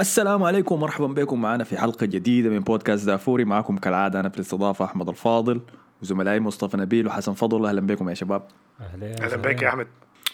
السلام 0.00 0.42
عليكم 0.42 0.74
ومرحبا 0.74 1.06
بكم 1.06 1.40
معنا 1.42 1.64
في 1.64 1.78
حلقة 1.78 2.06
جديدة 2.06 2.50
من 2.50 2.58
بودكاست 2.60 3.06
دافوري. 3.06 3.44
معكم 3.44 3.76
كالعادة 3.78 4.20
أنا 4.20 4.28
في 4.28 4.36
الاستضافة 4.36 4.84
أحمد 4.84 5.08
الفاضل 5.08 5.60
وزملائي 6.02 6.40
مصطفى 6.40 6.76
نبيل 6.76 7.06
وحسن 7.06 7.32
فضل. 7.32 7.66
أهلا 7.66 7.80
بكم 7.80 8.08
يا 8.08 8.14
شباب. 8.14 8.42
أهلا 8.80 9.14
أهلا 9.24 9.36
بك 9.36 9.62
يا 9.62 9.68
أحمد. 9.68 9.86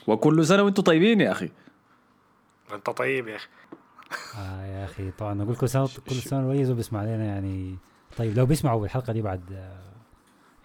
وكل 0.06 0.46
سنة 0.46 0.62
وأنتم 0.62 0.82
طيبين 0.82 1.20
يا 1.20 1.32
أخي. 1.32 1.48
أنت 2.74 2.90
طيب 2.90 3.28
يا 3.28 3.36
أخي. 3.36 3.48
آه 4.38 4.66
يا 4.66 4.84
أخي 4.84 5.10
طبعا 5.10 5.34
نقول 5.34 5.56
كل 5.56 5.68
سنة 5.68 5.88
كل 6.08 6.14
سنة 6.14 6.40
الرئيس 6.40 6.68
وبيسمع 6.70 7.00
علينا 7.00 7.24
يعني 7.24 7.76
طيب. 8.16 8.36
لو 8.38 8.46
بيسمعوا 8.46 8.84
الحلقة 8.84 9.12
دي 9.12 9.22
بعد 9.22 9.42
آه، 9.52 9.78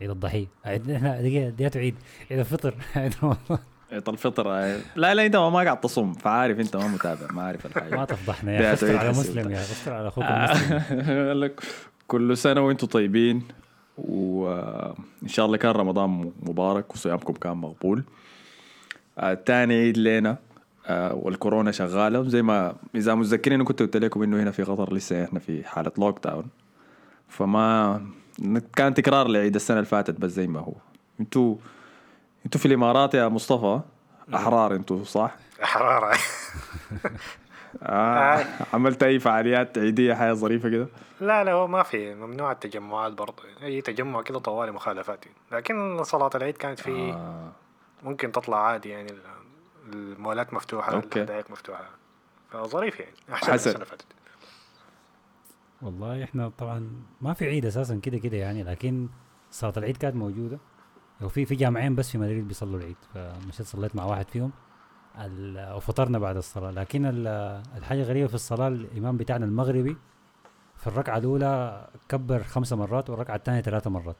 عيد 0.01 0.09
الضحية. 0.09 0.47
عيد 0.65 0.89
إحنا 0.89 1.21
دقيقه 1.21 1.49
دقيقة 1.49 1.79
عيد. 1.79 1.95
عيد 2.31 2.39
الفطر. 2.39 2.75
عيد 2.95 3.13
رمضان. 3.23 3.59
عيد 3.91 4.09
الفطر 4.09 4.47
لا 4.95 5.13
لا 5.13 5.25
أنت 5.25 5.35
ما 5.35 5.59
قاعد 5.59 5.79
تصوم 5.79 6.13
فعارف 6.13 6.59
أنت 6.59 6.75
ما 6.75 6.87
متابع 6.87 7.27
ما 7.31 7.41
عارف 7.43 7.65
ما 7.65 7.71
الحاجة 7.85 8.05
تفضحنا 8.05 8.51
يا 8.53 8.73
أخي 8.73 8.97
على. 8.97 9.09
مسلم 9.09 9.51
يا 9.51 9.57
أخي 9.61 9.91
على 9.91 10.07
أخوك 10.07 10.23
المسلم. 10.23 11.51
كل 12.07 12.37
سنة 12.37 12.61
وأنتم 12.61 12.87
طيبين 12.87 13.43
وإن 13.97 15.27
شاء 15.27 15.45
الله 15.45 15.57
كان 15.57 15.71
رمضان 15.71 16.31
مبارك 16.43 16.93
وصيامكم 16.93 17.33
كان 17.33 17.57
مقبول. 17.57 18.03
آه، 19.19 19.33
تاني 19.33 19.73
عيد 19.73 19.97
لنا 19.97 20.37
آه، 20.87 21.13
والكورونا 21.13 21.71
شغالة 21.71 22.23
زي 22.23 22.41
ما 22.41 22.75
إذا 22.95 23.15
متذكرين 23.15 23.63
كنت 23.63 23.79
قلت 23.81 23.97
لكم 23.97 24.23
إنه 24.23 24.43
هنا 24.43 24.51
في 24.51 24.63
قطر 24.63 24.93
لسه 24.93 25.23
إحنا 25.23 25.39
في 25.39 25.63
حالة 25.63 25.91
لوك 25.97 26.23
داون 26.23 26.45
فما 27.27 28.01
كان 28.75 28.93
تكرار 28.93 29.27
لعيد 29.27 29.55
السنة 29.55 29.77
اللي 29.77 29.89
فاتت 29.89 30.19
بس 30.19 30.31
زي 30.31 30.47
ما 30.47 30.59
هو. 30.59 30.73
أنتوا 31.19 31.55
أنتوا 32.45 32.59
في 32.59 32.65
الإمارات 32.65 33.13
يا 33.13 33.27
مصطفى 33.27 33.79
أحرار 34.35 34.75
أنتوا 34.75 35.03
صح؟ 35.03 35.35
حراره 35.61 36.17
آه. 37.83 38.45
عملت 38.73 39.03
أي 39.03 39.19
فعاليات 39.19 39.77
عيدية 39.77 40.13
حاجة 40.13 40.33
ظريفة 40.33 40.69
كده؟ 40.69 40.87
لا 41.21 41.43
لا 41.43 41.51
هو 41.51 41.67
ما 41.67 41.83
في 41.83 42.15
ممنوع 42.15 42.51
التجمعات 42.51 43.13
برضه 43.13 43.43
أي 43.63 43.81
تجمع 43.81 44.21
كده 44.21 44.39
طوالي 44.39 44.71
مخالفات 44.71 45.25
لكن 45.51 46.03
صلاة 46.03 46.29
العيد 46.35 46.57
كانت 46.57 46.79
في 46.79 47.11
آه. 47.13 47.51
ممكن 48.03 48.31
تطلع 48.31 48.57
عادي 48.67 48.89
يعني 48.89 49.11
ال- 49.11 49.19
المولات 49.93 50.53
مفتوحة 50.53 50.93
أوكي. 50.93 51.19
الحدائق 51.19 51.51
مفتوحة 51.51 51.89
فظريف 52.51 52.99
يعني 52.99 53.13
أحسن 53.33 53.47
من 53.47 53.53
حسن. 53.53 53.53
السنة 53.53 53.73
اللي 53.73 53.85
فاتت 53.85 54.05
والله 55.81 56.23
إحنا 56.23 56.51
طبعا 56.57 56.89
ما 57.21 57.33
في 57.33 57.45
عيد 57.45 57.65
أساسا 57.65 57.99
كده 58.03 58.17
كده 58.17 58.37
يعني 58.37 58.63
لكن 58.63 59.09
صلاة 59.51 59.73
العيد 59.77 59.97
كانت 59.97 60.15
موجودة 60.15 60.59
وفي 61.21 61.45
في 61.45 61.55
جامعين 61.55 61.95
بس 61.95 62.09
في 62.11 62.17
مدريد 62.17 62.47
بيصلوا 62.47 62.79
العيد 62.79 62.95
فمشيت 63.13 63.65
صليت 63.67 63.95
مع 63.95 64.03
واحد 64.05 64.27
فيهم. 64.29 64.51
ال- 65.19 65.73
وفطرنا 65.75 66.19
بعد 66.19 66.37
الصلاة. 66.37 66.71
لكن 66.71 67.05
ال- 67.05 67.61
الحاجة 67.77 68.03
غريبة 68.03 68.27
في 68.27 68.33
الصلاة 68.35 68.67
الإمام 68.67 69.17
بتاعنا 69.17 69.45
المغربي 69.45 69.97
في 70.77 70.87
الركعة 70.87 71.17
الأولى 71.17 71.87
كبر 72.09 72.43
خمسة 72.43 72.75
مرات 72.75 73.09
والركعة 73.09 73.35
الثانية 73.35 73.61
ثلاثة 73.61 73.89
مرات. 73.89 74.15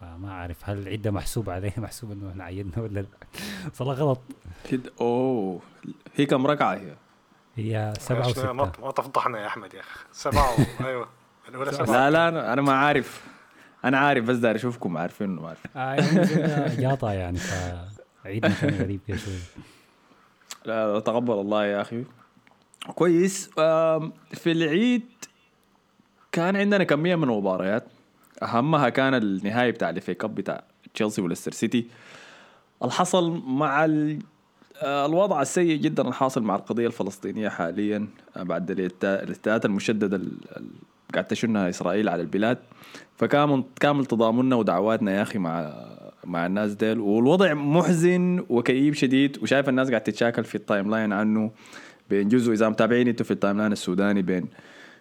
فما 0.00 0.30
أعرف 0.30 0.70
هل 0.70 0.78
العيد 0.78 1.02
ده 1.02 1.10
محسوب 1.10 1.50
عليه 1.50 1.72
محسوب 1.84 2.12
إنه 2.12 2.30
إحنا 2.30 2.44
عيدنا 2.44 2.82
ولا 2.82 3.00
لا. 3.00 3.06
صلاة 3.72 3.92
غلط. 3.94 4.20
كده 4.70 4.92
أوه. 5.00 5.60
هي 6.14 6.26
كم 6.26 6.46
ركعة 6.46 6.74
هي؟ 6.74 6.94
هي 7.56 7.92
سبعة 7.98 8.28
وستة. 8.28 8.52
ما 8.52 8.66
تفضحنا 8.96 9.38
يا 9.40 9.46
أحمد 9.46 9.74
يا 9.74 9.80
أخي. 9.80 10.00
سبعة 10.12 10.50
و... 10.52 10.56
أيوه. 10.86 11.08
الأولى 11.48 11.72
سبعة 11.72 11.86
لا 11.86 12.10
لا 12.10 12.28
أنا, 12.28 12.52
أنا 12.52 12.62
ما 12.62 12.72
عارف. 12.72 13.24
أنا 13.84 13.98
عارف 13.98 14.24
بس 14.24 14.36
داير 14.36 14.56
أشوفكم 14.56 14.96
عارفين 14.96 15.30
إنه 15.30 15.42
ما 15.42 15.48
عارفين. 15.48 15.70
آه 15.76 15.94
يعني 17.14 17.38
يعني 18.24 18.54
كان 18.54 18.74
غريب 18.74 19.00
كده 19.08 19.18
لا 20.64 20.92
لا، 20.92 21.00
تقبل 21.00 21.32
الله 21.32 21.66
يا 21.66 21.80
أخي. 21.80 22.04
كويس. 22.94 23.50
في 24.34 24.52
العيد 24.52 25.02
كان 26.32 26.56
عندنا 26.56 26.84
كمية 26.84 27.16
من 27.16 27.24
المباريات. 27.24 27.84
أهمها 28.42 28.88
كان 28.88 29.14
النهائي 29.14 29.72
بتاع 29.72 29.90
الفي 29.90 30.14
كاب 30.14 30.34
بتاع 30.34 30.62
تشيلسي 30.94 31.20
وليستر 31.22 31.52
سيتي. 31.52 31.86
الحصل 32.84 33.42
مع 33.46 33.84
ال- 33.84 34.18
آه، 34.82 35.06
الوضع 35.06 35.42
السيء 35.42 35.76
جدا 35.80 36.08
الحاصل 36.08 36.42
مع 36.42 36.56
القضية 36.56 36.86
الفلسطينية 36.86 37.48
حاليا 37.48 38.06
آه، 38.36 38.42
بعد 38.42 38.70
الاعتداءات 38.70 39.64
المشددة 39.64 40.16
ال- 40.16 40.38
ال- 40.56 40.70
قاعد 41.12 41.24
تشنها 41.24 41.68
إسرائيل 41.68 42.08
على 42.08 42.22
البلاد. 42.22 42.58
فكامل 43.16 43.64
كامل 43.80 44.06
تضامننا 44.06 44.56
ودعواتنا 44.56 45.12
يا 45.12 45.22
أخي 45.22 45.38
مع 45.38 45.74
مع 46.24 46.46
الناس 46.46 46.72
ديل. 46.74 47.00
والوضع 47.00 47.54
محزن 47.54 48.44
وكئيب 48.48 48.94
شديد 48.94 49.38
وشايف 49.42 49.68
الناس 49.68 49.88
قاعد 49.88 50.00
تتشاكل 50.00 50.44
في 50.44 50.54
ال 50.54 50.90
timeline 50.90 51.12
عنه. 51.12 51.50
بين 52.10 52.28
جزء 52.28 52.52
إذا 52.52 52.68
متابعين 52.68 53.08
أنتوا 53.08 53.26
في 53.26 53.30
ال 53.30 53.58
timeline 53.58 53.72
السوداني 53.72 54.22
بين 54.22 54.46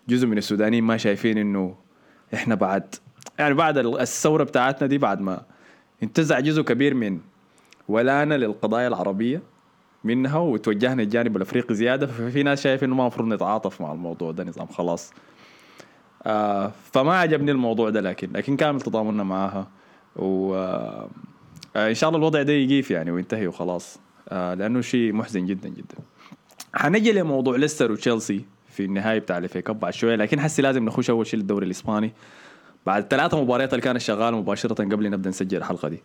جزء 0.09 0.27
من 0.27 0.37
السودانيين 0.37 0.83
ما 0.83 0.97
شايفين 0.97 1.37
إنه 1.37 1.75
إحنا 2.33 2.55
بعد 2.55 2.95
يعني 3.39 3.53
بعد 3.53 3.77
الثورة 3.77 4.43
بتاعتنا 4.43 4.87
دي 4.87 4.97
بعد 4.97 5.21
ما 5.21 5.41
انتزع 6.03 6.39
جزء 6.39 6.61
كبير 6.61 6.93
من 6.93 7.19
ولانا 7.87 8.37
للقضايا 8.37 8.87
العربية 8.87 9.41
منها 10.03 10.37
وتوجهنا 10.37 11.03
الجانب 11.03 11.37
الأفريقي 11.37 11.75
زيادة. 11.75 12.07
ففي 12.07 12.43
ناس 12.43 12.61
شايف 12.61 12.83
إنه 12.83 12.95
ما 12.95 13.01
المفروض 13.01 13.27
نتعاطف 13.33 13.81
مع 13.81 13.91
الموضوع 13.91 14.31
ده 14.31 14.43
نظام 14.43 14.67
خلاص. 14.67 15.13
آه 16.23 16.71
فما 16.91 17.19
عجبني 17.19 17.51
الموضوع 17.51 17.89
ده 17.89 18.01
لكن 18.01 18.29
لكن 18.33 18.57
كامل 18.57 18.81
تضامننا 18.81 19.23
معاها. 19.23 19.67
و 20.15 20.55
آه 20.55 21.09
آه، 21.75 21.89
إن 21.89 21.93
شاء 21.93 22.09
الله 22.09 22.19
الوضع 22.19 22.41
ده 22.41 22.53
يقيف 22.53 22.91
يعني 22.91 23.11
وينتهي 23.11 23.47
وخلاص. 23.47 23.99
آه 24.29 24.53
لأنه 24.53 24.81
شيء 24.81 25.13
محزن 25.13 25.45
جدا 25.45 25.69
جدا. 25.69 25.95
حنجي 26.73 27.11
لموضوع 27.11 27.55
ليستر 27.55 27.91
وتشيلسي 27.91 28.45
في 28.69 28.85
النهاية 28.85 29.19
بتاع 29.19 29.37
الفي 29.37 29.61
كاب 29.61 29.79
بعد 29.79 29.93
شوية 29.93 30.15
لكن 30.15 30.39
حسي 30.39 30.61
لازم 30.61 30.85
نخش 30.85 31.09
أول 31.09 31.27
شيء 31.27 31.39
للدوري 31.39 31.65
الإسباني. 31.65 32.13
بعد 32.85 33.07
ثلاثة 33.07 33.41
مباريات 33.41 33.73
اللي 33.73 33.81
كانت 33.81 33.97
شغاله 33.97 34.37
مباشرة 34.37 34.73
قبل 34.73 35.09
نبدأ 35.09 35.29
نسجل 35.29 35.57
الحلقة 35.57 35.87
دي. 35.87 36.03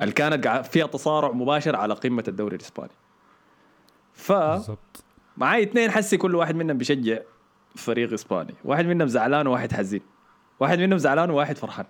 اللي 0.00 0.12
كانت 0.12 0.48
فيها 0.66 0.86
تصارع 0.86 1.32
مباشر 1.32 1.76
على 1.76 1.94
قمة 1.94 2.24
الدوري 2.28 2.56
الإسباني. 2.56 2.90
ف 4.14 4.32
بالضبط. 4.32 5.04
معاي 5.36 5.62
اثنين 5.62 5.90
حسي 5.90 6.16
كل 6.16 6.34
واحد 6.34 6.56
منهم 6.56 6.78
بيشجع 6.78 7.18
فريق 7.76 8.12
إسباني. 8.12 8.54
واحد 8.64 8.86
منهم 8.86 9.08
زعلان 9.08 9.46
وواحد 9.46 9.72
حزين. 9.72 10.00
واحد 10.60 10.78
منهم 10.78 10.98
زعلان 10.98 11.30
وواحد 11.30 11.58
فرحان. 11.58 11.86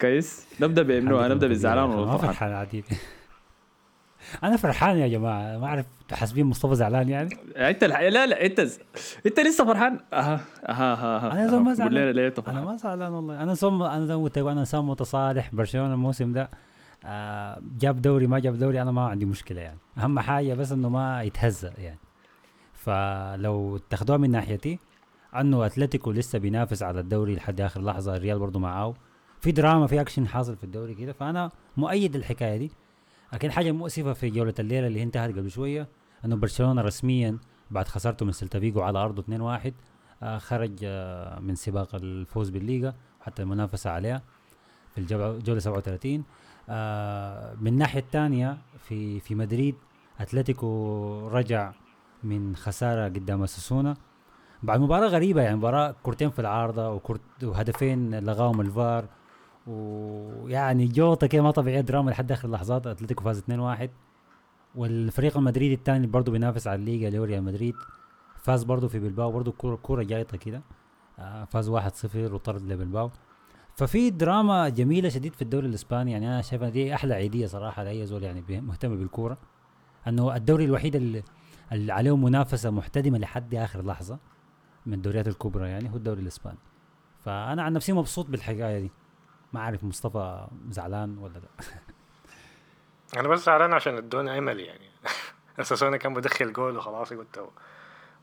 كويس؟ 0.00 0.46
نبدأ 0.60 0.82
بإنه 0.82 1.28
نبدا 1.28 1.46
بالزعلان 1.46 1.84
ولا 1.84 1.96
ما 2.06 2.14
الفرحان 2.14 2.28
فرحان 2.32 2.52
عديد 2.52 2.84
أنا 4.44 4.56
فرحان 4.56 4.96
يا 4.96 5.08
جماعة. 5.08 5.58
ما 5.58 5.66
أعرف 5.66 5.86
حاسبين 6.12 6.46
مصطفى 6.46 6.74
زعلان 6.74 7.08
يعني. 7.08 7.28
أنت 7.56 7.84
الح... 7.84 8.00
لا 8.00 8.26
لا 8.26 8.46
أنت 8.46 8.60
ز... 8.60 8.78
أنت 9.26 9.40
لسه 9.40 9.64
فرحان؟ 9.64 10.00
أها 10.12 10.40
أها 10.68 10.92
أها, 10.94 11.16
أها. 11.16 11.32
أنا 11.32 11.46
زول 11.46 11.60
ما 11.62 11.74
زعلان. 11.74 12.10
ليه 12.10 12.34
أنا 12.48 12.60
ما 12.60 12.76
زعلان 12.76 13.12
والله. 13.12 13.42
أنا 13.42 13.54
صم 13.54 13.82
أنا 13.82 14.16
ما 14.16 14.22
قلت 14.22 14.38
أنا 14.38 14.60
انسان 14.60 14.84
متصالح. 14.84 15.54
برشلونة 15.54 15.94
الموسم 15.94 16.32
ده 16.32 16.50
آه 17.04 17.60
جاب 17.78 18.02
دوري 18.02 18.26
ما 18.26 18.38
جاب 18.38 18.58
دوري 18.58 18.82
أنا 18.82 18.90
ما 18.90 19.06
عندي 19.08 19.24
مشكلة 19.24 19.60
يعني. 19.60 19.78
أهم 19.98 20.20
حاجة 20.20 20.54
بس 20.54 20.72
إنه 20.72 20.88
ما 20.88 21.22
يتهزأ 21.22 21.72
يعني. 21.78 21.98
فلو 22.80 23.76
تاخدوها 23.90 24.18
من 24.18 24.30
ناحيتي 24.30 24.78
أنه 25.36 25.66
أتلتيكو 25.66 26.10
لسه 26.10 26.38
بينافس 26.38 26.82
على 26.82 27.00
الدوري 27.00 27.34
لحد 27.34 27.60
آخر 27.60 27.82
لحظة 27.82 28.16
الريال 28.16 28.38
برضه 28.38 28.58
معاه. 28.60 28.94
في 29.40 29.52
دراما 29.52 29.86
في 29.86 30.00
أكشن 30.00 30.26
حاصل 30.28 30.56
في 30.56 30.64
الدوري 30.64 30.94
كده 30.94 31.12
فأنا 31.12 31.50
مؤيد 31.76 32.16
الحكاية 32.16 32.56
دي. 32.56 32.70
لكن 33.32 33.50
حاجة 33.50 33.72
مؤسفة 33.72 34.12
في 34.12 34.30
جولة 34.30 34.54
الليلة 34.58 34.86
اللي 34.86 35.02
انتهت 35.02 35.30
قبل 35.30 35.50
شوية 35.50 35.88
أنه 36.24 36.36
برشلونة 36.36 36.82
رسميا 36.82 37.38
بعد 37.70 37.88
خسارته 37.88 38.26
من 38.26 38.32
سيلتا 38.32 38.60
فيجو 38.60 38.80
على 38.80 38.98
أرضه 38.98 39.22
2-1 39.66 39.72
آه 40.22 40.38
خرج 40.38 40.72
آه 40.84 41.40
من 41.40 41.54
سباق 41.54 41.94
الفوز 41.94 42.50
بالليغا 42.50 42.94
وحتى 43.20 43.42
المنافسة 43.42 43.90
عليها 43.90 44.22
في 44.94 44.98
الجولة 44.98 45.38
جولة 45.38 45.58
37 45.60 46.24
آه 46.68 47.54
من 47.60 47.68
الناحية 47.68 48.00
الثانية 48.00 48.58
في 48.88 49.20
في 49.20 49.34
مدريد 49.34 49.74
أتلتيكو 50.20 51.28
رجع 51.28 51.72
من 52.24 52.56
خسارة 52.56 53.04
قدام 53.04 53.42
أوساسونا. 53.42 53.96
بعد 54.62 54.80
مباراة 54.80 55.08
غريبة 55.08 55.42
يعني 55.42 55.56
مباراة 55.56 55.94
كورتين 56.02 56.30
في 56.30 56.38
العارضة 56.38 56.90
وكورة 56.90 57.20
وهدفين 57.42 58.18
لغاهم 58.18 58.60
الفار. 58.60 59.04
ويعني 59.66 60.86
جوطة 60.86 61.26
كده 61.26 61.42
ما 61.42 61.50
طبيعية 61.50 61.80
دراما 61.80 62.10
لحد 62.10 62.32
آخر 62.32 62.48
اللحظات 62.48 62.86
أتلتيكو 62.86 63.24
فاز 63.24 63.40
2-1 63.40 63.88
والفريق 64.74 65.36
المدريدي 65.36 65.74
الثاني 65.74 66.06
برضه 66.06 66.32
بينافس 66.32 66.66
على 66.66 66.80
الليغا 66.80 67.08
اللي 67.08 67.18
هو 67.18 67.24
ريال 67.24 67.42
مدريد. 67.42 67.74
فاز 68.36 68.62
برضه 68.62 68.88
في 68.88 68.98
بلباو 68.98 69.32
برضه 69.32 69.52
كوره 69.52 69.76
كورة 69.76 70.02
جايطة 70.02 70.36
كده. 70.36 70.62
آه 71.18 71.44
فاز 71.44 71.70
1-0 71.70 72.32
وطرد 72.32 72.62
لبلباو. 72.62 73.10
ففي 73.76 74.10
دراما 74.10 74.68
جميلة 74.68 75.08
شديد 75.08 75.34
في 75.34 75.42
الدوري 75.42 75.66
الإسباني. 75.66 76.12
يعني 76.12 76.28
أنا 76.28 76.42
شايف 76.42 76.62
دي 76.62 76.94
أحلى 76.94 77.14
عيدية 77.14 77.46
صراحة 77.46 77.82
لأي 77.82 78.06
زول 78.06 78.22
يعني 78.22 78.60
مهتم 78.60 78.96
بالكورة. 78.96 79.38
إنه 80.08 80.36
الدوري 80.36 80.64
الوحيد 80.64 80.96
اللي, 80.96 81.22
اللي 81.72 81.92
عليه 81.92 82.16
منافسة 82.16 82.70
محتدمة 82.70 83.18
لحد 83.18 83.54
آخر 83.54 83.82
لحظة 83.82 84.18
من 84.86 84.94
الدوريات 84.94 85.28
الكبرى 85.28 85.68
يعني 85.68 85.90
هو 85.90 85.96
الدوري 85.96 86.20
الإسباني. 86.20 86.58
فأنا 87.24 87.62
عن 87.62 87.72
نفسي 87.72 87.92
مبسوط 87.92 88.26
بالحكاية 88.26 88.80
دي. 88.80 88.90
ما 89.52 89.60
أعرف 89.60 89.84
مصطفى 89.84 90.46
زعلان 90.70 91.18
ولا 91.18 91.32
لأ. 91.32 91.64
أنا 93.20 93.28
بس 93.28 93.46
زعلان 93.46 93.72
عشان 93.72 93.96
ادوني 93.96 94.38
امل 94.38 94.60
يعني. 94.60 94.90
اساسونا 95.60 95.96
كان 95.96 96.14
بدخل 96.14 96.52
جول 96.52 96.76
وخلاص 96.76 97.12
قلت. 97.12 97.48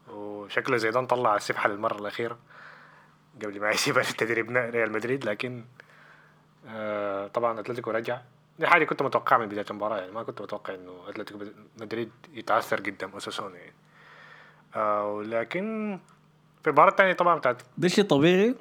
وشكله 0.10 0.78
زيدان 0.78 1.08
طلع 1.08 1.36
السبحة 1.36 1.70
للمرة 1.70 1.98
الأخيرة. 2.00 2.38
قبل 3.44 3.62
ما 3.62 3.70
يسيب 3.70 3.98
التدريب 3.98 4.52
ريال 4.52 4.92
مدريد 4.92 5.26
لكن 5.26 5.66
آه 6.68 7.28
طبعا 7.28 7.60
أتلتيكو 7.60 7.92
رجع. 7.92 8.22
دي 8.59 8.68
حاجة 8.68 8.86
كنت 8.86 9.04
متوقعها 9.04 9.39
من 9.39 9.45
بداية 9.45 9.65
المباراة 9.71 9.98
يعني 9.98 10.12
ما 10.12 10.24
كنت 10.24 10.42
متوقع 10.42 10.75
إنه 10.75 10.92
أتلتيكو 11.09 11.39
مدريد 11.81 12.09
يتعثر 12.33 12.80
قدام 12.80 13.09
اساسونا 13.15 13.56
يعني. 13.56 13.74
آه 14.75 15.13
ولكن 15.13 16.00
في 16.63 16.68
المباراة 16.68 16.89
الثانية 16.89 17.13
طبعا 17.13 17.38
بتاعت 17.38 17.62
ده 17.77 17.88
شيء 17.88 18.04
طبيعي. 18.04 18.56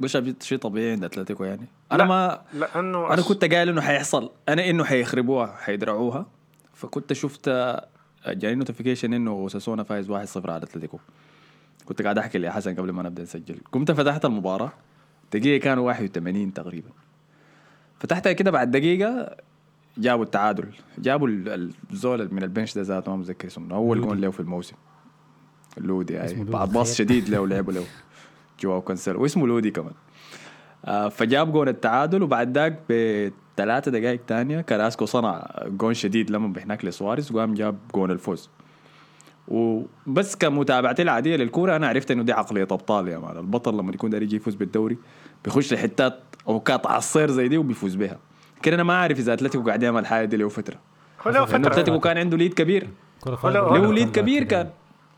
مش 0.00 0.18
شيء 0.40 0.58
طبيعي 0.58 0.92
عند 0.92 1.04
أتلتيكو 1.04 1.44
يعني. 1.44 1.66
أنا 1.92 1.98
لا، 1.98 2.04
ما 2.04 2.42
لأنه 2.52 3.14
أنا 3.14 3.22
كنت 3.22 3.44
قايل 3.44 3.68
إنه 3.68 3.80
حيحصل. 3.80 4.30
أنا 4.48 4.70
إنه 4.70 4.84
حيخربوها 4.84 5.56
حيدردقوها. 5.56 6.26
فكنت 6.74 7.12
شفت 7.12 7.48
جاني 8.26 8.54
notification 8.54 9.14
إنه 9.14 9.48
أوساسونا 9.48 9.82
فايز 9.82 10.10
1-0 10.10 10.50
على 10.50 10.62
أتلتيكو. 10.62 10.98
كنت 11.84 12.02
قاعد 12.02 12.18
أحكي 12.18 12.38
لحسن 12.38 12.74
قبل 12.74 12.90
ما 12.90 13.02
نبدأ 13.02 13.22
نسجل. 13.22 13.58
قمت 13.72 13.90
فتحت 13.92 14.24
المباراة. 14.24 14.72
دقيقة 15.32 15.62
كانوا 15.62 15.86
81 15.86 16.54
تقريبا. 16.54 16.90
فتحتها 17.98 18.32
كده 18.32 18.50
بعد 18.50 18.70
دقيقة 18.70 19.36
جابوا 19.98 20.24
التعادل. 20.24 20.64
جابوا 20.98 21.28
ال- 21.28 21.72
الزول 21.92 22.28
من 22.34 22.42
ال 22.42 22.47
bench 22.47 22.74
ده 22.74 22.82
ذاته 22.82 23.10
ما 23.10 23.16
متذكر 23.16 23.48
اسمه 23.48 23.74
أول. 23.76 24.00
جول 24.00 24.20
له 24.22 24.30
في 24.30 24.40
الموسم. 24.40 24.76
لودي 25.76 26.18
لودي 26.18 26.44
بعد 26.44 26.72
باص. 26.72 26.94
شديد 26.96 27.28
له 27.28 27.46
لعبوا 27.46 27.72
له 27.72 27.84
جواو 28.60 28.80
كانسيلو 28.80 29.22
واسمه 29.22 29.46
لودي 29.46 29.70
كمان. 29.70 29.92
آه، 30.84 31.08
فجاب 31.08 31.52
جون 31.52 31.68
التعادل 31.68 32.22
وبعد 32.22 32.58
ذاك 32.58 32.78
بثلاثة 32.90 33.90
دقائق 33.90 34.20
تانية 34.26 34.60
كراسكو 34.60 35.04
صنع 35.04 35.46
جون 35.66 35.94
شديد 35.94 36.30
لما 36.30 36.48
بهناك 36.48 36.84
لسواريز 36.84 37.32
وقام 37.32 37.54
جاب 37.54 37.76
جون 37.94 38.10
الفوز. 38.10 38.50
وبس 39.48 40.36
كمتابعتي 40.36 41.02
العادية 41.02 41.36
للكورة 41.36 41.76
أنا 41.76 41.88
عرفت 41.88 42.10
إنه 42.10 42.22
دي 42.22 42.32
عقلية 42.32 42.62
أبطال 42.62 43.08
يا 43.08 43.18
man. 43.18 43.36
البطل 43.36 43.78
لما 43.78 43.92
يكون 43.92 44.10
داير 44.10 44.22
يجي 44.22 44.36
يفوز 44.36 44.54
بالدوري 44.54 44.98
بيخش 45.44 45.72
لحتات 45.72 46.20
أوقات 46.48 46.86
عصيبة 46.86 47.30
زي 47.30 47.48
دي 47.48 47.58
وبيفوز 47.58 47.94
بها 47.94 48.18
كده 48.62 48.74
أنا 48.74 48.82
ما 48.82 48.98
عارف 48.98 49.18
إذا 49.18 49.32
أتلتيكو 49.32 49.66
قاعد 49.66 49.82
يعمل 49.82 50.06
حاجة 50.06 50.24
دي 50.24 50.36
له 50.36 50.48
فترة. 50.48 50.76
هو 51.26 51.30
له 51.30 51.44
فترة. 51.44 51.66
أتلتيكو 51.66 52.00
كان 52.00 52.18
عنده 52.18 52.36
lead 52.36 52.54
كبير. 52.54 52.88
له 53.44 53.92
lead 53.92 54.10
كبير 54.12 54.44
كان 54.44 54.70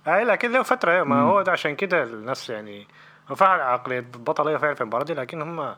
اي 0.09 0.25
لكن 0.25 0.53
له 0.53 0.63
فترة 0.63 1.03
ما 1.03 1.21
هو 1.21 1.43
ده 1.43 1.53
عشان 1.53 1.77
كده 1.77 2.03
الناس 2.03 2.51
يعني 2.51 2.87
هو 3.31 3.35
فعلا 3.35 3.63
عقليه 3.63 3.99
هي 3.99 4.59
فعلا 4.59 4.75
في 4.75 4.81
المباراة 4.81 5.05
دي 5.05 5.15
لكن 5.15 5.43
هم 5.43 5.75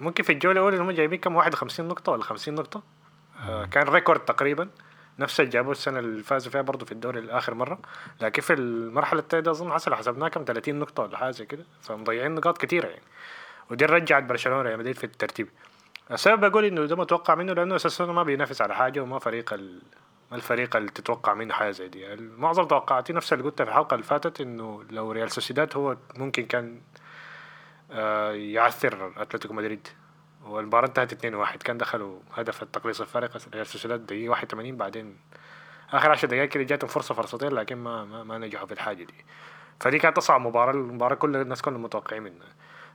ممكن 0.00 0.24
في 0.24 0.32
الجولة 0.32 0.60
الأولى 0.60 0.76
هم 0.78 0.90
جايبين 0.90 1.18
كم؟ 1.18 1.36
51 1.36 1.88
نقطة 1.88 2.12
ولا 2.12 2.22
50 2.22 2.54
نقطة. 2.54 2.82
آه 3.48 3.64
كان 3.64 3.88
ريكورد 3.88 4.20
تقريبا. 4.20 4.68
نفس 5.18 5.40
اللي 5.40 5.50
جابوه 5.50 5.72
السنة 5.72 5.98
اللي 5.98 6.22
فازوا 6.22 6.52
فيها 6.52 6.62
برضه 6.62 6.86
في 6.86 6.92
الدوري 6.92 7.18
الآخر 7.18 7.54
مرة. 7.54 7.78
لكن 8.20 8.42
في 8.42 8.52
المرحلة 8.52 9.20
الثانية 9.20 9.50
أظن 9.50 9.72
حصل 9.72 9.94
حسبناها 9.94 10.28
كم 10.28 10.44
30 10.44 10.78
نقطة 10.78 11.02
ولا 11.02 11.18
حاجة 11.18 11.30
زي 11.30 11.46
كده. 11.46 11.64
فمضيعين 11.82 12.34
نقاط 12.34 12.58
كثيره 12.58 12.86
يعني. 12.86 13.02
ودي 13.70 13.84
رجعت 13.84 14.22
برشلونة 14.22 14.62
ريال 14.62 14.78
مدريد 14.78 14.96
في 14.96 15.04
الترتيب. 15.04 15.48
السبب 16.10 16.44
بقول 16.50 16.64
إنه 16.64 16.84
ده 16.84 16.96
متوقع 16.96 17.34
منه 17.34 17.52
لأنه 17.52 17.76
أساسا 17.76 18.06
ما 18.06 18.22
بينافس 18.22 18.62
على 18.62 18.74
حاجة 18.74 19.00
وما 19.00 19.18
فريق 19.18 19.52
ال... 19.52 19.82
الفريق 20.32 20.76
اللي 20.76 20.90
تتوقع 20.90 21.34
منه 21.34 21.54
حاجة 21.54 21.70
زي 21.70 21.88
دي. 21.88 22.16
معظم 22.16 22.64
توقعاتي 22.64 23.12
نفس 23.12 23.32
اللي 23.32 23.44
قلتها 23.44 23.64
في 23.64 23.70
الحلقة 23.70 23.94
اللي 23.94 24.06
فاتت 24.06 24.40
إنه 24.40 24.84
لو 24.90 25.12
ريال 25.12 25.30
سوسيداد 25.30 25.76
هو 25.76 25.96
ممكن 26.16 26.46
كان 26.46 26.80
آه، 27.92 28.32
يعثر 28.32 29.12
أتلتيكو 29.16 29.54
مدريد. 29.54 29.88
والمباراه 30.46 30.86
انتهت 30.86 31.26
2-1 31.26 31.56
كان 31.56 31.78
دخلوا 31.78 32.18
هدف 32.34 32.62
التقليص 32.62 33.00
الفارق 33.00 33.30
ريال 33.54 33.66
سوسيداد 33.66 34.06
دقيقة 34.06 34.30
81 34.30 34.76
بعدين 34.76 35.16
آخر 35.92 36.10
10 36.10 36.28
دقائق 36.28 36.48
كده 36.48 36.62
جاتهم 36.62 36.88
فرصة 36.88 37.14
فرصتين 37.14 37.48
لكن 37.48 37.76
ما 37.76 38.04
ما, 38.04 38.24
ما 38.24 38.38
نجحوا 38.38 38.66
في 38.66 38.72
الحاجة 38.72 39.04
دي. 39.04 39.14
فدي 39.80 39.98
كانت 39.98 40.18
أصعب 40.18 40.40
مباراة 40.40 40.72
المباراة 40.72 41.14
كل 41.14 41.36
الناس 41.36 41.62
كلهم 41.62 41.82
متوقعين 41.82 42.22
منها. 42.22 42.48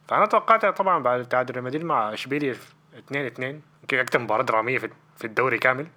فأنا 0.08 0.26
توقعت 0.26 0.66
طبعا 0.66 1.04
بعد 1.04 1.26
تعادل 1.26 1.54
ريال 1.54 1.64
مدريد 1.64 1.84
مع 1.84 2.14
إشبيليا 2.14 2.56
2 2.98 3.26
2 3.26 3.62
يمكن 3.82 3.98
أكثر 3.98 4.20
مباراة 4.20 4.44
درامية 4.44 4.78
في 5.18 5.26
الدوري 5.26 5.58
كامل 5.58 5.88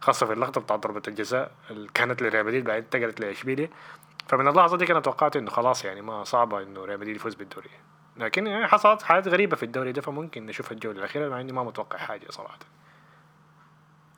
خاصة 0.00 0.26
في 0.26 0.32
اللقطة 0.32 0.60
بتاع 0.60 0.76
ضربة 0.76 1.02
الجزاء 1.08 1.50
اللي 1.70 1.88
كانت 1.94 2.22
لريال 2.22 2.46
مدريد 2.46 2.64
بعدين 2.64 2.82
انتقلت 2.84 3.20
لإشبيليا. 3.20 3.68
فمن 4.28 4.48
اللحظة 4.48 4.76
دي 4.76 4.92
أنا 4.92 5.00
توقعت 5.00 5.36
إنه 5.36 5.50
خلاص 5.50 5.84
يعني 5.84 6.02
ما 6.02 6.24
صعبة 6.24 6.62
إنه 6.62 6.84
ريال 6.84 7.00
مدريد 7.00 7.16
يفوز 7.16 7.34
بالدوري. 7.34 7.70
لكن 8.24 8.46
يعني 8.46 8.66
حصلت 8.66 9.02
حاجات 9.02 9.28
غريبة 9.28 9.56
في 9.56 9.62
الدوري 9.62 9.92
ده 9.92 10.00
فممكن 10.00 10.46
نشوف 10.46 10.72
الجولة 10.72 10.98
الأخيرة 10.98 11.28
مع 11.28 11.40
اني 11.40 11.52
ما 11.52 11.64
متوقع 11.64 11.98
حاجة 11.98 12.26
صراحة 12.30 12.58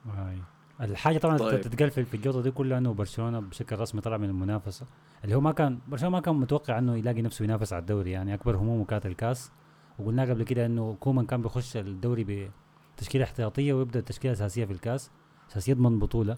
هاي. 0.07 0.39
الحاجة 0.81 1.19
طبعا 1.19 1.39
طيب. 1.39 1.51
طيب. 1.51 1.61
تتقال 1.61 1.91
في 1.91 2.15
الجوطه 2.15 2.43
دي 2.43 2.51
كلها 2.51 2.79
إنه 2.79 2.95
برشلونة 2.95 3.41
بشكل 3.41 3.79
رسمي 3.79 4.01
طلع 4.01 4.17
من 4.17 4.29
المنافسة 4.29 4.87
اللي 5.25 5.35
هو 5.35 5.41
ما 5.41 5.53
كان 5.53 5.79
برشلونة 5.89 6.13
ما 6.17 6.21
كان 6.21 6.35
متوقع 6.35 6.79
إنه 6.79 6.97
يلاقي 6.97 7.23
نفسه 7.23 7.45
ينافس 7.45 7.73
على 7.73 7.81
الدوري 7.81 8.11
يعني 8.11 8.35
أكبر 8.35 8.57
همومه 8.57 8.85
كانت 8.85 9.07
الكاس 9.07 9.53
وقلنا 9.99 10.23
قبل 10.23 10.43
كده 10.43 10.67
إنه 10.67 10.97
كومان 11.01 11.27
كان 11.27 11.43
بيخش 11.43 11.77
الدوري 11.77 12.51
بتشكيلة 12.97 13.25
احتياطية 13.25 13.73
ويبدأ 13.73 14.01
تشكيله 14.01 14.33
أساسية 14.33 14.65
في 14.65 14.73
الكاس 14.73 15.11
أساس 15.51 15.69
يضمن 15.69 15.99
بطولة 15.99 16.37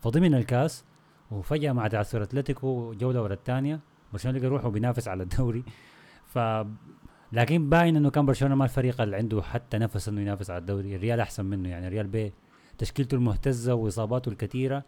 فضمن 0.00 0.34
الكاس 0.34 0.84
وفجأة 1.30 1.72
مع 1.72 1.88
تعثر 1.88 2.22
أتلتيكو 2.22 2.92
جولة 2.92 3.22
ورا 3.22 3.34
الثانية 3.34 3.80
برشلونة 4.12 4.38
لقى 4.38 4.48
روحه 4.48 4.68
بينافس 4.68 5.08
على 5.08 5.22
الدوري 5.22 5.64
ف 6.26 6.38
لكن 7.34 7.70
باين 7.70 7.96
إنه 7.96 8.10
كان 8.10 8.26
برشلونة 8.26 8.54
ما 8.54 8.64
الفريق 8.64 9.00
اللي 9.00 9.16
عنده 9.16 9.42
حتى 9.42 9.78
نفس 9.78 10.08
إنه 10.08 10.20
ينافس 10.20 10.50
على 10.50 10.58
الدوري. 10.58 10.96
الريال 10.96 11.20
أحسن 11.20 11.44
منه. 11.44 11.68
يعني 11.68 11.86
الريال 11.86 12.06
بي 12.06 12.32
تشكيلته 12.78 13.14
المهتزة 13.14 13.74
وإصاباته 13.74 14.28
الكثيرة 14.28 14.84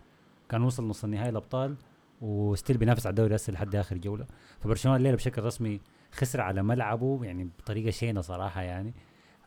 كان 0.48 0.62
وصل 0.62 0.88
نص 0.88 1.04
النهائي 1.04 1.28
الأبطال 1.28 1.76
و 2.20 2.30
still 2.30 2.76
بينافس 2.78 3.06
على 3.06 3.10
الدوري 3.10 3.34
هسه 3.36 3.52
لحد 3.52 3.74
آخر 3.76 3.96
جولة. 3.96 4.26
فبرشلونة 4.60 4.96
الليلة 4.96 5.16
بشكل 5.16 5.42
رسمي 5.42 5.80
خسر 6.12 6.40
على 6.40 6.62
ملعبه 6.62 7.20
يعني 7.24 7.50
بطريقة 7.58 7.90
شينة 7.90 8.20
صراحة 8.20 8.62
يعني 8.62 8.94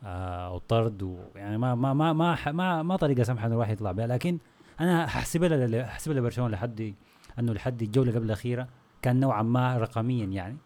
آه 0.03 0.53
وطرد 0.53 1.03
ويعني 1.03 1.57
ما 1.57 1.75
ما 1.75 1.93
ما 1.93 2.13
ما 2.13 2.51
ما, 2.51 2.83
ما 2.83 2.95
طريقة 2.95 3.23
سمحة 3.23 3.45
إنه 3.47 3.53
الواحد 3.55 3.73
يطلع 3.73 3.91
بها. 3.91 4.07
لكن 4.07 4.37
أنا 4.79 5.07
ححسبها 5.07 5.67
ل- 5.67 5.85
ححسبها 5.85 6.17
لبرشلونة 6.17 6.53
لحد 6.53 6.93
إنه 7.39 7.53
لحد 7.53 7.81
الجولة 7.81 8.11
قبل 8.11 8.25
الأخيرة 8.25 8.67
كان 9.01 9.19
نوعا 9.19 9.41
ما 9.43 9.77
رقميا 9.77 10.25
يعني. 10.25 10.57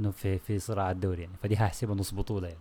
إنه 0.00 0.10
في 0.10 0.38
في 0.38 0.58
صراع 0.58 0.90
الدوري 0.90 1.22
يعني. 1.22 1.36
فدي 1.42 1.56
هحسبها 1.56 1.94
نص 1.94 2.14
بطولة 2.14 2.48
يعني. 2.48 2.60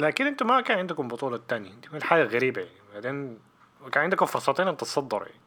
لكن 0.00 0.26
أنتم 0.26 0.46
ما 0.46 0.60
كان 0.60 0.78
عندكم 0.78 1.08
بطولة 1.08 1.40
تانية. 1.48 1.74
دي 1.74 1.88
كانت 1.88 2.02
حاجة 2.02 2.24
غريبة 2.24 2.60
يعني. 2.60 2.74
بعدين 2.94 3.38
كان 3.92 4.02
عندكم 4.02 4.26
فرصتين 4.26 4.68
أن 4.68 4.76
تتصدروا 4.76 5.26
يعني. 5.26 5.40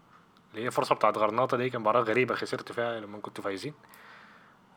اللي 0.51 0.65
هي 0.65 0.71
فرصة 0.71 0.95
بتاعت 0.95 1.17
غرناطة 1.17 1.57
دي 1.57 1.69
كان 1.69 1.81
مباراة 1.81 2.01
غريبة 2.01 2.35
خسرتوا 2.35 2.75
فيها 2.75 2.99
لما 2.99 3.17
كنتوا 3.17 3.43
فايزين. 3.43 3.73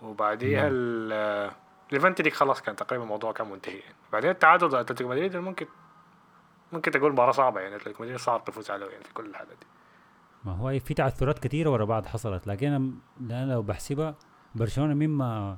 وبعديها 0.02 0.68
نعم. 0.68 1.50
ليفانتي 1.92 2.23
دي 2.23 2.30
خلاص 2.30 2.62
كان 2.62 2.76
تقريبا 2.76 3.04
الموضوع 3.04 3.32
كان 3.32 3.50
منتهي 3.50 3.78
يعني. 3.78 3.94
بعدين 4.12 4.30
التعادل 4.30 4.68
ضد 4.68 4.75
أتلتيكو 4.75 5.11
مدريد 5.11 5.37
ممكن 5.37 5.66
ممكن 6.73 6.90
تقول 6.90 7.12
مباراة 7.12 7.32
صعبة 7.32 7.61
يعني. 7.61 7.76
أتلتيكو 7.76 8.02
مدريد 8.02 8.18
صعب 8.18 8.44
تفوز 8.44 8.70
عليه 8.70 8.87
يعني 8.87 9.04
في 9.04 9.14
كل 9.14 9.26
الحالات 9.26 9.56
دي. 9.56 9.66
ما 10.44 10.52
هو 10.52 10.78
في 10.78 10.94
تعثرات 10.94 11.38
كثيره 11.38 11.70
ورا 11.70 11.85
بعض 11.85 12.06
حصلت. 12.06 12.47
لكن 12.47 12.92
أنا 13.20 13.52
لو 13.52 13.62
بحسبها 13.62 14.14
برشلونة 14.54 14.94
مما 14.94 15.56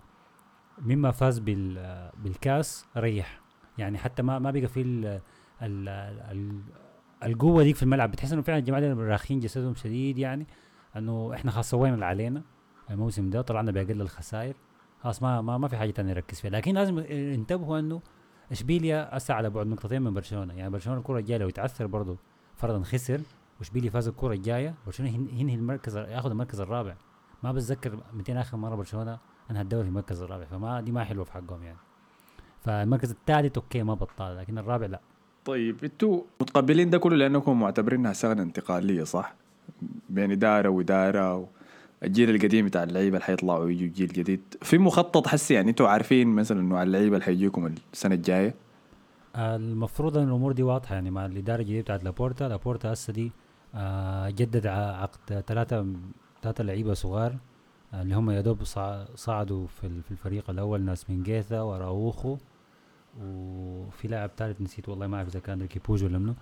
مما 0.81 1.11
فاز 1.11 1.39
بال 1.39 2.11
بالكاس 2.23 2.87
ريح. 2.97 3.41
يعني 3.79 3.99
حتى 3.99 4.23
ما 4.23 4.39
ما 4.39 4.51
بقى 4.51 4.67
في 4.67 4.81
ال 4.83 5.05
ال 5.63 5.89
ال 5.89 6.61
القوة 7.25 7.63
ديك 7.63 7.77
في 7.77 7.83
الملعب. 7.83 8.11
بتحس 8.11 8.33
إنه 8.33 8.43
فعلا 8.43 8.59
الجماعة 8.59 8.81
راخين 8.95 9.41
جسدهم 9.41 9.75
شديد 9.75 10.19
يعني 10.19 10.47
إنه 10.97 11.35
إحنا 11.35 11.51
خلاص 11.51 11.71
سوينا 11.71 11.95
اللي 11.95 12.05
علينا 12.05 12.43
الموسم 12.91 13.31
ده 13.31 13.43
طلعنا 13.43 13.73
بأقل 13.73 14.01
الخسائر. 14.01 14.55
خلاص 15.01 15.23
ما 15.23 15.41
ما, 15.41 15.59
ما 15.59 15.69
في 15.69 15.77
حاجة 15.77 15.91
ثانية 15.91 16.13
نركز 16.13 16.41
فيها. 16.41 16.51
لكن 16.51 16.75
لازم 16.75 16.99
انتبهوا 17.09 17.79
إنه 17.79 18.01
إشبيليا 18.53 19.17
أسعى 19.17 19.37
على 19.37 19.51
بعد 19.51 19.67
نقطتين 19.67 20.03
من 20.03 20.15
برشلونة. 20.15 20.55
يعني 20.55 20.71
برشلونة 20.71 20.99
الكرة 20.99 21.19
الجاية 21.19 21.39
لو 21.39 21.49
يتعثر 21.49 21.87
برضه 21.87 22.17
فرضا 22.57 22.83
خسر 22.83 23.21
وإشبيليا 23.59 23.91
فاز 23.91 24.09
الكرة 24.09 24.33
الجاية 24.35 24.75
برشلونة 24.87 25.13
ين- 25.15 25.29
ينهي 25.33 25.55
المركز 25.55 25.97
ياخذ 25.97 26.31
المركز 26.31 26.61
الرابع. 26.61 26.95
ما 27.43 27.53
بتذكر 27.53 27.99
200 28.15 28.41
آخر 28.41 28.57
مرة 28.57 28.75
برشلونة 28.75 29.19
انهى 29.51 29.63
الدوري 29.63 29.83
في 29.85 29.89
المركز 29.89 30.23
الرابع 30.23 30.45
فما 30.45 30.81
دي 30.81 30.93
ما 30.93 31.05
حلوة 31.05 31.25
في 31.25 31.33
حقهم 31.33 31.63
يعني. 31.63 31.79
فالمركز 32.65 33.11
الثالث 33.11 33.59
أوكي 33.59 33.83
ما 33.83 33.95
بطال 33.95 34.37
لكن 34.37 34.59
الرابع 34.59 34.87
لا. 34.87 35.01
طيب 35.45 35.85
أنتوا 35.85 36.23
متقبلين 36.41 36.91
ده 36.91 36.99
كله 36.99 37.17
لانكم 37.17 37.61
معتبرينها 37.61 38.13
سنه 38.13 38.43
انتقالية 38.43 39.05
صح؟ 39.05 39.35
بين 40.11 40.31
إدارة 40.31 40.69
وإدارة 40.69 41.49
الجيل 42.03 42.31
القديم 42.35 42.67
بتاع 42.67 42.83
اللعيبة 42.83 43.17
اللي 43.17 43.25
حيطلعوا 43.27 43.71
يجوا 43.71 43.89
جيل 43.89 44.09
جديد 44.09 44.41
في 44.63 44.79
مخطط 44.79 45.27
حسي 45.27 45.55
يعني 45.55 45.71
أنتوا 45.71 45.89
عارفين 45.89 46.29
مثلا 46.29 46.61
إنه 46.61 46.83
اللعيبة 46.83 47.15
اللي 47.17 47.25
حيجيكم 47.25 47.75
السنة 47.93 48.15
الجاية؟ 48.15 48.55
المفروض 49.37 50.19
إن 50.19 50.29
الأمور 50.29 50.53
دي 50.53 50.63
واضحة 50.63 50.95
يعني 50.95 51.11
مع 51.11 51.27
الإدارة 51.27 51.61
الجديدة 51.61 51.83
بتاعت 51.83 52.05
لابورتا 52.05 52.45
لابورتا 52.45 52.93
هسه 52.93 53.13
دي 53.13 53.33
آه 53.75 54.31
جدد 54.31 54.67
عقد 54.67 55.43
ثلاثة 55.47 55.87
ثلاثة 56.43 56.65
لعيبة 56.65 56.95
صغار. 56.95 57.37
اللي 57.95 58.15
هم 58.15 58.31
يا 58.31 58.41
دوب 58.41 58.65
صع- 58.65 59.05
صعدوا 59.15 59.67
في 59.67 60.03
في 60.03 60.11
الفريق 60.11 60.51
الأول 60.51 60.81
ناس 60.83 61.11
من 61.11 61.23
مينغيزا 61.23 61.61
وأراوخو 61.61 62.37
وفي 63.21 64.09
لاعب 64.09 64.31
ثالث 64.37 64.61
نسيت 64.61 64.89
والله 64.89 65.07
ما 65.07 65.17
أعرف 65.17 65.29
إذا 65.29 65.41
كان 65.41 65.61
ريكي 65.61 65.79
بوج 65.79 66.05
ولا 66.05 66.19
منو. 66.19 66.35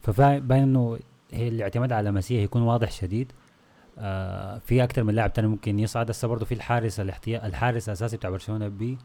فباين 0.00 0.62
إنه 0.62 0.98
هي 1.32 1.48
الاعتماد 1.48 1.92
على 1.92 2.12
ميسي 2.12 2.42
يكون 2.42 2.62
واضح 2.62 2.90
شديد. 2.90 3.32
آه 3.98 4.58
في 4.58 4.84
أكثر 4.84 5.04
من 5.04 5.14
لاعب 5.14 5.32
تاني 5.32 5.48
ممكن 5.48 5.78
يصعد. 5.78 6.10
هسه 6.10 6.28
برضه 6.28 6.44
في 6.44 6.54
الحارس 6.54 7.00
الاحتياط 7.00 7.44
الحارس 7.44 7.88
الأساسي 7.88 8.16
بتاع 8.16 8.30
برشلونة 8.30 8.68
بي 8.68 8.98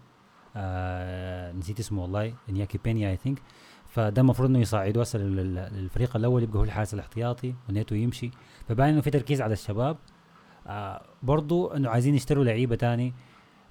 آه 0.56 1.52
نسيت 1.52 1.80
اسمه 1.80 2.02
والله 2.02 2.34
إنياكي 2.50 2.78
بينيا 2.84 3.10
I 3.10 3.16
think 3.18 3.42
فده 3.88 4.22
المفروض 4.22 4.50
إنه 4.50 4.60
يصعدوا 4.60 5.04
هسه 5.04 5.20
لل- 5.20 5.36
لل- 5.36 5.70
للفريق 5.74 6.16
الأول 6.16 6.44
يبقى 6.44 6.60
هو 6.60 6.64
الحارس 6.64 6.94
الاحتياطي 6.94 7.54
ونيتو 7.70 7.96
يمشي. 7.96 8.32
فباين 8.68 8.90
إنه 8.94 9.02
في 9.02 9.10
تركيز 9.12 9.42
على 9.42 9.54
الشباب. 9.54 9.98
آه 10.68 11.02
برضو 11.24 11.68
إنه 11.68 11.90
عايزين 11.90 12.16
يشتروا 12.16 12.44
لعيبة 12.44 12.76
تاني 12.76 13.14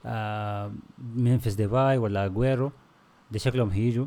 آه 0.07 0.73
ممفيس 1.15 1.55
ديفاي 1.55 1.99
ولا 1.99 2.25
أجويرو. 2.25 2.73
ده 3.31 3.39
شكلهم 3.39 3.71
هيجوا. 3.71 4.07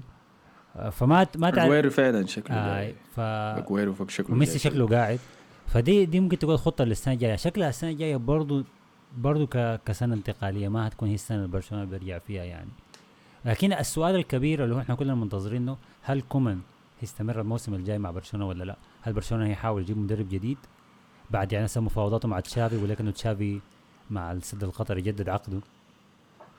آه 0.76 0.90
فما 0.90 1.28
ما 1.36 1.50
تعرف 1.50 1.66
أجويرو 1.66 1.90
فعلا 1.90 2.26
شكله 2.26 2.56
آه. 2.58 2.94
ف 3.16 3.20
أجويرو 3.20 3.96
شكله 4.08 4.36
وميسي 4.36 4.52
جاي. 4.52 4.60
شكله 4.60 4.88
قاعد. 4.88 5.20
فدي 5.68 6.06
دي 6.06 6.20
ممكن 6.20 6.40
تكون 6.40 6.58
خطه 6.58 6.84
للسنة 6.84 7.14
الجاية. 7.14 7.36
شكلها 7.36 7.70
السنة 7.70 7.90
الجاية 7.90 8.16
برضو 8.16 8.64
برضو 9.18 9.48
ك... 9.48 9.82
كسنة 9.86 10.16
انتقالية. 10.16 10.70
ما 10.70 10.88
هتكون 10.88 11.08
هي 11.08 11.16
السنة 11.16 11.38
اللي 11.38 11.48
برشلونة 11.48 11.86
بيرجع 11.86 12.18
فيها 12.18 12.44
يعني. 12.44 12.70
لكن 13.46 13.74
السؤال 13.74 14.16
الكبير 14.16 14.64
اللي 14.64 14.76
هو 14.76 14.80
إحنا 14.80 14.96
كلنا 14.96 15.16
منتظرينه 15.16 15.78
هل 16.02 16.22
كومان 16.22 16.60
هيستمر 17.02 17.42
الموسم 17.42 17.74
الجاي 17.74 17.98
مع 17.98 18.12
برشلونة 18.12 18.48
ولا 18.48 18.64
لا؟ 18.64 18.76
هل 19.02 19.14
برشلونة 19.14 19.48
هيحاول 19.48 19.82
يجيب 19.82 19.98
مدرب 19.98 20.30
جديد؟ 20.30 20.58
بعد 21.32 21.54
يعني 21.54 21.66
هسه 21.66 21.82
مفاوضاته 21.82 22.28
مع 22.28 22.40
تشافي 22.40 22.76
ولكنه 22.76 23.12
تشافي 23.12 23.60
مع 24.10 24.32
السد 24.32 24.64
القطري 24.64 25.00
يجدد 25.00 25.30
عقده 25.30 25.60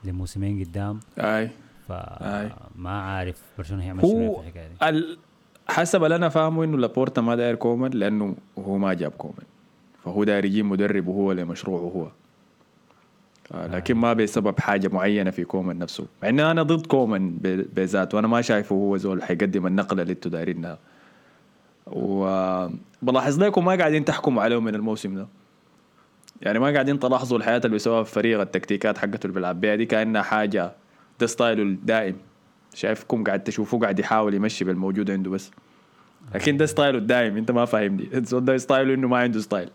لموسمين 0.03 0.63
قدام. 0.63 0.99
أي. 1.17 1.49
فما. 1.87 2.91
عارف 2.91 3.41
برشلونة 3.57 3.83
هيعمل 3.83 4.01
شنو 4.01 4.33
في 4.35 4.41
الحكاية 4.41 4.67
دي. 4.67 4.89
ال... 4.89 5.17
حسب 5.67 6.03
اللي 6.03 6.15
أنا 6.15 6.29
فاهمه 6.29 6.63
إنه 6.63 6.77
لابورتا 6.77 7.21
ما 7.21 7.35
داير 7.35 7.55
كومان 7.55 7.91
لأنه 7.91 8.35
هو 8.59 8.77
ما 8.77 8.93
جاب 8.93 9.11
كومان. 9.11 9.45
فهو 10.03 10.23
داير 10.23 10.45
يجيب 10.45 10.65
مدرب 10.65 11.07
وهو 11.07 11.31
لمشروعه 11.31 11.81
هو 11.81 12.07
آه 13.51 13.67
لكن 13.67 13.95
ما 13.95 14.13
بسبب 14.13 14.59
حاجة 14.59 14.87
معينة 14.87 15.31
في 15.31 15.43
كومان 15.43 15.79
نفسه. 15.79 16.05
مع 16.23 16.29
انه 16.29 16.51
أنا 16.51 16.63
ضد 16.63 16.87
كومان 16.87 17.37
بذاته. 17.75 18.15
وأنا 18.15 18.27
ما 18.27 18.41
شايفه 18.41 18.75
هو 18.75 18.97
زول 18.97 19.23
حيقدم 19.23 19.67
النقلة 19.67 20.01
اللي 20.01 20.13
أنتوا 20.13 20.31
دايرينها. 20.31 20.77
وبلاحظ 21.87 23.43
لكم 23.43 23.65
ما 23.65 23.75
قاعدين 23.75 24.05
تحكموا 24.05 24.43
عليه 24.43 24.61
من 24.61 24.75
الموسم 24.75 25.15
ده. 25.15 25.27
يعني 26.41 26.59
ما 26.59 26.73
قاعدين 26.73 26.99
تلاحظوا 26.99 27.37
الحاجات 27.37 27.57
اللي 27.57 27.69
بيسويها 27.69 28.03
في 28.03 28.11
فريق 28.11 28.39
التكتيكات 28.39 28.97
حقته 28.97 29.25
اللي 29.25 29.33
بيلعب 29.33 29.61
بيها 29.61 29.75
دي 29.75 29.85
كأنها 29.85 30.21
حاجة 30.21 30.71
ده 31.19 31.27
style 31.27 31.57
ه 31.57 31.63
الدائم. 31.63 32.15
شايفكم 32.73 33.23
قاعد 33.23 33.43
تشوفوه 33.43 33.79
قاعد 33.79 33.99
يحاول 33.99 34.33
يمشي 34.33 34.65
بالموجود 34.65 35.11
عنده 35.11 35.31
بس. 35.31 35.51
لكن 36.35 36.57
ده 36.57 36.65
style 36.65 36.92
ه 36.92 36.97
الدائم 36.97 37.37
انت 37.37 37.51
ما 37.51 37.65
فاهمني. 37.65 38.03
ده 38.31 38.57
style 38.57 38.87
ه 38.87 38.93
إنه 38.93 39.07
ما 39.07 39.17
عنده 39.17 39.39
style. 39.39 39.69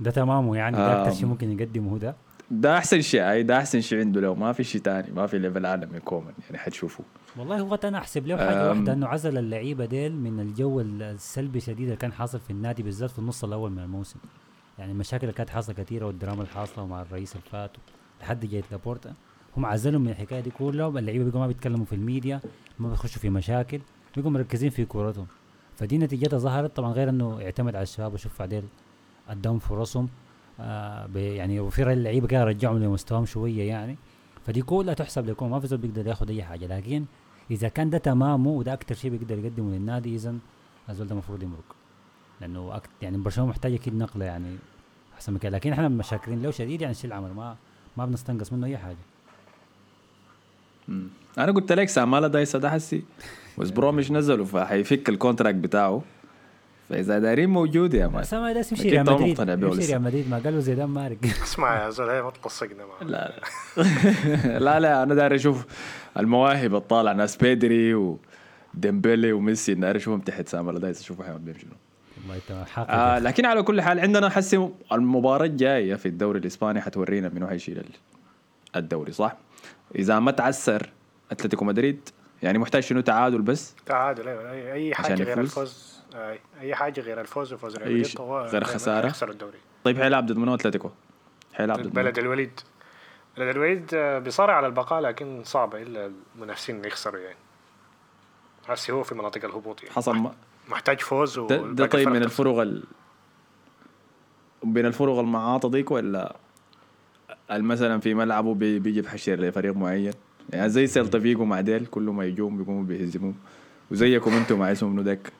ده 0.00 0.10
تمامه 0.10 0.56
يعني 0.56 0.76
ده 0.76 1.02
أكثر 1.02 1.16
شيء. 1.16 1.26
ممكن 1.26 1.60
يقدمه 1.60 1.98
ده. 1.98 2.14
ده 2.50 2.78
أحسن 2.78 3.00
شيء 3.00 3.30
اي 3.30 3.42
ده 3.42 3.58
أحسن 3.58 3.80
شيء 3.80 3.98
عنده. 3.98 4.20
لو 4.20 4.34
ما 4.34 4.52
في 4.52 4.64
شيء 4.64 4.80
تاني 4.80 5.12
ما 5.12 5.26
في 5.26 5.38
level 5.38 5.66
اعلى 5.66 5.86
من 5.86 5.98
كومان 5.98 6.34
يعني 6.44 6.58
حتشوفوه 6.58 7.06
والله 7.36 7.60
هو 7.60 7.74
أنا 7.74 7.98
أحسب 7.98 8.26
له 8.26 8.36
حاجة. 8.36 8.68
واحدة 8.68 8.92
إنه 8.92 9.06
عزل 9.06 9.38
اللعيبة 9.38 9.84
ديل 9.84 10.16
من 10.16 10.40
الجو 10.40 10.80
السلبي 10.80 11.60
شديد 11.60 11.84
اللي 11.84 11.96
كان 11.96 12.12
حاصل 12.12 12.40
في 12.40 12.50
النادي 12.50 12.82
بالذات 12.82 13.10
في 13.10 13.18
النص 13.18 13.44
الأول 13.44 13.70
من 13.70 13.78
الموسم. 13.78 14.18
يعني 14.78 14.92
المشاكل 14.92 15.22
اللي 15.24 15.36
كانت 15.36 15.50
حاصلة 15.50 15.74
كثيره 15.74 16.06
والدراما 16.06 16.42
اللي 16.42 16.54
حاصلة 16.54 16.86
مع 16.86 17.02
الرئيس 17.02 17.36
الفات 17.36 17.70
لحد 18.20 18.46
جاية 18.46 18.64
لابورتا. 18.70 19.14
هم 19.56 19.66
عزلهم 19.66 20.00
من 20.00 20.08
الحكاية 20.08 20.40
دي 20.40 20.50
كلها 20.50 20.88
اللعيبة 20.88 21.24
بيقوا 21.24 21.40
ما 21.40 21.46
بيتكلموا 21.46 21.84
في 21.84 21.94
الميديا 21.94 22.40
ما 22.78 22.88
بيخشوا 22.88 23.20
في 23.20 23.30
مشاكل 23.30 23.80
بيقوا 24.16 24.30
مركزين 24.30 24.70
في 24.70 24.84
كورتهم. 24.84 25.26
فدي 25.76 25.98
نتيجتها 25.98 26.38
ظهرت. 26.38 26.76
طبعا 26.76 26.92
غير 26.92 27.08
إنه 27.08 27.40
يعتمد 27.40 27.74
على 27.74 27.82
الشباب 27.82 28.14
وشوف 28.14 28.38
بعدين 28.38 28.62
قدام 29.28 29.58
فرصهم 29.58 30.08
آه 30.60 31.08
يعني 31.16 31.60
وفي 31.60 31.92
اللعيبة 31.92 32.26
كده 32.26 32.44
رجعهم 32.44 32.78
لمستواهم 32.78 33.26
شوية 33.26 33.62
يعني. 33.62 33.96
فدي 34.46 34.62
كلها 34.62 34.94
تحسب 34.94 35.30
لكم 35.30 35.50
ما 35.50 35.60
في 35.60 35.66
زول 35.66 35.78
بيقدر 35.78 36.06
ياخذ 36.06 36.30
أي 36.30 36.42
حاجة. 36.42 36.66
لكن 36.66 37.04
إذا 37.50 37.68
كان 37.68 37.90
ده 37.90 37.98
تمامه 37.98 38.50
وده 38.50 38.72
أكثر 38.72 38.94
شيء 38.94 39.10
بيقدر 39.10 39.38
يقدمه 39.38 39.70
للنادي 39.74 40.14
إذا 40.14 40.34
الزول 40.90 41.06
ده 41.06 41.12
المفروض 41.12 41.42
يمرق. 41.42 41.76
لأنه 42.40 42.76
أكت 42.76 42.90
يعني 43.02 43.16
برشلونة 43.16 43.50
محتاج 43.50 43.72
أكيد 43.72 43.94
نقلة 43.94 44.24
يعني 44.24 44.56
أحسن 45.14 45.32
من 45.32 45.38
كده. 45.38 45.56
لكن 45.56 45.72
إحنا 45.72 45.88
مشاكرين 45.88 46.42
له 46.42 46.50
شديد 46.50 46.82
يعني 46.82 46.94
شيل 46.94 47.12
العمل. 47.12 47.32
ما 47.32 47.56
ما 47.96 48.06
بنستنقص 48.06 48.52
منه 48.52 48.66
أي 48.66 48.78
حاجة. 48.78 48.96
مم. 50.88 51.08
أنا 51.38 51.52
قلت 51.52 51.72
لك 51.72 51.88
سامالا 51.88 52.28
دايسا 52.28 52.58
ده 52.58 52.70
حسي. 52.70 53.04
وزبرو 53.58 53.92
مش 53.92 54.10
نزلوا 54.10 54.46
فحيفك 54.46 55.08
الكونتراكت 55.08 55.58
بتاعه. 55.58 56.02
فإذا 56.88 57.18
دايرين 57.18 57.50
موجود 57.50 57.94
يا 57.94 58.06
مان 58.06 58.20
بس 58.22 58.34
ما 58.34 58.50
يمشي 58.50 58.90
ريال 58.90 59.06
مدريد. 59.06 59.38
يمشي. 59.38 59.86
ريال 59.86 60.02
مدريد 60.02 60.30
ما 60.30 60.38
قالوا 60.38 60.60
زيدان 60.60 60.88
مارق 60.88 61.16
اسمع 61.44 61.84
يا 61.84 61.90
زول 61.90 62.10
هي 62.10 62.22
ما 62.22 62.30
تلصقنا 62.30 62.84
معه 62.86 63.08
لا 63.08 63.32
لا. 63.76 63.82
لا 64.64 64.80
لا 64.80 65.02
أنا 65.02 65.14
داير 65.14 65.34
أشوف 65.34 65.64
المواهب 66.18 66.74
الطالعة 66.74 67.12
ناس 67.12 67.36
بيدري 67.36 67.94
وديمبلي 68.74 69.32
وميسي 69.32 69.74
داير 69.74 69.96
أشوفهم 69.96 70.20
تحت 70.20 70.48
سامالا 70.48 70.78
دايسا 70.78 71.00
اشوفوا 71.00 71.24
حيعمل 71.24 71.54
شنو 71.60 71.70
والله 72.28 72.64
آه 72.78 73.18
لكن 73.18 73.44
على 73.46 73.62
كل 73.62 73.82
حال 73.82 74.00
عندنا 74.00 74.28
حسي 74.28 74.68
المباراة 74.92 75.44
الجاية 75.46 75.94
في 75.94 76.06
الدوري 76.08 76.38
الإسباني 76.38 76.80
حتورينا 76.80 77.28
منو 77.28 77.46
حيشيل 77.46 77.78
ال- 77.78 77.84
الدوري 78.76 79.12
صح؟ 79.12 79.36
إذا 79.94 80.18
ما 80.18 80.30
تعسر 80.30 80.90
أتلتيكو 81.30 81.64
مدريد 81.64 82.00
يعني 82.42 82.58
محتاج 82.58 82.82
شنو؟ 82.82 83.00
تعادل 83.00 83.42
بس؟ 83.42 83.74
تعادل 83.86 84.28
أيوه 84.28 84.50
اي 84.52 84.72
أي 84.72 84.94
حاجة 84.94 85.22
غير؟ 85.22 85.40
الفوز. 85.40 85.93
اي 86.14 86.38
أي 86.60 86.74
حاجة 86.74 87.00
غير 87.00 87.20
الفوز 87.20 87.52
وفوز 87.52 87.76
ريال 87.76 87.98
مدريد 87.98 88.20
هو 88.20 88.38
غير 88.40 88.50
دايماً 88.50 88.66
خسارة؟ 88.66 89.06
هيخسر 89.06 89.30
الدوري 89.30 89.58
طيب 89.84 89.98
حيلعب 89.98 90.26
ضد 90.26 90.36
منو 90.36 90.54
أتلتيكو؟ 90.54 90.90
حيلعب 91.54 91.78
ضد؟ 91.82 91.92
بلد 91.94 92.18
الوليد 92.18 92.60
بلد 93.36 93.56
الوليد 93.56 93.90
آه، 93.94 94.18
بيصارع 94.18 94.54
على 94.56 94.66
البقاء 94.66 95.00
لكن 95.00 95.42
صعبه 95.44 95.82
إلا 95.82 96.10
المنافسين 96.36 96.84
يخسروا 96.84 97.20
يعني 97.20 97.36
هسي 98.68 98.92
هو 98.92 99.02
في 99.02 99.14
مناطق 99.14 99.44
الهبوط 99.44 99.82
يعني 99.82 99.94
حصل 99.94 100.30
محتاج 100.68 101.00
فوز 101.00 101.38
ده, 101.38 101.56
ده 101.72 101.86
طيب 101.86 102.08
من. 102.08 102.22
الفرق 102.22 102.58
ال... 102.58 102.82
بين 104.64 104.86
الفرق 104.86 105.18
المعاطة 105.18 105.70
ديك 105.70 105.90
ولا 105.90 106.36
مثلا 107.50 108.00
في 108.00 108.14
ملعبه 108.14 108.54
بي- 108.54 108.78
بيجي 108.78 109.00
بحشر 109.02 109.34
لفريق 109.40 109.74
معين 109.76 110.12
يعني 110.52 110.68
زي 110.68 110.86
سيلتا 110.86 111.18
فيجو 111.18 111.44
مع 111.44 111.60
ديل 111.60 111.86
كل 111.86 112.02
ما 112.02 112.24
يجوم 112.24 112.56
بيقوموا 112.58 112.82
بيهزموهم 112.84 113.34
وزيكم 113.90 114.32
أنتم 114.32 114.58
مع 114.58 114.72
اسمه 114.72 114.88
منو 114.88 115.02
داك 115.02 115.32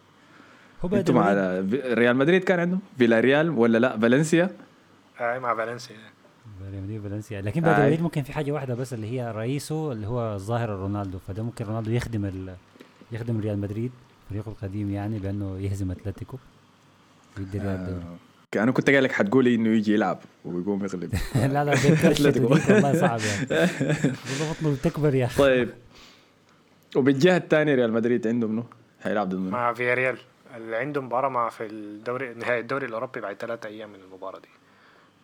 هو 0.85 0.97
أنتم 0.97 1.19
ال- 1.19 1.99
ريال 1.99 2.17
مدريد 2.17 2.45
كان 2.45 2.61
عندهم؟ 2.61 2.81
فيلا 2.99 3.21
ريال 3.21 3.51
ولا 3.51 3.79
لا؟ 3.79 3.99
فالنسيا؟ 3.99 4.51
اي 5.21 5.41
مع 5.41 5.55
فالنسيا. 5.57 5.97
ريال 6.71 6.83
مدريد 6.83 7.03
فالنسيا 7.03 7.41
لكن 7.41 7.61
بعد. 7.61 7.81
الوليد 7.81 8.03
ممكن 8.03 8.23
في 8.23 8.33
حاجة 8.33 8.53
واحدة 8.53 8.75
بس 8.75 8.95
اللي 8.95 9.07
هي 9.21 9.31
رئيسه 9.33 9.93
اللي 9.93 10.07
هو 10.07 10.35
الظاهر 10.35 10.69
رونالدو. 10.71 11.19
فده 11.19 11.43
ممكن 11.43 11.65
رونالدو 11.65 11.91
يخدم 11.91 12.25
ال... 12.25 12.55
يخدم 13.13 13.41
ريال 13.41 13.59
مدريد 13.59 13.93
فريقه 14.31 14.49
القديم 14.49 14.91
يعني 14.91 15.19
بأنه 15.19 15.59
يهزم 15.59 15.91
أتلتيكو. 15.91 16.37
ويدي 17.39 17.59
ريال 17.59 17.69
الدوري 17.71 18.03
آه. 18.57 18.63
أنا 18.63 18.73
كنت 18.73 18.91
قايل 18.91 19.05
لك 19.05 19.13
حتقولي 19.13 19.55
إنه 19.55 19.69
يجي 19.69 19.95
يلعب 19.95 20.19
ويقوم 20.45 20.85
يغلب. 20.85 21.15
لا 21.35 21.65
لا 21.65 21.75
والله 22.51 23.01
صعب 23.01 23.21
يعني. 23.21 23.71
بطنه 24.51 24.75
بتكبر 24.75 25.15
يا 25.15 25.27
أخي. 25.27 25.39
طيب. 25.43 25.69
وبالجهة 26.97 27.37
الثانية 27.37 27.75
ريال 27.75 27.93
مدريد 27.93 28.27
عنده 28.27 28.49
منو؟ 28.49 28.65
حيلعب 29.03 29.29
ضد 29.29 29.35
منو؟ 29.39 29.51
مع 29.51 29.73
فياريال. 29.73 30.17
اللي 30.57 30.77
عنده 30.77 31.01
مباراة 31.01 31.29
مع 31.29 31.49
في 31.49 31.67
الدوري 31.67 32.35
نهائي 32.35 32.61
الدوري 32.61 32.87
الأوروبي 32.87 33.21
بعد 33.21 33.37
ثلاثة 33.37 33.69
أيام 33.69 33.91
من 33.91 34.01
المباراة 34.01 34.39
دي. 34.39 34.49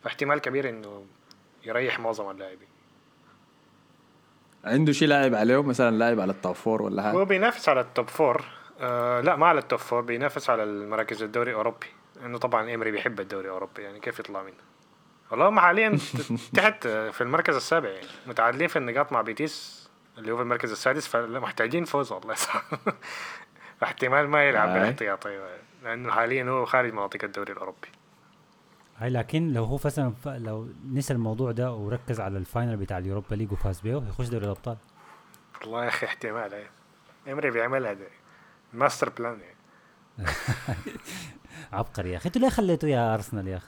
فاحتمال 0.04 0.38
كبير 0.38 0.68
إنه 0.68 1.04
يريح 1.64 2.00
معظم 2.00 2.30
اللاعبين. 2.30 2.68
عنده 4.64 4.92
شيء 4.92 5.08
لاعب 5.08 5.34
عليه؟ 5.34 5.62
مثلا 5.62 5.96
لاعب 5.96 6.20
على 6.20 6.32
ال 6.33 6.38
top 6.38 6.54
four 6.54 6.83
ولا 6.82 7.10
هو 7.10 7.18
حاجة 7.18 7.25
بينافس 7.28 7.68
على 7.68 7.80
ال 7.80 7.88
top 7.88 8.09
four 8.09 8.45
آه 8.80 9.20
لا 9.20 9.37
ما 9.37 9.46
على 9.46 9.58
ال 9.59 9.63
top 9.63 9.78
four 9.78 10.00
بينافس 10.00 10.50
على 10.50 10.62
المراكز 10.62 11.22
الدوري 11.22 11.50
الأوروبي. 11.50 11.87
لأنه 12.16 12.38
طبعا 12.38 12.75
إمري 12.75 12.90
بيحب 12.90 13.20
الدوري 13.20 13.46
الأوروبي 13.46 13.82
يعني 13.82 14.00
كيف 14.00 14.18
يطلع 14.18 14.42
منه؟ 14.42 14.54
والله 15.30 15.49
هم 15.49 15.60
حاليا 15.60 15.99
تحت 16.56 16.87
في 16.87 17.20
المركز 17.20 17.54
السابع 17.54 17.88
يعني 17.88 18.06
متعادلين 18.26 18.68
في 18.68 18.76
النقاط 18.76 19.12
مع 19.12 19.22
بيتيس 19.22 19.88
اللي 20.18 20.32
هو 20.32 20.37
في 20.37 20.42
المركز 20.42 20.70
السادس 20.70 21.06
فمحتاجين 21.06 21.84
فوز 21.84 22.12
والله. 22.12 22.34
احتمال 23.82 24.28
ما 24.28 24.44
يلعب 24.44 24.68
آي. 24.68 24.75
بالاحتياطي 24.75 25.38
لأنه 25.82 26.10
حاليا 26.12 26.44
هو 26.44 26.64
خارج 26.64 26.92
مناطق 26.92 27.25
الدوري 27.25 27.52
الأوروبي. 27.52 27.88
هاي 28.99 29.10
لكن 29.10 29.52
لو 29.52 29.64
هو 29.64 29.78
مثلا 29.84 30.12
ف... 30.12 30.28
لو 30.28 30.68
نسى 30.92 31.12
الموضوع 31.12 31.52
ده 31.52 31.72
وركز 31.72 32.20
على 32.20 32.38
ال 32.38 32.45
final 32.45 32.76
بتاع 32.76 32.99
ال 32.99 33.04
Europa 33.04 33.35
League 33.35 33.52
وفاز 33.52 33.80
بيه 33.80 34.02
يخش 34.08 34.28
دوري 34.28 34.44
الأبطال. 34.44 34.76
والله 35.62 35.82
يا 35.84 35.88
أخي 35.88 36.06
احتمال 36.06 36.54
إيه. 36.54 36.70
إمري 37.32 37.50
بيعملها 37.50 37.92
ده. 37.92 38.06
master 38.73 39.09
plan 39.09 39.38
يعني 39.40 39.56
عبقري 41.72 42.12
يا 42.12 42.16
أخي. 42.16 42.26
أنتوا 42.26 42.42
ليه 42.42 42.49
خليته 42.49 42.88
يا 42.88 43.14
أرسنال 43.14 43.49
يا 43.49 43.56
أخي؟ 43.56 43.66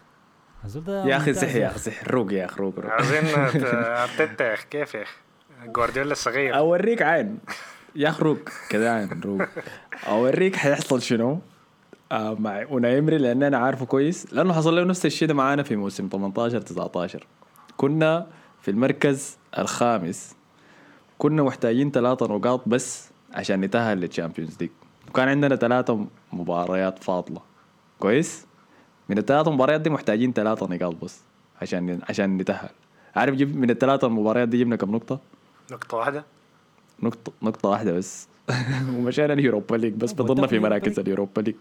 يا 0.89 1.17
أخي 1.17 1.35
صح 1.35 1.55
يا 1.55 1.67
أخي 1.67 1.79
صح 1.79 2.05
روق 2.05 2.33
يا 2.33 2.45
أخي 2.45 2.57
روق 2.61 2.79
روق. 2.79 2.91
عايزين 2.93 3.23
ت- 3.25 3.65
أرتيتا 4.05 4.45
يا 4.49 4.55
أخي 4.55 4.67
كيف 4.71 4.95
يا 4.95 5.03
أخي؟ 5.03 5.13
جوارديولا 5.65 6.13
الصغير. 6.13 6.57
أوريك 6.57 7.03
عين. 7.03 7.39
يا 7.97 8.15
روق 8.21 8.39
كذا 8.69 8.91
عين 8.91 9.21
روق 9.25 9.43
أوريك 10.09 10.57
حيحصل 10.57 11.03
شنو؟ 11.03 11.39
آه 12.13 12.35
مع 12.35 12.63
أوناي 12.63 12.95
إمري 12.95 13.19
لأن 13.19 13.43
أنا 13.43 13.59
عارفه 13.59 13.87
كويس. 13.87 14.33
لأنه 14.33 14.53
حصل 14.53 14.77
له 14.77 14.85
نفس 14.85 15.07
الشيء 15.07 15.29
ده 15.29 15.35
معانا 15.35 15.63
في 15.63 15.77
موسم 15.77 16.09
18 16.13 16.61
19 16.61 17.27
كنا 17.77 18.27
في 18.61 18.71
المركز 18.71 19.39
الخامس. 19.59 20.35
كنا 21.19 21.43
محتاجين 21.43 21.91
ثلاثة 21.91 22.27
نقاط 22.27 22.69
بس 22.69 23.11
عشان 23.35 23.61
نتأهل 23.61 23.99
لل 23.99 24.09
Champions 24.09 24.57
League 24.61 24.71
وكان 25.09 25.29
عندنا 25.29 25.57
ثلاثة 25.57 26.07
مباريات 26.33 26.99
فاضلة. 27.05 27.41
كويس؟ 27.99 28.47
من 29.09 29.19
الثلاثة 29.19 29.51
مباريات 29.51 29.81
دي 29.81 29.91
محتاجين 29.91 30.33
ثلاثة 30.33 30.67
نقاط 30.67 30.95
بس 31.05 31.21
عشان 31.63 32.01
عشان 32.09 32.37
نتأهل. 32.37 32.71
عارف 33.17 33.35
جيب 33.35 33.57
من 33.57 33.71
الثلاثة 33.71 34.07
المباريات 34.07 34.49
دي 34.49 34.59
جبنا 34.59 34.77
كم 34.77 34.91
نقطة؟ 34.91 35.21
نقطة 35.73 35.97
واحدة. 35.97 36.25
نقطة 37.03 37.33
نقطة 37.43 37.69
واحدة 37.69 37.93
بس. 37.93 38.29
ومشينا 38.97 39.33
ال 39.33 39.39
Europa 39.39 39.77
League 39.77 39.93
بس 39.93 40.13
بضلنا 40.13 40.47
في 40.47 40.59
مراكز 40.59 40.99
ال 40.99 41.05
Europa 41.05 41.41
League. 41.41 41.55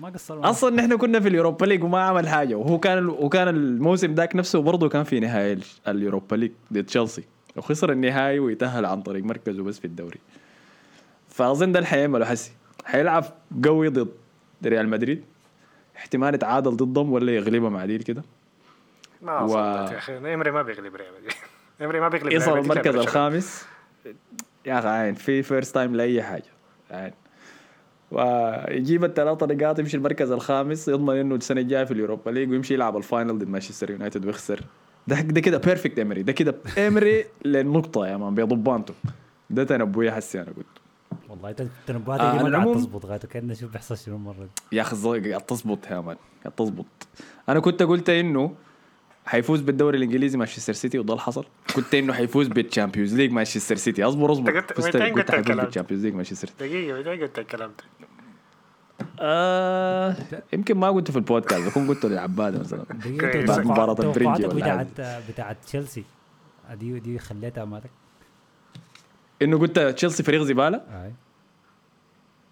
ما 0.00 0.08
قصر 0.08 0.50
أصلا 0.50 0.76
نحن 0.76 0.96
كنا 0.96 1.20
في 1.20 1.28
ال 1.28 1.33
Europa 1.33 1.66
League 1.66 1.84
وما 1.84 2.00
عمل 2.02 2.28
حاجة. 2.28 2.54
وهو 2.54 2.78
كان 2.78 3.06
وكان 3.08 3.48
الموسم 3.48 4.14
ذاك 4.14 4.36
نفسه 4.36 4.58
برضه 4.62 4.88
كان 4.88 5.04
في 5.04 5.20
نهائي 5.20 5.52
ال- 5.52 5.62
ال 5.88 5.95
Europa 5.95 6.36
League 6.36 6.52
ضد 6.72 6.84
تشيلسي. 6.84 7.24
وخسر 7.56 7.92
النهائي 7.92 8.38
ويتأهل 8.38 8.84
عن 8.84 9.02
طريق 9.02 9.24
مركزه 9.24 9.62
بس 9.62 9.78
في 9.78 9.84
الدوري. 9.84 10.18
فأظن 11.28 11.72
ده 11.72 11.78
اللي 11.78 11.86
حيعمله 11.88 12.24
حسي 12.24 12.52
حيلعب 12.84 13.24
قوي 13.64 13.88
ضد 13.88 14.08
ريال 14.66 14.88
مدريد. 14.88 15.24
احتمال 15.96 16.34
يتعادل 16.34 16.70
ضدهم 16.76 17.12
ولا 17.12 17.32
يغلبهم 17.32 17.76
عديل 17.76 18.02
كده. 18.02 18.22
ما 19.22 19.40
و- 19.40 19.58
يا 19.58 19.98
أخي. 19.98 20.34
إمري 20.34 20.50
ما 20.50 20.62
بيغلب 20.62 20.96
ريال 20.96 21.12
مدريد. 21.18 21.32
إمري 21.82 22.00
ما 22.00 22.08
بيغلب 22.08 22.26
ريال 22.26 22.42
يصل 22.42 22.58
المركز 22.58 22.96
الخامس. 22.96 23.64
يا 24.66 24.78
أخي 24.78 24.88
عين 24.88 25.14
في 25.14 25.42
first 25.42 25.74
time 25.74 25.96
لأي 25.96 26.22
حاجة. 26.22 26.44
عين 26.90 27.12
ويجيب 28.10 29.04
الثلاثة 29.04 29.46
نقاط 29.46 29.78
يمشي 29.78 29.96
المركز 29.96 30.30
الخامس 30.30 30.88
يضمن 30.88 31.16
إنه 31.16 31.34
السنة 31.34 31.60
الجاية 31.60 31.84
في 31.84 31.90
ال 31.90 31.96
Europa 31.96 32.30
League 32.30 32.50
ويمشي 32.50 32.74
يلعب 32.74 32.96
ال 32.96 33.03
final 33.03 33.38
ضد 33.38 33.48
مانشستر 33.48 33.90
يونايتد 33.90 34.26
ويخسر. 34.26 34.60
ده 35.06 35.20
ده 35.20 35.40
كده 35.40 35.58
perfect 35.58 35.98
إمري 35.98 36.22
ده 36.22 36.32
كده 36.32 36.54
إمري 36.78 37.24
للنقطة 37.44 38.06
يا 38.06 38.16
man 38.16 38.34
بضبانته 38.34 38.94
ده 39.50 39.64
تنبؤي 39.64 40.12
حسي 40.12 40.40
أنا 40.40 40.48
قلت. 40.56 40.66
والله 41.28 41.50
انت 41.50 41.66
تنبؤاتك 41.86 42.20
آه، 42.22 42.38
دي 42.38 42.44
ما 42.44 42.58
قاعد 42.58 42.74
تظبط 42.74 43.06
غايته 43.06 43.28
كان 43.28 43.46
نشوف 43.46 43.72
بيحصل 43.72 43.98
شنو 43.98 44.16
المره 44.16 44.34
دي 44.34 44.76
يا 44.76 44.82
أخي 44.82 45.30
قاعد 45.30 45.40
تظبط 45.40 45.86
يا 45.90 46.00
man 46.00 46.16
قاعد 46.44 46.54
تظبط 46.56 46.86
أنا 47.48 47.60
كنت 47.60 47.82
قلت 47.82 48.10
إنه 48.10 48.54
حيفوز 49.26 49.60
بالدوري 49.60 49.98
الإنجليزي 49.98 50.38
مانشستر 50.38 50.72
سيتي 50.72 50.98
وده 50.98 51.12
اللي 51.12 51.22
حصل. 51.22 51.44
كنت 51.76 51.94
إنه 51.94 52.12
حيفوز 52.12 52.48
بال 52.48 52.60
Champions 52.60 53.14
League 53.14 53.32
مانشستر 53.32 53.76
سيتي. 53.76 54.04
أصبر 54.04 54.32
أصبر. 54.32 54.60
قلت- 54.60 54.72
فزت 54.72 54.96
الكلام 54.96 55.42
ده؟ 55.42 55.54
بال 55.54 55.63
Champions 55.63 56.04
League 56.04 56.14
مانشستر 56.14 56.48
سيتي. 56.48 56.68
دقيقة 56.68 56.98
متى 56.98 57.22
قلت 57.22 57.38
الكلام 57.38 57.70
ده؟ 57.70 58.06
آه 59.20 60.16
يمكن 60.52 60.76
ما 60.78 60.90
قلت 60.90 61.10
في 61.10 61.16
البودكاست 61.16 61.68
بكون 61.68 61.88
قلته 61.88 62.08
للعباده 62.08 62.58
مثلا. 62.60 62.84
توقع- 62.84 63.60
مباراة 63.62 63.96
البرنجي 64.00 64.46
بتاعت 64.46 64.86
بتاعت 65.30 65.56
تشيلسي. 65.66 66.04
دي 66.74 66.98
دي 67.00 67.18
خليتها 67.18 67.64
مالك 67.64 67.90
إنه 69.42 69.58
قلت 69.58 69.78
تشيلسي 69.78 70.22
فريق 70.22 70.42
زبالة؟ 70.42 70.76
اي 70.76 71.12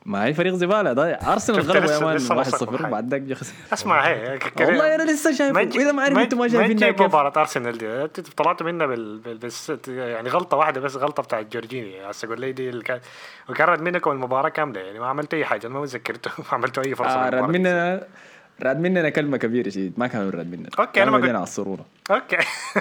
ما 0.07 0.25
هي 0.25 0.35
فريق 0.35 0.55
زبالة. 0.55 0.93
ده 0.93 1.15
أرسنال 1.15 1.61
غلبوا 1.61 1.93
يا 1.93 1.99
مان 1.99 2.17
لسه 2.17 2.35
1 2.35 2.49
نصك 2.49 2.59
0 2.59 2.73
محل. 2.83 2.91
بعد 2.91 3.15
ذاك 3.15 3.39
اسمع 3.73 4.07
هي 4.07 4.39
والله 4.61 4.95
أنا 4.95 5.03
لسه 5.13 5.33
شايفه. 5.33 5.63
تجي- 5.65 5.79
وإذا 5.79 5.93
ما 5.93 6.03
عارف 6.03 6.19
أنتم 6.19 6.39
ما 6.39 6.49
شايفين 6.49 6.79
كيف 6.79 7.03
مباراة 7.03 7.33
أرسنال 7.37 7.79
دي. 7.79 7.87
أنت 8.05 8.21
طلعت 8.21 8.63
منها 8.63 8.87
بال... 8.87 9.19
بال... 9.19 9.39
بس 9.39 9.73
يعني 9.89 10.29
غلطة 10.29 10.57
واحدة 10.57 10.81
بس 10.81 10.97
غلطة 10.97 11.23
بتاعت 11.23 11.47
جورجيني. 11.53 12.11
هسه 12.11 12.27
أقول 12.27 12.41
لي 12.41 12.53
دي 12.53 12.69
اللي 12.69 12.83
كان 12.85 13.01
وكان 13.49 13.69
رد 13.69 13.83
منكم 13.83 14.11
المباراة 14.11 14.49
كاملة. 14.49 14.81
يعني 14.81 14.99
ما 14.99 15.07
عملت 15.07 15.35
أي 15.35 15.45
حاجة 15.45 15.69
ما 15.69 15.85
ذكرته 15.85 16.31
ما 16.39 16.45
عملتوا 16.53 16.85
أي 16.87 16.95
فرصة 16.95 17.11
آه 17.27 17.31
دي. 17.31 17.59
مننا 17.59 18.07
راد 18.63 18.81
مننا 18.81 19.09
كلمة 19.09 19.37
كبيرة 19.37 19.69
شديد. 19.69 19.93
ما 19.97 20.07
كانوا 20.07 20.31
راد 20.31 20.51
مننا. 20.51 20.69
أوكي، 20.79 21.03
أنا 21.03 21.11
ما 21.11 21.17
قلت- 21.19 21.29
على 21.31 21.43
السرور 21.43 21.79
أوكي. 22.11 22.37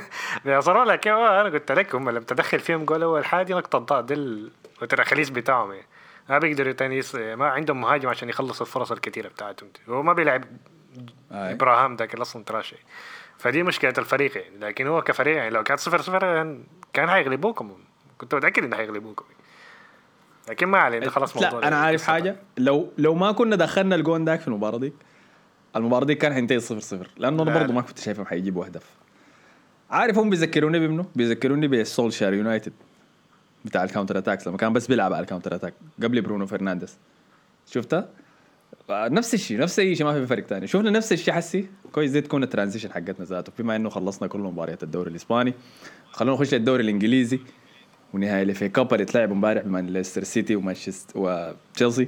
صراحة 0.60 0.86
لك 0.86 1.08
أنا 1.08 1.44
قلت 1.44 1.72
لك 1.72 1.96
هم 1.96 2.10
لما 2.10 2.20
تدخل 2.20 2.60
فيهم 2.60 2.86
جول 2.86 3.04
أول 3.04 3.26
حاجة 3.26 3.54
نقطة 3.54 3.78
ضاء 3.80 4.02
ده 4.02 4.15
ال- 4.15 4.52
التراخيص 4.82 5.30
بتاعهم 5.30 5.72
يعني. 5.72 5.86
ما 6.30 6.38
بيقدروا 6.38 6.74
تاني 6.74 6.98
يص... 6.98 7.15
ما 7.15 7.48
عندهم 7.48 7.82
مهاجم 7.82 8.10
عشان 8.10 8.30
يخلص 8.30 8.62
الفرص 8.62 8.92
الكثيرة 8.92 9.28
بتاعتهم 9.28 9.70
دي 9.70 9.94
هو 9.94 10.04
ما 10.04 10.13
بيلعب 10.13 10.44
آه. 11.32 11.52
إبراهام 11.52 11.96
ذاك 11.96 12.15
أصلا 12.15 12.44
تراشي 12.44 12.76
فدي 13.38 13.63
مشكلة 13.63 13.94
الفريق 13.98 14.38
يعني. 14.38 14.58
لكن 14.60 14.88
هو 14.88 15.02
كفريق 15.02 15.36
يعني 15.36 15.50
لو 15.50 15.63
كانت 15.63 15.80
صفر 15.80 16.02
صفر 16.02 16.20
كان- 16.20 16.63
كان 16.94 17.10
حيغلبوكم. 17.10 17.72
كنت 18.18 18.36
متأكد 18.36 18.63
إنه 18.63 18.76
حيغلبوكم. 18.76 19.26
لكن 20.50 20.65
ما 20.68 20.78
علينا 20.78 21.06
ده 21.06 21.12
خلاص 21.12 21.36
موضوع 21.38 21.60
لا 21.60 21.68
أنا 21.68 21.76
عارف 21.78 22.04
حاجة. 22.04 22.36
لو 22.58 22.92
لو 22.98 23.15
ما 23.15 23.32
كنا 23.32 23.56
دخلنا 23.56 23.96
الجون 23.96 24.26
ذاك 24.26 24.39
في 24.39 24.48
المباراة 24.48 24.78
دي 24.78 24.94
المباراة 25.76 26.06
دي 26.06 26.15
كان 26.15 26.34
حينتهي 26.34 26.60
0 26.60 26.80
0 26.80 27.08
لأنه 27.18 27.44
أنا 27.44 27.50
لا، 27.50 27.56
برضه 27.58 27.68
لا. 27.68 27.74
ما 27.74 27.82
كنت 27.82 28.00
شايفهم 28.00 28.26
حيجيبوا 28.26 28.65
هدف 28.68 28.84
عارف 29.92 30.18
هم 30.18 30.30
بيذكروني 30.30 30.80
بمنو؟ 30.88 31.06
بيذكروني 31.15 31.68
بسولشار 31.68 32.34
يونايتد. 32.34 32.74
بتاع 33.65 33.84
ال 33.84 33.88
counter 33.88 34.17
attacks 34.17 34.48
لما 34.48 34.58
كان 34.58 34.74
بس 34.74 34.88
بيلعب 34.88 35.13
على 35.13 35.22
ال 35.24 35.28
counter 35.28 35.56
attack 35.56 35.74
قبل 36.04 36.22
برونو 36.22 36.45
فرنانديز. 36.45 36.98
شفتها؟ 37.72 38.10
نفس 38.89 39.34
الشيء 39.34 39.58
نفس 39.60 39.80
أي 39.80 39.95
شيء 39.95 40.06
ما 40.06 40.13
في 40.13 40.28
فرق 40.28 40.45
ثاني 40.45 40.67
شفنا 40.67 40.89
نفس 40.89 41.13
الشيء 41.13 41.34
حسي 41.34 41.67
كويس 41.91 42.12
دي 42.12 42.22
تكون 42.22 42.43
ال 42.43 42.48
transition 42.48 42.91
حقتنا 42.91 43.26
ذاته. 43.26 43.52
بما 43.60 43.76
إنه 43.76 43.89
خلصنا 43.89 44.28
كل 44.28 44.39
مباريات 44.39 44.84
الدوري 44.84 45.10
الإسباني 45.12 45.54
خلونا 46.12 46.36
نخش 46.36 46.54
للدوري 46.54 46.84
الإنجليزي. 46.84 47.39
ونهائي 48.13 48.41
ال 48.41 48.54
FA 48.54 48.69
Cup 48.69 48.93
اللي 48.93 49.04
اتلعب 49.04 49.32
امبارح 49.32 49.63
بين 49.63 49.88
ليستر 49.88 50.24
سيتي 50.24 50.56
ومانشستر 50.56 51.13
وتشيلسي. 51.15 52.08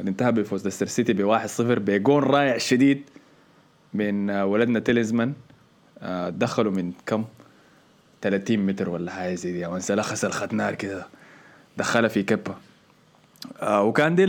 اللي 0.00 0.10
انتهى 0.10 0.32
بفوز 0.32 0.64
ليستر 0.64 0.86
سيتي 0.86 1.12
ب 1.12 1.38
1-0 1.38 1.60
بجون 1.60 2.22
رائع 2.22 2.58
شديد 2.58 3.02
من 3.94 4.30
آه، 4.30 4.46
ولدنا 4.46 4.78
تيليمانس. 4.78 5.32
آه، 5.98 6.28
دخلوا 6.28 6.72
من 6.72 6.92
كم؟ 7.06 7.24
30 8.22 8.58
متر 8.58 8.88
ولا 8.90 9.10
حاجة 9.10 9.34
زي 9.34 9.52
دي. 9.52 9.58
يا 9.60 9.68
man 9.68 9.80
سلخس 9.80 10.24
الختنار 10.24 10.74
كده. 10.74 11.06
دخلها 11.76 12.08
في 12.08 12.22
كبة. 12.22 12.54
آه 13.62 13.82
وكان 13.82 14.14
دي 14.14 14.24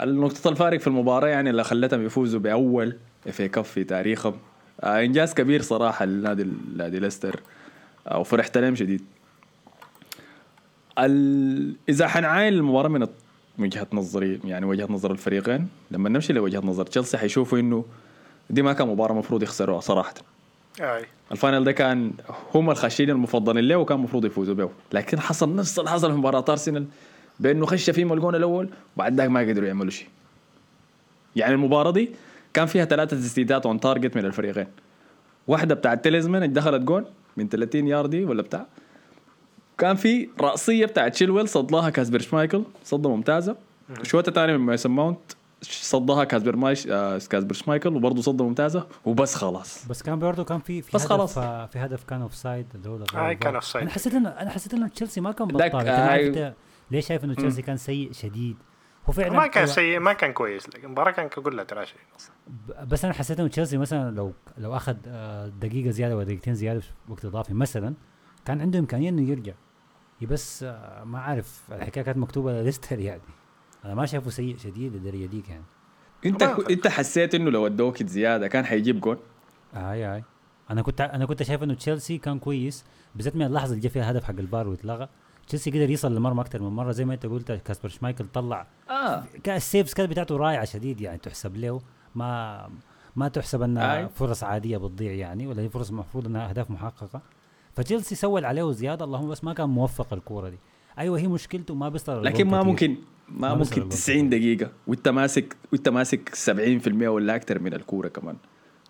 النقطة 0.00 0.48
الفارق 0.48 0.80
في 0.80 0.86
المباراة 0.86 1.28
يعني 1.28 1.50
اللي 1.50 1.64
خلتهم 1.64 2.06
يفوزوا 2.06 2.40
بأول 2.40 2.96
FA 3.26 3.42
Cup 3.42 3.64
في 3.64 3.84
تاريخهم. 3.84 4.34
آه 4.80 5.04
إنجاز 5.04 5.34
كبير 5.34 5.62
صراحة 5.62 6.04
لنادي 6.04 6.46
نادي 6.76 6.98
ليستر. 6.98 7.40
آه 8.08 8.18
وفرحت 8.18 8.58
لهم 8.58 8.74
شديد. 8.74 9.04
ال... 10.98 11.76
إذا 11.88 12.08
حنعاين 12.08 12.52
المباراة 12.52 12.88
من 12.88 13.06
وجهة 13.58 13.86
نظري 13.92 14.40
يعني 14.44 14.66
وجهة 14.66 14.86
نظر 14.90 15.12
الفريقين 15.12 15.68
لما 15.90 16.08
نمشي 16.08 16.32
لوجهة 16.32 16.60
نظر 16.60 16.86
تشيلسي 16.86 17.18
حيشوفوا 17.18 17.58
إنه 17.58 17.84
دي 18.50 18.62
ما 18.62 18.72
كان 18.72 18.88
مباراة 18.88 19.14
مفروض 19.14 19.42
يخسروها 19.42 19.80
صراحة. 19.80 20.14
أي. 20.80 21.04
ال 21.32 21.37
final 21.37 21.64
ده 21.64 21.72
كان 21.72 22.12
هم 22.54 22.70
الخاشين 22.70 23.10
المفضلين 23.10 23.68
له 23.68 23.76
وكان 23.76 23.98
المفروض 23.98 24.24
يفوزوا 24.24 24.54
به. 24.54 24.70
لكن 24.92 25.20
حصل 25.20 25.56
نفس 25.56 25.78
اللي 25.78 25.90
حصل 25.90 26.12
في 26.12 26.18
مباراة 26.18 26.44
أرسنال 26.48 26.86
بأنه 27.40 27.66
خش 27.66 27.90
فيهم 27.90 28.12
الجون 28.12 28.34
الأول 28.34 28.68
وبعد 28.96 29.14
ذاك 29.14 29.28
ما 29.28 29.40
قدروا 29.40 29.68
يعملوا 29.68 29.90
شيء. 29.90 30.08
يعني 31.36 31.54
المباراة 31.54 31.90
دي 31.90 32.10
كان 32.54 32.66
فيها 32.66 32.84
ثلاثة 32.84 33.16
تسديدات 33.16 33.66
on 33.66 33.80
target 33.80 34.16
من 34.16 34.24
الفريقين. 34.24 34.66
واحدة 35.48 35.74
بتاعت 35.74 36.04
تيليمانس 36.04 36.52
دخلت 36.52 36.82
جون 36.82 37.04
من 37.36 37.48
30 37.48 37.88
ياردة 37.88 38.24
ولا 38.24 38.42
بتاع. 38.42 38.66
كان 39.78 39.96
في 39.96 40.28
رأسية 40.40 40.86
بتاعت 40.86 41.12
تشيلويل 41.14 41.48
صدها 41.48 41.90
كاسبر 41.90 42.18
شمايكل 42.18 42.62
صده 42.84 43.10
ممتازة. 43.10 43.56
شوتة 44.02 44.32
ثانية 44.32 44.56
من 44.56 44.66
مايسون 44.66 44.92
ماونت 44.92 45.18
صدها 45.62 46.24
كاسبر 46.24 46.56
مايش 46.56 46.86
آه 46.86 47.18
كاسبر 47.18 47.54
شمايكل 47.54 47.96
وبرضه 47.96 48.22
صدة 48.22 48.44
ممتازة 48.44 48.86
وبس 49.04 49.34
خلاص. 49.34 49.88
بس 49.88 50.02
كان 50.02 50.18
برضه 50.18 50.44
كان 50.44 50.60
في 50.60 50.82
في 50.82 50.90
بس 50.94 51.02
هدف 51.02 51.10
خلاص. 51.12 51.38
آه، 51.38 51.66
في 51.66 51.78
هدف 51.78 52.04
كان 52.04 52.22
offside 52.22 52.66
اللي 52.74 52.88
هو 52.88 53.04
آه، 53.14 53.32
كان 53.32 53.60
offside. 53.60 53.76
أنا 53.76 53.90
حسيت 53.90 54.14
انه 54.14 54.28
أنا 54.28 54.50
حسيت 54.50 54.74
انه 54.74 54.88
تشيلسي 54.88 55.20
ما 55.20 55.32
كان 55.32 55.48
بطال. 55.48 55.88
آه، 55.88 56.54
ليه 56.90 57.00
شايف 57.00 57.24
انه 57.24 57.34
تشيلسي 57.34 57.62
كان 57.62 57.76
سيء 57.76 58.12
شديد. 58.12 58.56
هو 59.06 59.12
فعلا 59.12 59.32
ما 59.32 59.46
كان 59.46 59.66
سيء 59.66 59.98
ما 59.98 60.12
كان 60.12 60.32
كويس. 60.32 60.68
لكن 60.68 60.84
المباراة 60.84 61.10
كان 61.10 61.28
كلها 61.28 61.64
تراشي. 61.64 61.94
بس 62.86 63.04
أنا 63.04 63.14
حسيت 63.14 63.40
انه 63.40 63.48
تشيلسي 63.48 63.78
مثلا 63.78 64.10
لو 64.10 64.32
لو 64.58 64.76
أخذ 64.76 64.96
آه، 65.06 65.46
دقيقة 65.46 65.90
زيادة 65.90 66.16
ولا 66.16 66.24
دقيقتين 66.24 66.54
زيادة 66.54 66.80
في 66.80 66.90
وقت 67.08 67.24
إضافي 67.24 67.54
مثلا 67.54 67.94
كان 68.44 68.60
عنده 68.60 68.78
إمكانية 68.78 69.08
إنه 69.08 69.22
يرجع. 69.30 69.52
بس 70.22 70.62
ما 71.04 71.18
عارف 71.18 71.62
الحكاية 71.72 72.04
كانت 72.04 72.18
مكتوبة 72.18 72.52
لليستر 72.52 72.98
يعني. 72.98 73.22
أنا 73.84 73.94
ما 73.94 74.06
شايفه 74.06 74.30
سيء 74.30 74.56
شديد 74.56 74.92
للدرجة 74.92 75.26
ديك 75.26 75.48
يعني. 75.48 75.64
أنت 76.26 76.42
أنت 76.42 76.88
حسيت 76.88 77.34
إنه 77.34 77.50
لو 77.50 77.66
أدوك 77.66 78.02
زيادة 78.02 78.48
كان 78.48 78.64
حيجيب 78.64 79.00
جون؟ 79.00 79.16
اي 79.76 80.14
اي 80.14 80.24
أنا 80.70 80.82
كنت 80.82 81.00
أنا 81.00 81.26
كنت 81.26 81.42
شايف 81.42 81.62
إنه 81.62 81.74
تشيلسي 81.74 82.18
كان 82.18 82.38
كويس 82.38 82.84
بالذات 83.14 83.36
من 83.36 83.42
اللحظة 83.42 83.70
اللي 83.70 83.82
جا 83.82 83.88
فيها 83.88 84.10
هدف 84.10 84.24
حق 84.24 84.34
البار 84.38 84.68
واتلغى. 84.68 85.08
تشيلسي 85.48 85.70
قدر 85.70 85.90
يصل 85.90 86.12
للمرمى 86.12 86.40
أكثر 86.40 86.62
من 86.62 86.68
مرة 86.68 86.92
زي 86.92 87.04
ما 87.04 87.14
أنت 87.14 87.26
قلت 87.26 87.52
كاسبر 87.52 87.88
شمايكل 87.88 88.24
طلع 88.34 88.66
آه. 88.90 89.24
ال 89.48 89.56
saves 89.56 89.94
كانت 89.94 90.10
بتاعته 90.10 90.36
رائعة 90.36 90.64
شديد 90.64 91.00
يعني 91.00 91.18
تحسب 91.18 91.56
له. 91.56 91.80
ما 92.14 92.68
ما 93.16 93.28
تحسب 93.28 93.62
إنها 93.62 93.96
أي. 93.98 94.08
فرص 94.08 94.44
عادية 94.44 94.76
بتضيع 94.76 95.12
يعني 95.12 95.46
ولا 95.46 95.62
هي 95.62 95.68
فرص 95.68 95.90
المفروض 95.90 96.26
إنها 96.26 96.48
أهداف 96.48 96.70
محققة. 96.70 97.20
فتشيلسي 97.76 98.14
سوى 98.14 98.38
اللي 98.38 98.48
عليه 98.48 98.72
زيادة 98.72 99.04
اللهم 99.04 99.28
بس 99.28 99.44
ما 99.44 99.52
كان 99.52 99.68
موفق 99.68 100.12
الكورة 100.12 100.48
دي. 100.48 100.58
أيوه 100.98 101.18
هي 101.18 101.26
مشكلته 101.26 101.74
ما 101.74 101.88
بيصل 101.88 102.24
لكن 102.24 102.46
ما 102.46 102.58
كتير. 102.58 102.70
ممكن 102.70 102.96
ما 103.28 103.54
ممكن 103.54 103.72
الجول 103.82 103.88
90 103.88 104.28
دقيقة 104.30 104.70
وانت 104.86 105.08
ماسك 105.08 105.56
وانت 105.72 105.88
ماسك 105.88 106.34
70% 106.50 106.88
ولا 107.02 107.34
أكثر 107.36 107.58
من 107.58 107.74
الكورة 107.74 108.08
كمان. 108.08 108.36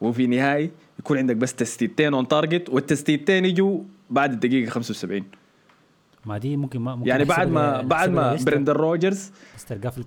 وفي 0.01 0.27
نهاية 0.27 0.70
يكون 0.99 1.18
عندك 1.18 1.37
بس 1.37 1.55
تسديدتين 1.55 2.14
on 2.14 2.29
target 2.29 2.68
والتسديدتين 2.68 3.44
يجوا 3.44 3.81
بعد 4.11 4.33
الدقيقة 4.33 4.70
75 4.70 5.23
ما 6.27 6.38
دي 6.38 6.57
ممكن 6.57 6.81
ما 6.81 6.94
ممكن 6.97 7.09
يعني 7.09 7.25
بعد 7.25 7.49
ما 7.51 7.81
بعد 7.83 8.11
ما. 8.11 8.37
برندن 8.47 8.73
روجرز 8.73 9.31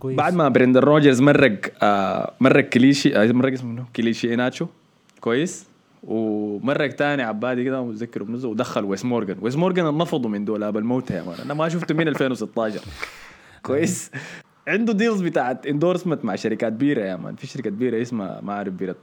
بعد 0.03 0.33
ما 0.33 0.49
برندن 0.49 0.79
روجرز 0.79 1.21
مرق 1.21 1.59
آه 1.83 2.33
مرق 2.39 2.63
كليشي 2.69 3.15
آه 3.15 3.31
مرق 3.31 3.51
اسمه؟ 3.53 3.85
كليشي 3.95 4.35
ناتشو 4.35 4.67
كويس. 5.21 5.65
ومرق 6.03 6.87
تاني 6.89 7.23
عبادي 7.23 7.63
كده 7.63 7.83
متذكر 7.85 8.23
بنزل 8.23 8.47
ودخل 8.47 8.83
ويس 8.85 9.05
مورجان 9.05 9.37
ويس 9.41 9.55
مورجان 9.55 9.85
انفضوا 9.85 10.29
من 10.29 10.45
دولاب 10.45 10.77
الموت 10.77 11.11
يا 11.11 11.23
man. 11.23 11.35
أنا 11.45 11.53
ما 11.53 11.69
شفته 11.69 11.95
من 11.95 12.07
2016 12.13 12.79
كويس. 13.67 14.11
عنده 14.67 14.93
deals 14.93 15.21
بتاعت 15.21 15.65
endorsement 15.65 16.25
مع 16.25 16.35
شركات 16.35 16.73
بيرة 16.73 17.01
يا 17.01 17.15
man. 17.15 17.35
في 17.35 17.47
شركة 17.47 17.69
بيرة 17.69 18.01
اسمها 18.01 18.41
ما 18.41 18.53
أعرف 18.53 18.73
بيرة 18.73 18.95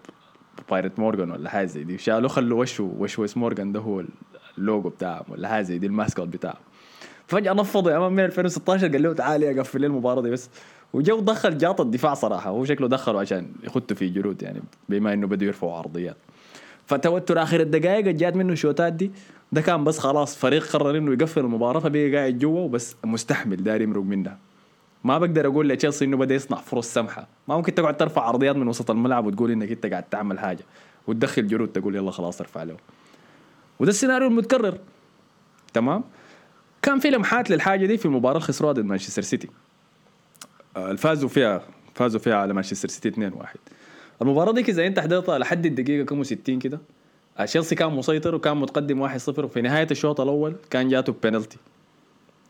بايرت 0.71 0.99
مورجان 0.99 1.31
ولا 1.31 1.51
حاجة 1.51 1.67
زي 1.67 1.85
دي. 1.85 1.99
شالوا 1.99 2.29
خلوا 2.29 2.61
وشه 2.61 2.95
وش 2.99 3.19
ويس 3.19 3.37
مورجان 3.37 3.73
ده 3.73 3.81
هو 3.81 4.05
اللوجو 4.59 4.89
بتاعهم 4.89 5.25
ولا 5.29 5.49
حاجة 5.49 5.63
زي 5.63 5.79
دي 5.79 5.87
ال 5.87 5.93
mascot 5.93 6.29
بتاعهم. 6.29 6.61
فجأة 7.27 7.53
نفضوا 7.53 7.93
يا 7.93 7.99
man 7.99 8.13
من 8.13 8.25
2016 8.25 8.89
قال 8.89 9.03
له 9.03 9.13
تعالي 9.13 9.51
اقفل 9.51 9.81
لي 9.81 9.87
المباراة 9.87 10.23
دي 10.23 10.31
بس؟ 10.31 10.51
وجو 10.93 11.21
دخل 11.21 11.59
جاط 11.59 11.81
الدفاع 11.81 12.15
صراحة. 12.15 12.51
هو 12.51 12.65
شكله 12.65 12.89
دخله 12.89 13.21
عشان 13.21 13.53
يخطوا 13.65 13.97
في 13.97 14.09
جيرود 14.09 14.43
يعني 14.43 14.63
بما 14.89 15.13
إنه 15.13 15.27
بده 15.27 15.47
يرفعوا 15.47 15.73
عرضيات. 15.73 16.17
فتوتر 16.87 17.43
آخر 17.43 17.61
الدقائق 17.61 18.05
جات 18.05 18.37
منه 18.37 18.53
الشوتات 18.53 18.93
دي. 18.93 19.11
ده 19.53 19.61
كان 19.61 19.85
بس 19.85 19.99
خلاص 19.99 20.37
فريق 20.37 20.67
قرر 20.67 20.99
إنه 20.99 21.13
يقفل 21.13 21.41
المباراة 21.41 21.81
فبقى 21.81 22.17
قاعد 22.17 22.39
جوا 22.39 22.61
وبس 22.61 22.97
مستحمل 23.05 23.57
داير 23.57 23.81
يمرق 23.81 24.03
منها. 24.03 24.39
ما 25.05 25.19
بقدر 25.19 25.47
أقول 25.47 25.69
لتشيلسي 25.69 26.05
إنه 26.05 26.17
بدأ 26.17 26.35
يصنع 26.35 26.57
فرص 26.57 26.95
سمحة. 26.95 27.29
ما 27.49 27.57
ممكن 27.57 27.75
تقعد 27.75 27.97
ترفع 27.97 28.23
عرضيات 28.23 28.57
من 28.57 28.69
وسط 28.69 28.91
الملعب 28.91 29.27
وتقول 29.27 29.51
إنك 29.51 29.71
أنت 29.71 29.87
قاعد 29.87 30.03
تعمل 30.03 30.39
حاجة. 30.39 30.65
وتدخل 31.07 31.47
جيرود 31.47 31.69
تقول 31.69 31.97
يلا 31.97 32.11
خلاص 32.11 32.41
ارفع 32.41 32.63
له. 32.63 32.77
وده 33.79 33.91
السيناريو 33.91 34.29
المتكرر. 34.29 34.79
تمام؟ 35.73 36.05
كان 36.83 36.99
في 36.99 37.11
لمحات 37.11 37.51
للحاجة 37.51 37.87
دي 37.87 37.99
في 37.99 38.07
المباراه 38.07 38.37
اللي 38.37 38.47
خسروها 38.47 38.73
ضد 38.73 38.85
مانشستر 38.85 39.23
سيتي. 39.23 39.49
آه، 40.77 40.91
الفازوا 40.91 41.29
فيها 41.29 41.63
فازوا 41.95 42.21
فيها 42.21 42.35
على 42.35 42.55
مانشستر 42.55 42.89
سيتي 42.89 43.09
2-1 43.09 43.57
المباراة 44.23 44.53
دي 44.53 44.61
اذا 44.61 44.87
انت 44.87 45.01
حضرتها 45.01 45.39
لحد 45.39 45.67
الدقيقة 45.67 46.05
كم 46.05 46.23
60 46.23 46.59
كده. 46.59 46.81
آه، 47.39 47.45
تشيلسي 47.45 47.75
كان 47.75 47.93
مسيطر 47.93 48.35
وكان 48.35 48.57
متقدم 48.57 49.09
1-0 49.09 49.45
وفي 49.45 49.61
نهاية 49.61 49.87
الشوط 49.91 50.21
الأول 50.21 50.57
كان 50.71 50.89
جاته 50.89 51.15
بينالتي 51.23 51.59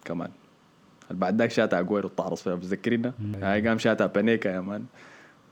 كمان. 0.05 0.31
بعد 1.11 1.39
ذاك 1.39 1.51
شاتها 1.51 1.81
أجويرو 1.81 2.09
اتعرص 2.09 2.43
فيها 2.43 2.55
بتذكرنا 2.55 3.13
هاي 3.43 3.69
قام 3.69 3.79
شاتها 3.79 4.07
panenka 4.07 4.49
يا 4.49 4.61
man. 4.61 4.85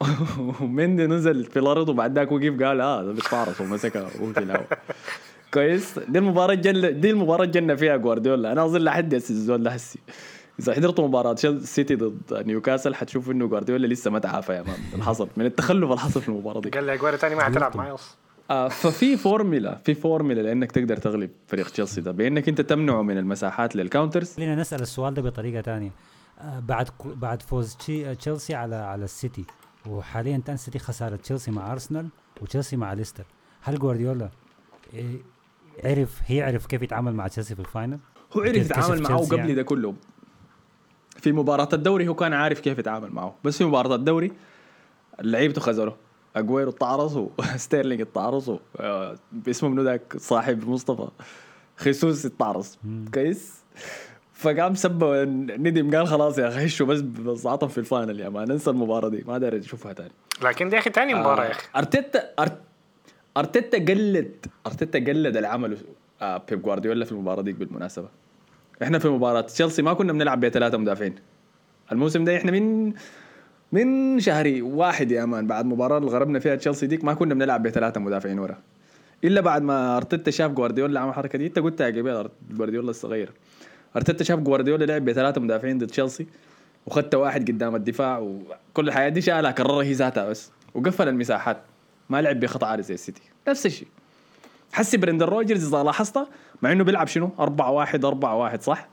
ومندي 0.61 1.07
نزل 1.07 1.45
في 1.45 1.59
الأرض 1.59 1.89
وبعد 1.89 2.19
ذاك 2.19 2.33
وقف 2.33 2.63
قال 2.63 2.81
آه 2.81 3.03
ده 3.03 3.13
بيتعرص 3.13 3.61
ومسكها 3.61 4.03
وهو 4.03 4.33
في 4.33 4.41
الهواء. 4.41 4.79
كويس. 5.55 5.99
دي 5.99 6.19
المباراة 6.19 6.55
الجنة 6.55 6.91
دي 6.91 7.11
المباراة 7.11 7.45
الجنة 7.45 7.75
فيها 7.75 7.97
جوارديولا. 7.97 8.53
أنا 8.53 8.65
أظن 8.65 8.81
لحد 8.81 9.15
هسه 9.15 9.33
الزول 9.33 9.63
ده 9.63 9.71
هسي 9.71 9.99
إذا 10.61 10.75
حضرتوا 10.75 11.09
مباراة 11.09 11.33
تشيلسي 11.33 11.67
سيتي 11.67 11.95
ضد 11.95 12.21
نيوكاسل 12.33 12.95
حتشوفوا 12.95 13.33
إنه 13.33 13.47
جوارديولا 13.47 13.87
لسه 13.87 14.11
ما 14.11 14.19
تعافى 14.19 14.53
يا 14.53 14.63
man. 14.63 14.77
اللي 14.93 15.05
حصل 15.05 15.29
من 15.37 15.47
التخلف 15.47 15.85
اللي 15.85 15.99
حصل 16.01 16.21
في 16.21 16.29
المباراة 16.29 16.61
دي. 16.61 16.71
قال 16.71 16.85
لي 16.85 16.95
أجويرو 16.95 17.17
تاني 17.17 17.35
ما 17.35 17.43
حتلعب 17.45 17.77
معي 17.77 17.91
أصلا 17.91 18.17
آه 18.51 18.69
ففي 18.69 19.17
فورميلا 19.17 19.75
في 19.85 19.95
فورميلا 19.95 20.41
لأنك 20.41 20.73
تقدر 20.73 20.97
تغلب 20.97 21.31
فريق 21.47 21.71
تشيلسي 21.71 22.01
ده 22.01 22.13
بأنك 22.13 22.49
أنت 22.49 22.61
تمنعه 22.61 23.03
من 23.03 23.19
المساحات 23.19 23.77
لل 23.77 23.88
counters 23.88 24.35
خلينا 24.37 24.55
نسأل 24.55 24.81
السؤال 24.83 25.15
ده 25.15 25.23
بطريقة 25.23 25.61
تانية. 25.61 25.91
آه، 26.41 26.61
بعد 26.61 26.89
بعد 27.05 27.43
فوز 27.43 27.75
تشي- 27.77 28.15
تشيلسي 28.15 28.55
على 28.55 28.75
على 28.77 29.05
السيتي 29.05 29.45
وحاليا 29.87 30.43
تان 30.45 30.57
سيتي 30.57 30.79
خسارة 30.79 31.17
تشيلسي 31.17 31.51
مع 31.51 31.73
أرسنال 31.73 32.09
وتشيلسي 32.43 32.77
مع 32.77 32.93
ليستر. 32.93 33.25
هل 33.63 33.79
جوارديولا 33.79 34.29
إيه، 34.95 35.17
عرف 35.85 36.21
هي 36.27 36.43
عرف 36.43 36.67
كيف 36.67 36.83
يتعامل 36.83 37.15
مع 37.15 37.27
تشيلسي 37.29 37.55
في 37.55 37.61
ال 37.61 37.66
final؟ 37.66 37.99
هو 38.37 38.41
عرف 38.41 38.57
يتعامل 38.57 39.03
معه 39.03 39.19
قبل 39.19 39.39
يعني؟ 39.39 39.55
ده 39.55 39.63
كله. 39.63 39.95
في 41.17 41.33
مباراة 41.33 41.69
الدوري 41.73 42.09
هو 42.09 42.15
كان 42.15 42.33
عارف 42.33 42.61
كيف 42.61 42.79
يتعامل 42.79 43.11
معه 43.13 43.35
بس 43.45 43.59
في 43.59 43.65
مباراة 43.65 43.95
الدوري 43.95 44.33
لعيبته 45.21 45.61
خزروا 45.61 45.95
أجويرو 46.37 46.71
اتعرص 46.71 47.17
وستيرلينج 47.39 48.01
اتعرص 48.09 48.49
و- 48.49 48.59
آه، 48.81 49.17
اسمه 49.49 49.69
منو 49.69 49.83
ذاك 49.83 50.15
صاحب 50.17 50.69
مصطفى 50.69 51.09
خيسوس 51.77 52.27
اتعرص 52.27 52.79
كويس؟ 53.15 53.63
فقام 54.33 54.75
سب 54.75 55.05
ندم 55.59 55.97
قال 55.97 56.07
خلاص 56.07 56.39
يا 56.39 56.49
أخي 56.49 56.67
هشوا 56.67 56.87
بس 56.87 57.01
بس 57.01 57.47
عطم 57.47 57.69
في 57.69 57.79
ال 57.79 57.86
final 57.86 58.21
يا 58.21 58.29
man 58.29 58.51
انسى 58.51 58.71
المباراة 58.71 59.09
دي 59.09 59.25
ما 59.27 59.39
داير 59.39 59.59
أشوفها 59.59 59.93
تاني. 59.93 60.11
لكن 60.43 60.69
دي 60.69 60.75
يا 60.77 60.81
أخي 60.81 60.91
تاني 60.91 61.15
مباراة 61.15 61.45
يا 61.45 61.51
أخي. 61.51 61.69
أرتيتا. 61.77 62.21
أرتيتا 63.37 63.79
قلد 63.79 64.47
أرتيتا 64.67 64.99
قلد 64.99 65.37
اللي 65.37 65.49
عمله 65.49 65.77
آه 66.23 66.43
بيب 66.51 66.63
جوارديولا 66.63 67.05
في 67.05 67.13
المباراة 67.13 67.43
دي 67.43 67.53
بالمناسبة. 67.53 68.09
إحنا 68.83 68.99
في 68.99 69.09
مباراة 69.09 69.41
تشيلسي 69.41 69.83
ما 69.83 69.93
كنا 69.93 70.13
بنلعب 70.13 70.41
بثلاثه 70.41 70.79
مدافعين. 70.79 71.15
الموسم 71.93 72.25
ده 72.25 72.37
إحنا 72.37 72.53
من 72.53 72.93
من 73.73 74.21
شهر 74.21 74.59
واحد 74.63 75.13
يا 75.13 75.25
man 75.25 75.47
بعد 75.47 75.65
مباراة 75.65 75.99
اللي 75.99 76.11
غربنا 76.11 76.39
فيها 76.39 76.55
تشيلسي 76.55 76.87
ديك 76.87 77.05
ما 77.05 77.15
كنا 77.15 77.35
بنلعب 77.35 77.63
بثلاثة 77.63 78.01
مدافعين 78.01 78.39
ورا. 78.39 78.59
إلا 79.25 79.41
بعد 79.41 79.63
ما 79.63 79.97
أرتيتا 79.97 80.31
شاف 80.31 80.51
جوارديولا 80.51 81.01
عمل 81.01 81.11
الحركة 81.11 81.39
دي 81.39 81.47
إنت 81.47 81.59
قلتها 81.59 81.87
قبل 81.87 82.29
جوارديولا 82.51 82.91
الصغير. 82.91 83.31
أرتيتا 83.97 84.25
شاف 84.25 84.39
جوارديولا 84.39 84.85
لعب 84.85 85.05
بثلاثة 85.05 85.41
مدافعين 85.41 85.79
ضد 85.79 85.87
تشيلسي 85.87 86.27
وخدت 86.87 87.15
واحد 87.15 87.51
قدام 87.51 87.75
الدفاع 87.75 88.19
وكل 88.19 88.89
الحياة 88.89 89.09
دي 89.09 89.21
شالها 89.21 89.51
كررها 89.51 89.83
هي 89.83 89.93
ذاتها 89.93 90.29
بس 90.29 90.51
وقفل 90.75 91.09
المساحات. 91.09 91.63
ما 92.11 92.23
لعب 92.23 92.41
بخط 92.41 92.65
عالي 92.65 92.83
زي 92.83 92.95
السيتي. 92.95 93.23
نفس 93.49 93.67
الشيء. 93.67 93.89
حسي 94.73 94.97
برندن 94.97 95.27
روجرز 95.27 95.75
إذا 95.75 95.83
لاحظت 95.83 96.29
مع 96.63 96.73
إنه 96.73 96.85
بيلعب 96.85 97.07
شنو؟ 97.07 97.31
4 97.41 97.71
1 97.71 98.05
4 98.05 98.37
1 98.37 98.63
صح؟ 98.63 98.89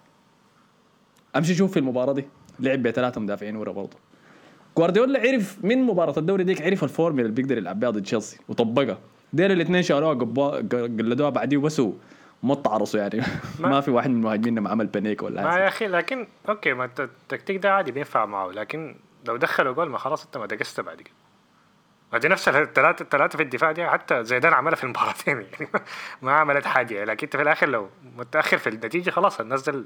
أمشي 1.35 1.55
شوف 1.55 1.71
في 1.71 1.79
المباراة 1.79 2.13
دي 2.13 2.25
لعب 2.59 2.83
بثلاثة 2.83 3.21
مدافعين 3.21 3.55
ورا 3.55 3.71
برضه. 3.71 4.08
جوارديولا 4.83 5.19
عرف 5.19 5.57
من 5.63 5.83
مباراة 5.83 6.13
الدوري 6.17 6.43
ديك 6.43 6.61
عرف 6.61 6.83
الفورميلا 6.83 7.21
اللي 7.29 7.35
بيقدر 7.41 7.57
يلعب 7.57 7.79
بها 7.79 7.89
ضد 7.89 8.01
تشيلسي 8.03 8.39
وطبقها. 8.49 8.97
ديل 9.33 9.51
الاثنين 9.51 9.83
شالوها 9.83 10.13
قلدوها 10.13 11.29
بعديه 11.29 11.57
وبس 11.57 11.81
ما 12.43 12.55
تعرصوا 12.55 12.99
يعني. 12.99 13.21
ما 13.59 13.81
في 13.81 13.91
واحد 13.91 14.09
من 14.09 14.15
المهاجمين 14.15 14.59
ما 14.59 14.69
عمل 14.69 14.87
panic 14.87 15.23
ولا 15.23 15.43
ما 15.43 15.57
يا 15.57 15.67
أخي 15.67 15.87
لكن 15.87 16.27
okay 16.49 16.73
ما 16.73 16.85
الت- 16.85 16.99
التكتيك 16.99 17.57
ده 17.57 17.73
عادي 17.73 17.91
بينفع 17.91 18.25
معه 18.25 18.47
لكن 18.51 18.95
لو 19.27 19.37
دخلوا 19.37 19.73
جول 19.73 19.89
ما 19.89 19.97
خلاص 19.97 20.25
أنت 20.25 20.37
ما 20.37 20.45
دقست 20.45 20.81
بعد 20.81 20.97
كده. 21.01 21.13
ما 22.13 22.19
دي 22.19 22.27
نفس 22.27 22.47
الثلاثة 22.47 23.03
الثلاثة 23.03 23.37
في 23.37 23.43
الدفاع 23.43 23.71
دي 23.71 23.87
حتى 23.87 24.23
زيدان 24.23 24.53
عملها 24.53 24.75
في 24.75 24.83
المباراتين 24.83 25.41
يعني 25.51 25.67
ما 26.21 26.31
عملت 26.31 26.65
حاجة. 26.65 27.03
لكن 27.03 27.27
أنت 27.27 27.35
في 27.35 27.41
الآخر 27.41 27.69
لو 27.69 27.89
متأخر 28.17 28.57
في 28.57 28.69
النتيجة 28.69 29.09
خلاص 29.09 29.41
نزل 29.41 29.85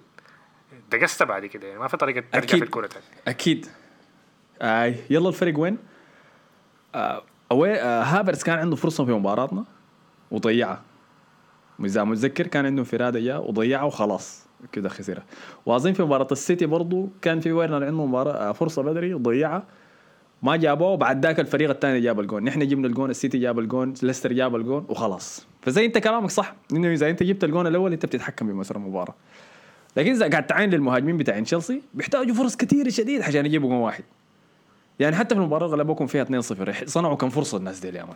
دقست 0.91 1.23
بعد 1.23 1.45
كده 1.45 1.67
يعني 1.67 1.79
ما 1.79 1.87
في 1.87 1.97
طريقة 1.97 2.23
ترجع 2.31 2.43
أكيد. 2.43 2.59
في 2.59 2.65
الكورة 2.65 2.87
تاني 2.87 3.05
أكيد. 3.27 3.65
آه 4.63 4.95
يلا 5.09 5.29
الفرق 5.29 5.59
وين؟ 5.59 5.77
آه 6.95 7.21
أوي 7.51 7.81
آه 7.81 8.03
هافرز 8.03 8.43
كان 8.43 8.59
عنده 8.59 8.75
فرصة 8.75 9.05
في 9.05 9.11
مباراتنا 9.11 9.63
وضيعها. 10.31 10.81
إذا 11.85 12.03
متذكر 12.03 12.47
كان 12.47 12.65
عنده 12.65 12.79
انفراد 12.79 13.15
إياه 13.15 13.39
وضيعها 13.39 13.83
وخلاص 13.83 14.45
كده 14.71 14.89
خسرها. 14.89 15.23
واظن 15.65 15.93
في 15.93 16.03
مباراة 16.03 16.27
السيتي 16.31 16.65
برضو 16.65 17.09
كان 17.21 17.39
في 17.39 17.51
ويرنر 17.51 17.85
عنده 17.85 18.05
مباراة 18.05 18.33
آه 18.33 18.51
فرصة 18.51 18.81
بدري 18.81 19.13
ضيعها 19.13 19.63
ما 20.43 20.55
جابوه 20.55 20.87
وبعد 20.87 21.25
ذاك 21.25 21.39
الفريق 21.39 21.69
الثاني 21.69 21.99
جاب 21.99 22.19
الجون. 22.19 22.43
نحن 22.43 22.67
جبنا 22.67 22.87
الجون 22.87 23.09
السيتي 23.09 23.37
جاب 23.37 23.59
الجون 23.59 23.93
ليستر 24.03 24.33
جاب 24.33 24.55
الجون 24.55 24.85
وخلاص. 24.89 25.47
فزي 25.61 25.85
انت 25.85 25.97
كلامك 25.97 26.29
صح 26.29 26.55
إنه 26.73 26.93
إذا 26.93 27.09
انت 27.09 27.23
جبت 27.23 27.43
الجون 27.43 27.67
الأول 27.67 27.93
انت 27.93 28.05
بتتحكم 28.05 28.47
بمسار 28.47 28.77
المباراة. 28.77 29.15
لكن 29.97 30.11
إذا 30.11 30.29
قاعد 30.29 30.47
تعاين 30.47 30.69
للمهاجمين 30.69 31.17
بتاعين 31.17 31.43
تشيلسي 31.43 31.81
بيحتاجوا 31.93 32.35
فرص 32.35 32.55
كثيره 32.55 32.89
شديد 32.89 33.21
عشان 33.21 33.45
يجيبوا 33.45 33.69
جون 33.69 33.77
واحد. 33.77 34.03
يعني 34.99 35.15
حتى 35.15 35.35
في 35.35 35.41
المباراة 35.41 35.65
اللي 35.65 35.77
غلبوكم 35.77 36.07
فيها 36.07 36.23
2-0 36.23 36.85
صنعوا 36.85 37.15
كم 37.15 37.29
فرصة 37.29 37.57
الناس 37.57 37.79
دي 37.79 37.87
يا 37.97 38.03
man 38.05 38.15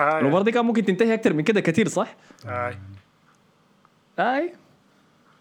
آه 0.00 0.18
المباراة 0.20 0.42
دي 0.44 0.52
كان 0.52 0.64
ممكن 0.64 0.84
تنتهي 0.84 1.14
أكثر 1.14 1.32
من 1.32 1.42
كده 1.42 1.60
كثير 1.60 1.88
صح؟ 1.88 2.16
آه. 2.46 2.74
آي. 4.18 4.52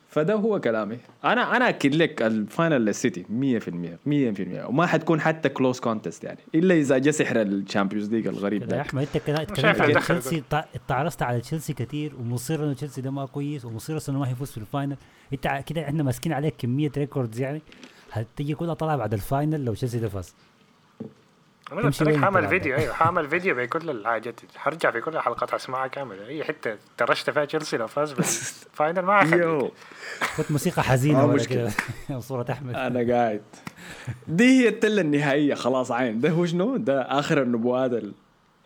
فده 0.09 0.33
هو 0.33 0.59
كلامي. 0.59 0.97
أنا 1.25 1.57
أنا 1.57 1.69
أكد 1.69 1.95
لك 1.95 2.21
ال 2.21 2.32
final 2.32 2.85
للسيتي 2.85 3.23
100% 3.23 3.25
100% 4.65 4.69
وما 4.69 4.85
حتكون 4.85 5.21
حتى 5.21 5.49
close 5.49 5.79
contest 5.79 6.23
يعني 6.23 6.39
إلا 6.55 6.75
إذا 6.75 6.97
جا 6.97 7.11
سحر 7.11 7.41
ال 7.41 7.48
Champions 7.48 8.09
League 8.09 8.27
الغريب 8.27 8.63
كده 8.65 8.77
يا 8.77 8.81
ده. 8.81 8.89
أحمد 8.89 9.01
أنت 9.01 9.15
اتكلمت 9.15 9.81
على 9.81 9.85
الدخل 9.91 10.19
تشيلسي 10.19 10.43
تع- 10.49 10.65
اتعرضت 10.75 11.21
على 11.21 11.39
تشيلسي 11.41 11.73
كتير 11.73 12.15
ومصر 12.15 12.55
إنه 12.63 12.73
تشيلسي 12.73 13.01
ده 13.01 13.11
ما 13.11 13.25
كويس 13.25 13.65
ومصر 13.65 13.99
إنه 14.09 14.19
ما 14.19 14.29
هيفوز 14.29 14.51
في 14.51 14.57
ال 14.57 14.63
final 14.63 14.95
أنت 15.33 15.63
كده 15.65 15.81
إحنا 15.83 16.03
ماسكين 16.03 16.33
عليك 16.33 16.53
كمية 16.57 16.91
records 16.97 17.39
يعني. 17.41 17.61
هتيجي 18.11 18.55
كلها 18.55 18.73
طالعة 18.73 18.97
بعد 18.97 19.13
ال 19.13 19.22
final 19.22 19.65
لو 19.65 19.73
تشيلسي 19.73 19.99
ده 19.99 20.09
فاز 20.09 20.35
أنا 21.71 21.81
قلت 21.81 22.03
لك 22.03 22.15
تلعب 22.15 22.47
فيديو 22.47 22.75
أيوه 22.75 22.93
حعمل 22.93 23.29
فيديو 23.29 23.55
بكل 23.55 23.89
الحاجات. 23.89 24.33
دي 24.41 24.59
حرجع 24.59 24.91
في 24.91 25.01
كل 25.01 25.15
الحلقات 25.15 25.51
حسمعها 25.51 25.87
كاملة. 25.87 26.27
أي 26.27 26.43
حتة 26.43 26.77
ترشت 26.97 27.29
فيها 27.29 27.45
تشيلسي 27.45 27.77
لو 27.77 27.87
فاز 27.87 28.11
بال 28.11 28.37
final 28.37 29.01
ما 29.01 29.21
يو. 29.21 29.71
كنت 30.37 30.51
موسيقى 30.51 30.83
حزينة 30.83 31.19
آه،. 31.19 31.37
كده. 31.37 31.71
صورة 32.19 32.45
أحمد. 32.51 32.75
أنا 32.75 33.13
قاعد. 33.13 33.41
دي 34.27 34.63
هي 34.63 34.67
التله 34.67 35.01
النهائية 35.01 35.53
خلاص 35.53 35.91
عين. 35.91 36.19
ده 36.21 36.29
هو 36.29 36.45
شنو؟ 36.45 36.77
ده 36.77 37.01
آخر 37.01 37.41
النبوات 37.41 37.91
ال- 37.91 38.13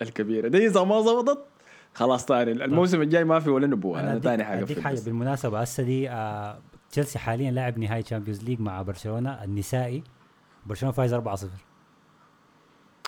الكبيرة. 0.01 0.47
دي 0.47 0.67
إذا 0.67 0.83
ما 0.83 1.01
ظبطت 1.01 1.45
خلاص 1.93 2.25
تاني. 2.25 2.51
الموسم 2.51 3.01
الجاي 3.01 3.23
ما 3.23 3.39
في 3.39 3.49
ولا 3.49 3.67
نبوه 3.67 3.99
أنا 3.99 4.19
تاني 4.19 4.43
حاجة 4.43 4.63
أديك 4.63 4.77
في 4.77 4.83
حاجة. 4.83 4.99
بالمناسبة 5.05 5.61
هسه 5.61 5.83
دي 5.83 6.09
آه 6.09 6.57
تشيلسي 6.93 7.19
حاليا 7.19 7.51
لاعب 7.51 7.77
نهائي 7.79 8.03
Champions 8.03 8.43
League 8.43 8.59
مع 8.61 8.81
برشلونة 8.81 9.43
النسائي. 9.43 10.03
برشلونة 10.65 10.93
فايز 10.93 11.13
4-0 11.13 11.45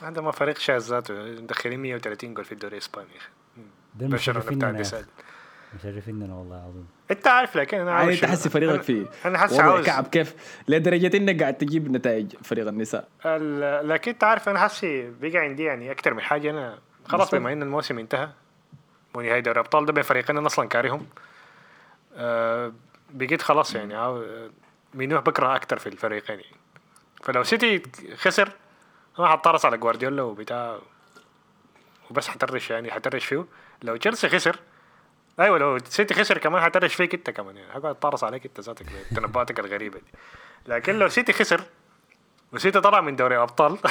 عندما 0.02 0.32
فريق 0.32 0.58
شاذ 0.58 0.78
ذاته 0.80 1.13
مدخلين 1.13 1.80
130 1.80 2.34
جول 2.34 2.45
في 2.45 2.52
الدوري 2.52 2.74
الإسباني. 2.74 3.10
يا 3.12 3.17
أخي. 3.17 3.30
ده 3.95 4.06
بتاع 4.08 4.15
مشرفيننا 5.74 6.36
والله 6.36 6.56
العظيم. 6.58 6.88
أنت 7.12 7.28
عارف 7.28 7.56
لكن 7.58 7.78
أنا 7.80 7.91
يعني 7.91 8.04
عاوز 8.04 8.13
أنت 8.24 8.26
حسي 8.26 8.50
فريقك 8.50 8.82
في 8.82 9.06
أنا 9.26 9.38
حاسس 9.38 9.60
عاوز 9.60 9.86
كعب 9.86 10.08
كيف. 10.08 10.36
لدرجة 10.67 11.17
إنك 11.17 11.41
قاعد 11.41 11.54
تجيب 11.58 11.91
نتائج 11.91 12.36
فريق 12.43 12.67
النساء. 12.67 13.08
ال- 13.26 13.88
لكن 13.89 14.12
أنت 14.12 14.24
عارف 14.24 14.50
أنا 14.50 14.60
حاسي 14.60 15.12
بقى 15.21 15.38
عندي 15.38 15.63
يعني 15.63 15.91
أكثر 15.91 16.13
من 16.13 16.21
حاجة. 16.21 16.50
أنا 16.52 16.80
خلاص. 17.06 17.36
بما 17.36 17.54
إن 17.54 17.63
الموسم 17.63 18.00
انتهى 18.00 18.30
ونهاية 19.15 19.39
دوري 19.39 19.60
الأبطال 19.60 19.86
ده 19.86 19.93
بين 19.93 20.04
فريقين 20.04 20.38
أنا 20.38 20.48
أصلا 20.48 20.67
كارههم. 20.67 21.06
آه 22.15 22.74
بقيت 23.15 23.41
خلاص 23.41 23.75
يعني 23.75 23.95
عاو- 23.95 24.49
مينوح 24.93 25.21
بكره 25.21 25.56
أكثر 25.56 25.80
في 25.80 25.89
الفريقين 25.89 26.39
يعني. 26.39 26.56
فلو 27.23 27.43
سيتي 27.43 27.84
خسر 28.15 28.51
أنا 29.19 29.28
حطرس 29.28 29.65
على 29.65 29.78
جوارديولا 29.78 30.21
وبتاع 30.23 30.80
وبس 32.12 32.28
حترش 32.28 32.69
يعني 32.69 32.91
حترش 32.91 33.25
فيه. 33.25 33.45
لو 33.84 33.95
تشيلسي 33.95 34.30
خسر 34.30 34.60
أيوه 35.39 35.58
لو 35.58 35.78
سيتي 35.80 36.13
خسر 36.13 36.38
كمان 36.38 36.62
حترش 36.62 36.95
فيك 36.95 37.13
أنت 37.13 37.30
كمان 37.30 37.58
يعني. 37.58 37.69
حقعد 37.71 37.86
اتطرس 37.86 38.23
عليك 38.23 38.45
أنت 38.45 38.60
ذاتك 38.60 38.86
تنبؤاتك 39.15 39.60
الغريبة 39.60 39.99
دي. 39.99 40.06
لكن 40.67 40.99
لو 40.99 41.08
سيتي 41.08 41.34
خسر 41.34 41.62
وسيتي 42.54 42.82
طلع 42.82 43.01
من 43.01 43.15
دوري 43.15 43.36
الابطال 43.36 43.78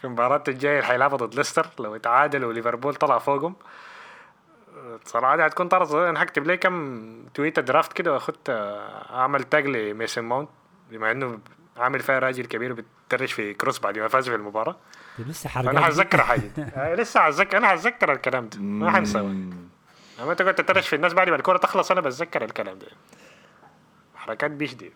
في 0.00 0.04
المباراة 0.04 0.42
الجاية 0.48 0.82
حيلعبوا 0.82 1.18
ضد 1.18 1.34
ليستر 1.34 1.66
لو 1.78 1.96
تعادلوا 1.96 2.48
وليفربول 2.48 2.94
طلع 2.94 3.18
فوقهم 3.18 3.54
صراحة 5.04 5.36
دي 5.36 5.46
هتكون 5.46 5.68
طرز. 5.68 5.94
أنا 5.94 6.22
هكتب 6.22 6.46
لي 6.46 6.56
كم 6.56 7.24
Twitter 7.34 7.62
draft 7.62 7.92
كده 7.92 8.12
واخدت 8.12 8.50
أعمل 9.10 9.44
tag 9.44 9.66
لميسن 9.66 10.24
ماونت 10.24 10.48
بما 10.90 11.10
إنه 11.10 11.38
عامل 11.76 12.00
فيها 12.00 12.18
راجل 12.18 12.46
كبير 12.46 12.72
بتدرج 12.72 13.28
في 13.28 13.54
كروس 13.54 13.78
بعد 13.78 13.98
ما 13.98 14.08
فاز 14.08 14.28
في 14.28 14.34
المباراة. 14.34 14.76
طيب 15.18 15.28
لسه 15.28 15.50
فأنا 15.50 15.70
حرقان 15.70 15.84
هتذكر 15.84 16.22
حاجة. 16.22 16.50
آه، 16.76 16.94
لسه 16.94 17.20
هتذكر 17.20 17.56
أنا 17.58 17.74
هتذكر 17.74 18.12
الكلام 18.12 18.48
ده. 18.48 18.58
ما 18.60 18.90
حنساه 18.90 19.20
أما 19.20 20.30
أنت 20.30 20.42
كنت 20.42 20.60
تترش 20.60 20.88
في 20.88 20.96
الناس 20.96 21.12
بعد 21.12 21.28
ما 21.28 21.36
الكورة 21.36 21.58
تخلص 21.58 21.90
أنا 21.90 22.00
بتذكر 22.00 22.44
الكلام 22.44 22.78
ده. 22.78 22.86
حركات 24.16 24.50
bitch 24.50 24.74
دي. 24.74 24.92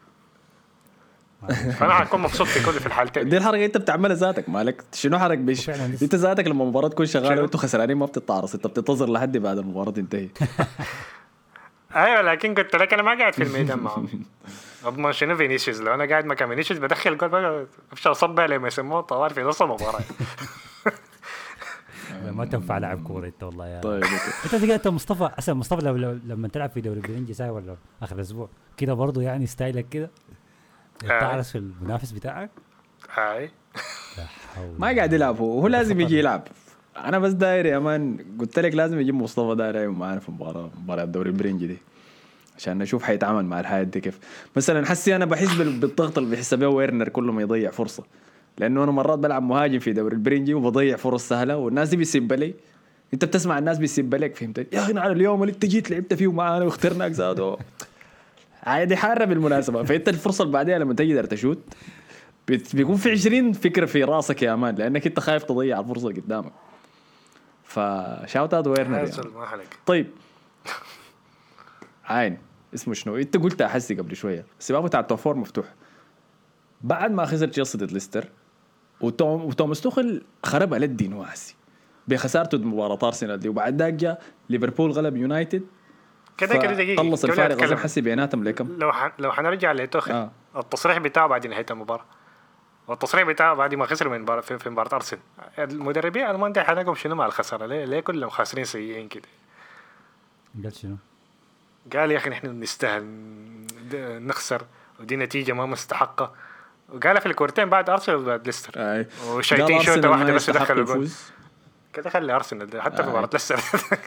فأنا 1.79 2.03
هكون 2.03 2.21
مبسوط 2.21 2.47
في 2.47 2.67
كل 2.67 2.73
في 2.73 2.87
الحالتين. 2.87 3.29
دي 3.29 3.37
الحركة 3.37 3.65
أنت 3.65 3.77
بتعملها 3.77 4.17
ذاتك 4.17 4.49
مالك؟ 4.49 4.85
شنو 4.93 5.19
حركة 5.19 5.39
bitch. 5.39 5.71
أنت 5.71 6.15
ذاتك 6.15 6.47
لما 6.47 6.63
المباراة 6.65 6.89
تكون 6.89 7.07
شغالة؟ 7.07 7.43
وأنتوا 7.43 7.61
خسرانين 7.61 7.97
ما 7.97 8.07
بتتعرص 8.07 8.55
أنت 8.55 8.67
بتنتظر 8.67 9.13
لحد 9.13 9.37
بعد 9.37 9.59
المباراة 9.59 9.91
تنتهي. 9.91 10.29
أيوه 11.97 12.23
لكن 12.23 12.55
قلت 12.55 12.77
لك 12.77 12.93
أنا 12.93 13.03
ما 13.03 13.19
قاعد 13.19 13.33
في 13.33 13.43
الميدان 13.43 13.79
معهم. 13.79 14.09
أضمن 14.85 15.13
شنو 15.13 15.37
فينيسيوس؟ 15.37 15.81
لو 15.81 15.95
أنا 15.95 16.05
قاعد 16.05 16.25
مكان 16.25 16.49
فينيسيوس 16.49 16.81
بدخل 16.81 17.19
جول 17.19 17.29
بقى 17.29 17.67
أفشل 17.93 18.11
اصب 18.11 18.41
عليه 18.41 18.59
ما 18.59 18.69
يسموه 18.69 19.01
طوال 19.01 19.31
في 19.31 19.43
نص 19.43 19.63
المباراة. 19.63 20.01
ما 22.33 22.45
تنفع 22.45 22.79
لاعب 22.79 23.03
كوره 23.03 23.27
أنت 23.27 23.43
والله 23.43 23.67
يا 23.69 23.81
طيب. 23.81 24.05
أنت 24.45 24.55
تلقى 24.55 24.75
أنت 24.75 24.89
مصطفى 24.89 25.31
أصلا 25.39 25.55
مصطفى 25.55 25.85
لو 25.85 25.97
لو 25.97 26.19
لما 26.25 26.49
تلعب 26.49 26.71
في 26.71 26.81
دوري 26.81 27.01
برنجي 27.01 27.35
ساي 27.35 27.51
ولا 27.51 27.77
آخر 28.03 28.21
أسبوع 28.21 28.49
كده 28.77 28.95
برضه 28.95 29.23
يعني 29.23 29.47
style 29.47 29.82
ك 29.82 29.89
كده؟ 29.89 30.11
تعرس 30.99 31.51
في 31.53 31.59
المنافس 31.59 32.11
بتاعك؟ 32.13 32.51
هاي. 33.15 33.51
لا 34.19 34.25
حول 34.55 34.75
ما 34.79 34.87
قاعد 34.97 35.13
يلعب 35.13 35.39
هو 35.39 35.61
هو 35.61 35.69
لازم 35.69 36.01
يجي 36.01 36.19
يلعب. 36.19 36.43
أنا 36.97 37.19
بس 37.19 37.33
داير 37.33 37.67
يا 37.67 37.79
man 37.79 38.17
قلت 38.41 38.59
لك 38.59 38.75
لازم 38.75 39.01
يجيب 39.01 39.15
مصطفى 39.15 39.55
داير 39.55 39.91
معانا 39.91 40.21
في 40.21 40.33
مباراه 40.33 40.71
مباراة 40.83 41.05
الدوري 41.05 41.31
البرنجي 41.31 41.67
دي. 41.67 41.77
عشان 42.57 42.79
نشوف 42.79 43.03
حيتعامل 43.03 43.45
مع 43.45 43.61
الحياة 43.61 43.83
دي 43.83 44.01
كيف. 44.01 44.19
مثلا 44.57 44.87
حسي 44.87 45.17
أنا 45.17 45.25
بحس 45.25 45.55
بال- 45.55 45.79
بالضغط 45.81 46.19
اللي 46.19 46.31
بيحس 46.31 46.55
بيه 46.55 46.67
ويرنر 46.67 47.09
كل 47.09 47.25
ما 47.25 47.43
يضيع 47.43 47.71
فرصة. 47.71 48.05
لأنه 48.59 48.85
أنا 48.85 48.93
مرات 48.93 49.19
بلعب 49.19 49.43
مهاجم 49.43 49.79
في 49.79 49.93
دوري 49.93 50.15
البرنجي 50.15 50.55
وبضيع 50.55 50.97
فرص 50.97 51.29
سهلة 51.29 51.57
والناس 51.57 51.89
دي 51.89 51.97
بيسب 51.97 52.33
لي. 52.33 52.55
أنت 53.15 53.25
بتسمع 53.25 53.59
الناس 53.59 53.79
بيسب 53.79 54.15
لك 54.15 54.37
فهمت؟ 54.37 54.59
يا 54.75 54.81
أخي 54.81 54.99
على 54.99 55.13
اليوم 55.13 55.43
اللي 55.43 55.55
أنت 55.55 55.65
جيت 55.67 55.91
لعبت 55.91 56.15
فيه 56.15 56.33
معانا 56.33 56.65
واخترناك 56.65 57.13
زادو. 57.13 57.57
عادي 58.65 58.97
حارة 58.97 59.25
بالمناسبة. 59.25 59.83
فإنت 59.83 60.09
الفرصة 60.09 60.43
اللي 60.43 60.53
بعدها 60.53 60.79
لما 60.79 60.95
تقدر 60.95 61.25
تشوت 61.25 61.59
بيكون 62.49 62.97
في 62.97 63.11
20 63.11 63.53
فكرة 63.53 63.87
في 63.87 64.05
راسك 64.05 64.43
يا 64.43 64.55
man 64.55 64.75
لأنك 64.75 65.07
أنت 65.07 65.21
خايف 65.21 65.43
تضيع 65.43 65.81
الفرصة 65.81 66.09
اللي 66.09 66.21
قدامك. 66.21 66.53
ف 67.65 67.80
shout 67.80 68.55
out 68.55 68.67
ويرنر 68.67 68.97
يعني. 68.97 69.11
طيب. 69.87 70.07
عين 72.05 72.39
اسمه 72.75 72.95
شنو؟ 72.95 73.17
أنت 73.17 73.37
قلت 73.37 73.63
أحسي 73.63 73.95
قبل 73.95 74.17
شوية. 74.17 74.45
السباق 74.61 74.81
بتاع 74.81 75.01
ال 75.01 75.05
top 75.05 75.19
four 75.19 75.37
مفتوح. 75.37 75.67
بعد 76.83 77.11
ما 77.11 77.25
خسر 77.25 77.49
تشيلسي 77.49 77.79
ضد 77.79 77.93
ليستر 77.93 78.29
وتوم 79.01 79.45
وتوماس 79.45 79.81
توخل 79.81 80.23
خربها 80.43 80.79
للدين 80.79 81.13
واسي 81.13 81.55
بخسارته 82.09 82.59
مباراة 82.59 82.99
أرسنال 83.03 83.41
دي. 83.41 83.49
وبعد 83.49 83.83
ذاك 83.83 83.95
جاء 83.95 84.23
ليفربول 84.51 84.91
غلب 84.91 85.17
يونايتد 85.17 85.63
كده 86.39 86.57
كده 86.57 86.73
دقيقة 86.73 87.03
خلص 87.03 87.25
الفارق. 87.25 87.63
اظن 87.63 87.79
حسي 87.79 88.01
بيناتهم 88.01 88.45
لكم. 88.45 88.77
لو 88.79 88.93
ح... 88.93 89.13
لو 89.19 89.33
حنرجع 89.33 89.73
لتوخل 89.73 90.13
آه. 90.13 90.31
التصريح 90.57 90.99
بتاعه 90.99 91.27
بعد 91.27 91.47
نهاية 91.47 91.67
المباراة. 91.71 92.05
والتصريح 92.89 93.25
بتاعه 93.25 93.55
بعد 93.55 93.75
ما 93.75 93.87
خسر 93.87 94.09
من 94.09 94.21
مباراة 94.21 94.41
في, 94.41 94.59
في 94.59 94.71
مباراة 94.71 94.95
أرسنال. 94.95 95.23
المدربين 95.59 96.27
ألمان 96.27 96.53
دي 96.53 96.61
حنقهم 96.61 96.95
شنو 96.95 97.15
مع 97.15 97.27
الخسارة؟ 97.27 97.67
ليه 97.67 97.85
ليه 97.85 98.01
كلهم 98.01 98.31
خاسرين 98.31 98.65
سيئين 98.65 99.09
كده؟ 99.09 99.29
قال 100.65 100.77
شنو؟ 100.77 100.97
قال 101.93 102.11
يا 102.11 102.17
أخي 102.17 102.31
نحن 102.31 102.61
نستاهل 102.61 103.05
نخسر 104.27 104.63
ودي 105.01 105.17
نتيجة 105.17 105.53
ما 105.53 105.67
مستحقة. 105.67 106.35
وقالها 106.89 107.21
في 107.21 107.27
الكورتين 107.27 107.71
بعد 107.71 107.91
أرسنال 107.91 108.19
وبعد 108.19 108.47
ليستر. 108.47 108.73
أرسنال 108.77 110.09
واحدة 110.09 110.31
ما 110.31 110.35
بس 110.35 110.51
دخلوا 110.51 110.85
جول. 110.85 111.09
كده 111.95 112.11
خلي 112.11 112.33
أرسنال 112.33 112.67
ده 112.67 112.83
حتى 112.83 112.97
في 112.97 113.03
آه. 113.03 113.11
مباراة 113.11 113.31
ليستر 113.33 113.61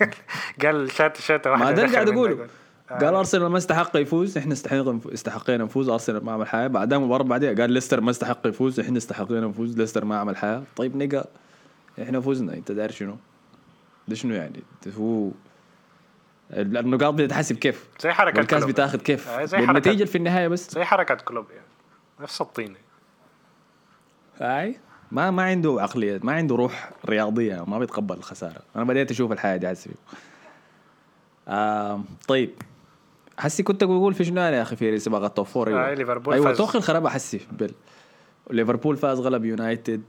قال 0.64 0.92
شات 0.92 1.48
واحدة 1.48 1.66
ما 1.66 1.72
ده 1.72 1.84
اللي 1.84 1.96
قاعد 1.96 2.10
أقوله 2.10 2.36
جول. 2.36 2.48
قال 2.90 3.16
أرسنال 3.16 3.48
ما 3.48 3.58
استحق 3.58 3.98
يفوز 3.98 4.38
إحنا 4.38 4.54
استحقينا 4.54 5.64
نفوز 5.64 5.90
أرسنال 5.90 6.26
ما 6.26 6.32
عمل 6.32 6.48
حاجة 6.48 6.68
بعدها 6.68 6.98
مباراة 6.98 7.24
بعدها 7.24 7.54
قال 7.54 7.72
ليستر 7.72 8.02
ما 8.02 8.12
استحق 8.12 8.48
يفوز 8.48 8.80
إحنا 8.80 8.98
استحقينا 8.98 9.48
نفوز 9.48 9.78
ليستر 9.78 10.06
ما 10.06 10.18
عمل 10.18 10.38
حاجة 10.38 10.64
طيب 10.76 10.96
نيجا 10.96 11.26
إحنا 12.02 12.22
فزنا 12.22 12.54
أنت 12.54 12.72
داير 12.72 12.92
شنو؟ 12.92 13.16
ده 14.08 14.16
شنو 14.16 14.36
يعني؟ 14.36 14.64
هو 14.98 15.30
النقاط 16.54 17.14
بتتحسب 17.14 17.56
كيف؟ 17.56 17.88
زي 18.00 18.12
حركة 18.12 18.38
والكاس 18.38 18.60
كلوب. 18.60 18.72
بتاخذ 18.72 19.00
كيف؟ 19.00 19.28
آه، 19.30 19.46
زي 19.46 19.58
والنتيجة 19.58 19.98
حركة 19.98 20.06
في 20.12 20.18
النهاية 20.18 20.48
بس 20.48 20.72
زي 20.72 20.84
حركة 20.84 21.16
كلوب 21.16 21.46
يعني 21.52 21.68
نفس 22.20 22.42
الطينه 22.42 22.76
اي 24.42 24.80
ما 25.12 25.32
ما 25.32 25.44
عنده 25.44 25.78
عقلية 25.80 26.20
ما 26.24 26.32
عنده 26.34 26.56
روح 26.56 26.90
رياضية 27.06 27.66
ما 27.66 27.80
بيتقبل 27.80 28.16
الخسارة. 28.16 28.62
أنا 28.76 28.84
بديت 28.84 29.12
أشوف 29.12 29.32
الحياة 29.32 29.58
دي 29.58 29.68
حسي 29.68 29.90
آه 31.48 32.02
طيب. 32.28 32.50
حسي 33.40 33.64
كنت 33.64 33.84
بقول 33.84 34.14
في 34.14 34.24
شنو 34.26 34.42
يا 34.42 34.62
أخي 34.62 34.76
في 34.76 35.00
سباق 35.00 35.24
ال 35.24 35.29
top 35.29 35.46
four 35.46 35.68
أيوه. 35.68 35.92
آه، 35.92 35.94
ليفربول 35.94 36.34
أيوه 36.34 36.46
فاز. 36.48 36.58
توخل 36.58 36.82
خربها 36.82 37.10
حسي 37.12 37.42
بال. 37.52 37.72
ليفربول 38.52 38.98
فاز 38.98 39.20
غلب 39.20 39.46
يونايتد. 39.46 40.02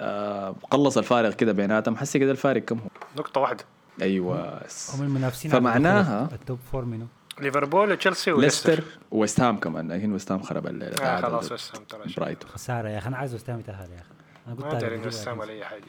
آه 0.00 0.54
قلص 0.70 0.98
الفارق 0.98 1.34
كده 1.34 1.52
بيناتهم. 1.52 1.96
حسي 1.96 2.18
كده 2.18 2.30
الفارق 2.30 2.62
كم 2.62 2.78
هو؟ 2.78 2.86
نقطة 3.16 3.40
واحدة. 3.40 3.64
أيوه. 4.02 4.60
هم 4.94 5.02
المنافسين 5.02 5.50
فمعناها- 5.50 6.28
ال 6.32 6.38
top 6.38 6.58
four 6.72 6.84
منو؟ 6.84 7.06
ليفربول 7.40 7.90
وتشيلسي 7.92 8.32
وليستر 8.32 8.70
ليستر. 8.70 8.84
وويست 9.10 9.40
هام 9.40 9.56
كمان. 9.56 9.92
لكن 9.92 10.12
ويست 10.12 10.32
هام 10.32 10.42
خرب 10.42 10.66
الليلة 10.66 10.96
آه 11.02 11.20
خلاص 11.20 11.46
ضد 11.46 11.52
وست 11.52 11.71
هام 11.71 11.84
ترى. 11.84 12.00
برايتون. 12.16 12.50
خسارة 12.50 12.88
يا 12.88 12.98
أخي 12.98 13.08
أنا 13.08 13.16
عايز 13.16 13.34
وست 13.34 13.48
هام 13.48 13.58
يتأهل 13.60 13.90
يا 13.90 13.96
أخي. 14.00 14.08
أنا 14.46 14.54
ما 14.54 14.62
قلت 14.64 14.74
ادري 14.84 14.96
لكن- 14.96 15.38
ولا 15.38 15.50
أي 15.52 15.64
حاجة. 15.64 15.82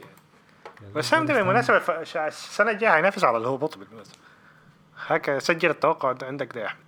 يعني 0.82 0.94
وست 0.96 1.14
هام 1.14 1.26
ده 1.26 1.34
بالمناسبة 1.34 1.82
السنة 2.28 2.72
الجاية 2.72 2.92
حينافس 2.92 3.24
على 3.24 3.38
الهبوط 3.38 3.78
بالمناسبه 3.78 4.16
هكا 5.08 5.40
سجل 5.40 5.70
التوقع 5.70 6.16
عندك 6.24 6.54
ده 6.56 6.62
يا 6.62 6.66
أحمد. 6.66 6.84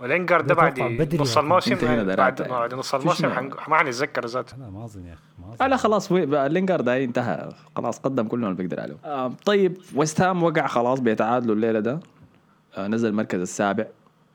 ولينجارد 0.00 0.46
ده 0.46 0.54
بعد 0.54 0.80
نص. 0.80 1.36
الموسم 1.38 1.74
بعد 2.16 2.74
نص 2.74 2.94
الموسم 2.94 3.28
ما 3.68 3.76
حنتذكر 3.76 4.26
ذاته 4.26 4.54
أنا 4.56 4.70
ما 4.70 4.84
أظن 4.84 5.06
يا 5.06 5.16
أخي 5.60 5.68
لا 5.68 5.76
خلاص 5.76 6.12
لينجارد 6.12 6.88
هاي 6.88 7.04
انتهى. 7.04 7.48
خلاص 7.76 7.98
قدم 7.98 8.28
كل 8.28 8.38
ما 8.38 8.52
بيقدر 8.52 8.80
عليه. 8.80 8.96
آه 9.04 9.32
طيب 9.44 9.76
ويست 9.94 10.20
هام 10.20 10.42
وقع 10.42 10.66
خلاص 10.66 11.00
بيتعادلوا 11.00 11.54
الليلة 11.54 11.80
ده. 11.80 12.00
آه 12.76 12.86
نزل 12.86 13.08
المركز 13.08 13.40
السابع. 13.40 13.84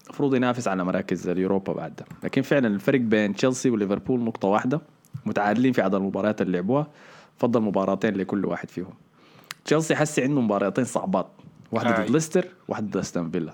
المفروض 0.05 0.35
ينافس 0.35 0.67
على 0.67 0.83
مراكز 0.83 1.27
اليوروبا 1.29 1.73
بعد 1.73 1.95
ده. 1.95 2.05
لكن 2.23 2.41
فعلا 2.41 2.67
الفرق 2.67 2.99
بين 2.99 3.35
تشيلسي 3.35 3.69
وليفربول 3.69 4.19
نقطة 4.19 4.47
واحدة. 4.47 4.81
متعادلين 5.25 5.73
في 5.73 5.81
عدد 5.81 5.95
المباريات 5.95 6.41
اللي 6.41 6.57
لعبوها. 6.57 6.87
فضل 7.37 7.61
مباراتين 7.61 8.13
لكل 8.13 8.45
واحد 8.45 8.69
فيهم. 8.69 8.93
تشيلسي 9.65 9.95
حسي 9.95 10.23
عنده 10.23 10.41
مباراتين 10.41 10.85
صعبات. 10.85 11.27
واحدة. 11.71 12.05
ضد 12.05 12.09
ليستر 12.09 12.47
واحدة 12.67 12.87
ضد 12.87 12.97
أستون 12.97 13.31
فيلا. 13.31 13.53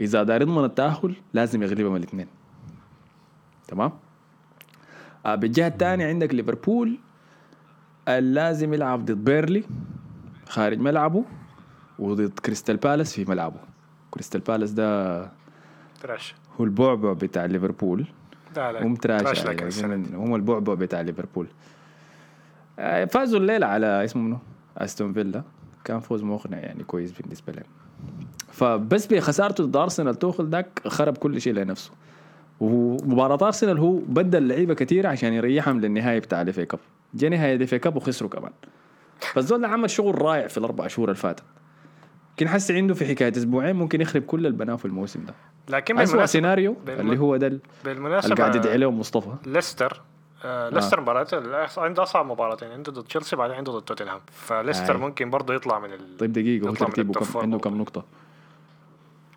إذا 0.00 0.22
دار 0.22 0.42
يضمن 0.42 0.64
التأهل 0.64 1.14
لازم 1.34 1.62
يغلبهم 1.62 1.96
الاثنين. 1.96 2.26
تمام؟ 3.68 3.92
آه 5.26 5.34
بالجهة 5.34 5.66
الثانية 5.68 6.06
عندك 6.06 6.34
ليفربول. 6.34 6.98
آه، 8.08 8.18
لازم 8.18 8.74
يلعب 8.74 9.04
ضد 9.04 9.24
بيرنلي 9.24 9.64
خارج 10.48 10.78
ملعبه 10.78 11.24
وضد 11.98 12.38
كريستال 12.38 12.76
بالاس 12.76 13.14
في 13.14 13.24
ملعبه. 13.30 13.60
كريستال 14.10 14.40
بالاس 14.40 14.70
ده 14.70 15.18
هو 16.60 16.64
البعبع 16.64 17.12
بتاع 17.12 17.44
ليفربول. 17.44 18.06
لا 18.56 18.72
لا 18.72 18.82
هم 18.86 18.94
trash 18.94 19.40
trash 19.40 19.78
يعني 19.78 20.02
دي. 20.02 20.16
هم 20.16 20.34
البعبع 20.34 20.74
بتاع 20.74 21.00
ليفربول. 21.00 21.46
آه، 22.78 23.04
فازوا 23.04 23.40
الليلة 23.40 23.66
على 23.66 24.04
اسمه 24.04 24.22
منو؟ 24.22 24.38
أستون 24.78 25.12
فيلا. 25.12 25.42
كان 25.84 26.00
فوز 26.00 26.22
مقنع 26.22 26.58
يعني 26.58 26.84
كويس 26.84 27.12
بالنسبة 27.12 27.52
لهم. 27.52 27.64
فبس 28.52 29.06
بخسارته 29.06 29.64
ضد 29.64 29.76
أرسنال 29.76 30.14
توخل 30.14 30.50
داك 30.50 30.80
خرب 30.86 31.16
كل 31.16 31.40
شيء 31.40 31.52
لنفسه. 31.52 31.90
ومباراة 32.60 33.46
أرسنال 33.46 33.78
هو 33.78 33.92
بدل 33.92 34.48
لعيبة 34.48 34.74
كثير 34.74 35.06
عشان 35.06 35.32
يريحهم 35.32 35.80
للنهاية 35.80 36.18
بتاع 36.18 36.42
ال 36.42 36.50
FA 36.50 36.66
Cup 36.66 36.80
جا 37.14 37.28
نهاية 37.28 37.56
ال 37.56 37.63
FA 37.63 37.78
Cup 37.78 37.96
وخسروا 37.96 38.30
كمان. 38.30 38.52
فالزول 39.20 39.64
عمل 39.64 39.90
شغل 39.90 40.22
رائع 40.22 40.46
في 40.46 40.58
الأربع 40.58 40.86
شهور 40.86 41.08
اللي 41.08 41.20
فاتت 41.20 41.42
يمكن 42.42 42.54
حسي 42.54 42.76
عنده 42.76 42.94
في 42.94 43.06
حكاية 43.06 43.32
أسبوعين 43.36 43.76
ممكن 43.76 44.00
يخرب 44.00 44.22
كل 44.22 44.46
البناء 44.46 44.76
في 44.76 44.84
الموسم 44.84 45.24
ده. 45.24 45.34
لكن 45.68 45.98
اسوء 45.98 46.24
سيناريو 46.24 46.76
بالم- 46.86 47.00
اللي 47.00 47.18
هو 47.18 47.36
ده 47.36 47.46
اللي 47.46 47.58
بالمناسبة 47.84 48.34
قاعد 48.34 48.54
يدعي 48.54 48.76
له 48.78 48.90
مصطفى. 48.90 49.30
ليستر. 49.46 50.00
آه 50.44 50.68
ليستر 50.68 51.00
مباراة 51.00 51.24
الأخ- 51.24 51.78
عنده 51.78 52.02
أصعب 52.02 52.26
مباراتين 52.26 52.68
عنده 52.70 52.92
ضد 52.92 53.04
تشيلسي 53.04 53.36
بعدين 53.36 53.56
عنده 53.56 53.72
ضد 53.72 53.82
توتنهام. 53.82 54.20
فليستر 54.32 54.94
آي. 54.94 55.00
ممكن 55.00 55.30
برضه 55.30 55.54
يطلع 55.54 55.78
من 55.78 55.92
ال... 55.92 56.16
طيب 56.16 56.32
دقيقة 56.32 56.68
هو 56.68 56.74
ترتيبه 56.74 57.12
كم 57.12 57.38
عنده. 57.38 57.58
كم 57.58 57.78
نقطة؟ 57.78 58.04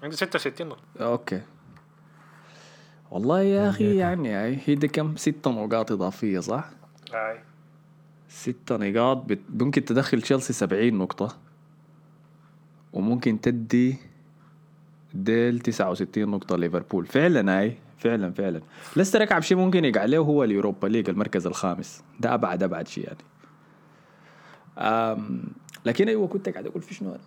عنده 0.04 0.15
66 0.15 0.68
نقطة. 0.68 0.82
أوكي. 1.02 1.41
والله 3.12 3.41
يا 3.41 3.70
أخي 3.70 3.96
يعني 3.96 4.30
هاي 4.34 4.60
هي 4.65 4.76
دي 4.76 4.88
كم؟ 4.88 5.15
ستة 5.15 5.52
نقاط 5.52 5.91
إضافية 5.91 6.39
صح؟ 6.39 6.65
هاي 7.13 7.39
ستة 8.30 8.78
نقاط 8.78 9.18
بت... 9.18 9.39
ممكن 9.50 9.86
تدخل 9.86 10.22
تشيلسي 10.22 10.54
70 10.54 10.94
نقطة. 10.94 11.36
وممكن 12.96 13.42
تدي 13.42 13.98
ديل 15.14 15.60
69 15.60 16.28
نقطة 16.30 16.58
ليفربول. 16.58 17.06
فعلا 17.06 17.60
هاي 17.60 17.78
فعلا 17.98 18.32
فعلا. 18.32 18.62
ليستر 18.96 19.20
أكعب 19.20 19.39
شيء 19.40 19.58
ممكن 19.58 19.86
يقع 19.86 20.02
عليه 20.02 20.18
هو 20.18 20.44
ال 20.44 20.50
Europa 20.50 20.88
League 20.88 21.10
المركز 21.10 21.48
الخامس؟ 21.48 22.04
ده 22.20 22.34
أبعد 22.34 22.64
أبعد 22.64 22.88
شيء 22.88 23.04
يعني. 23.08 23.18
أم... 24.78 25.44
لكن 25.86 26.08
أيوه 26.08 26.28
كنت 26.28 26.50
قاعد 26.50 26.68
أقول 26.68 26.82
في 26.82 26.94
شنو 26.94 27.10
أنا؟ 27.10 27.20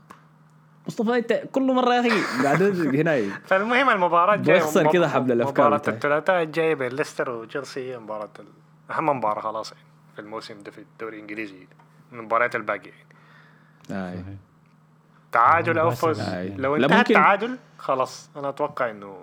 مصطفى 0.87 1.17
أنت 1.19 1.43
كل 1.53 1.63
مرة 1.75 1.95
يا 1.95 2.01
أخي 2.01 2.45
قاعد 2.45 2.63
هنا 2.97 3.23
فالمهم 3.49 3.91
المباراة 3.91 4.35
الجاية 4.35 4.57
بيخسر 4.59 4.93
كده 4.93 5.09
حبل 5.09 5.33
الأفكار 5.33 5.67
مباراة 5.67 5.79
بتاعي. 5.79 5.97
الثلاثاء 5.97 6.43
الجاية 6.43 6.75
بين 6.75 6.89
ليستر 6.93 7.31
وتشيلسي 7.31 7.93
هي 7.93 7.99
مباراة 7.99 8.31
ال- 8.41 8.93
أهم 8.95 9.07
مباراة 9.09 9.41
خلاص 9.41 9.73
يعني 9.73 9.85
في 10.15 10.21
الموسم 10.21 10.55
ده 10.63 10.71
في 10.71 10.79
الدوري 10.79 11.17
الإنجليزي 11.17 11.67
من 12.13 12.19
المباريات 12.19 12.57
الباقية 12.57 12.91
يعني. 13.91 14.19
آه. 14.19 14.25
تعادل 15.33 15.79
أو 15.79 15.89
بس 15.89 15.99
فوز. 16.01 16.21
آي. 16.21 16.49
لو 16.49 16.77
انتهى 16.77 16.99
ممكن- 16.99 17.15
التعادل 17.17 17.59
خلاص. 17.79 18.31
أنا 18.37 18.49
أتوقع 18.49 18.91
إنه 18.91 19.17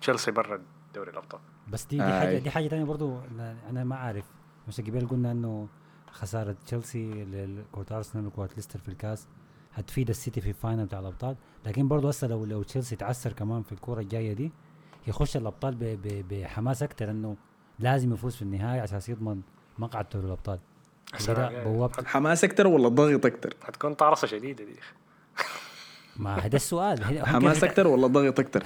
تشيلسي 0.00 0.30
برا 0.30 0.60
دوري 0.94 1.10
الأبطال. 1.10 1.40
بس 1.68 1.84
دي 1.84 1.96
دي. 1.96 2.02
حاجة 2.02 2.38
دي 2.38 2.50
حاجة 2.50 2.68
ثانية 2.68 2.84
برضو. 2.84 3.18
أنا 3.34 3.56
أنا 3.70 3.84
ما 3.84 3.96
عارف 3.96 4.24
مش 4.68 4.80
قبل 4.80 5.08
قلنا 5.08 5.32
إنه 5.32 5.68
خسارة 6.10 6.56
تشيلسي 6.66 7.24
لكورة 7.24 7.96
أرسنال 7.96 8.26
وكورة 8.26 8.50
ليستر 8.56 8.78
في 8.78 8.88
الكاس 8.88 9.28
هتفيد 9.74 10.08
السيتي 10.08 10.40
في 10.40 10.48
ال 10.48 10.54
final 10.54 10.84
بتاع 10.86 10.98
الأبطال. 11.00 11.36
لكن 11.66 11.88
برضو 11.88 12.08
هسه 12.08 12.26
لو 12.28 12.44
لو 12.44 12.62
تشيلسي 12.62 12.96
تعثر 12.96 13.32
كمان 13.32 13.62
في 13.62 13.72
الكورة 13.72 14.00
الجاية 14.00 14.32
دي 14.32 14.52
يخش 15.06 15.36
الأبطال 15.36 15.74
ب- 15.74 15.84
ب- 15.84 16.28
بحماس 16.30 16.82
أكثر 16.82 17.10
إنه 17.10 17.36
لازم 17.78 18.12
يفوز 18.12 18.36
في 18.36 18.42
النهايه 18.42 18.80
عشان 18.80 19.00
يضمن 19.08 19.40
مقعد 19.78 20.06
دوري 20.12 20.26
الأبطال. 20.26 20.58
بوابة. 21.64 21.98
الحماس 21.98 22.44
أكتر 22.44 22.66
ولا 22.66 22.88
الضغط 22.88 23.26
أكتر؟ 23.26 23.56
هتكون 23.64 23.94
طارصة 23.94 24.26
شديدة 24.26 24.64
دي. 24.64 24.74
ما 26.16 26.36
هذا 26.38 26.56
السؤال. 26.56 27.04
حماس 27.26 27.64
أكتر 27.64 27.86
ولا 27.86 28.06
ضغط 28.06 28.56
لو- 28.56 28.62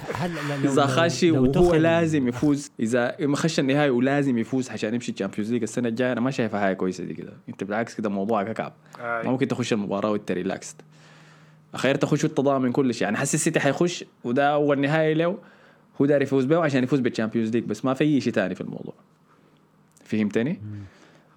إذا 0.71 0.85
خاشي 0.85 1.31
وهو 1.31 1.75
لازم 1.75 2.27
يفوز 2.27 2.71
إذا 2.79 3.15
ما 3.19 3.35
خش 3.37 3.59
النهائي 3.59 3.89
ولازم 3.89 4.37
يفوز 4.37 4.69
عشان 4.69 4.93
يمشي 4.93 5.11
ال 5.11 5.15
Champions 5.15 5.51
League 5.53 5.61
السنة 5.61 5.87
الجاية 5.89 6.11
أنا 6.11 6.21
ما 6.21 6.31
شايفها 6.31 6.59
حاجة 6.59 6.73
كويسة 6.73 7.03
دي 7.03 7.13
كده. 7.13 7.33
أنت 7.49 7.63
بالعكس 7.63 7.95
كده 7.95 8.09
موضوعك 8.09 8.47
أكعب. 8.47 8.73
آي. 8.99 9.23
ما 9.23 9.31
ممكن 9.31 9.47
تخش 9.47 9.73
المباراة 9.73 10.11
وانت 10.11 10.31
relaxed 10.31 10.75
اخير 11.73 11.95
تخش 11.95 12.25
ضامن 12.25 12.71
كل 12.71 12.93
شيء. 12.93 13.03
يعني 13.03 13.17
حاسس 13.17 13.35
السيتي 13.35 13.59
حيخش 13.59 14.05
وده 14.23 14.53
أول 14.53 14.79
نهائي 14.81 15.13
له 15.13 15.37
هو 16.01 16.05
داير 16.05 16.21
يفوز 16.21 16.45
به 16.45 16.59
عشان 16.59 16.83
يفوز 16.83 16.99
بال 16.99 17.08
Champions 17.08 17.49
League 17.49 17.63
بس 17.63 17.85
ما 17.85 17.93
في 17.93 18.03
أي 18.03 18.21
شيء 18.21 18.33
ثاني 18.33 18.55
في 18.55 18.61
الموضوع. 18.61 18.93
فهمتني؟ 20.05 20.61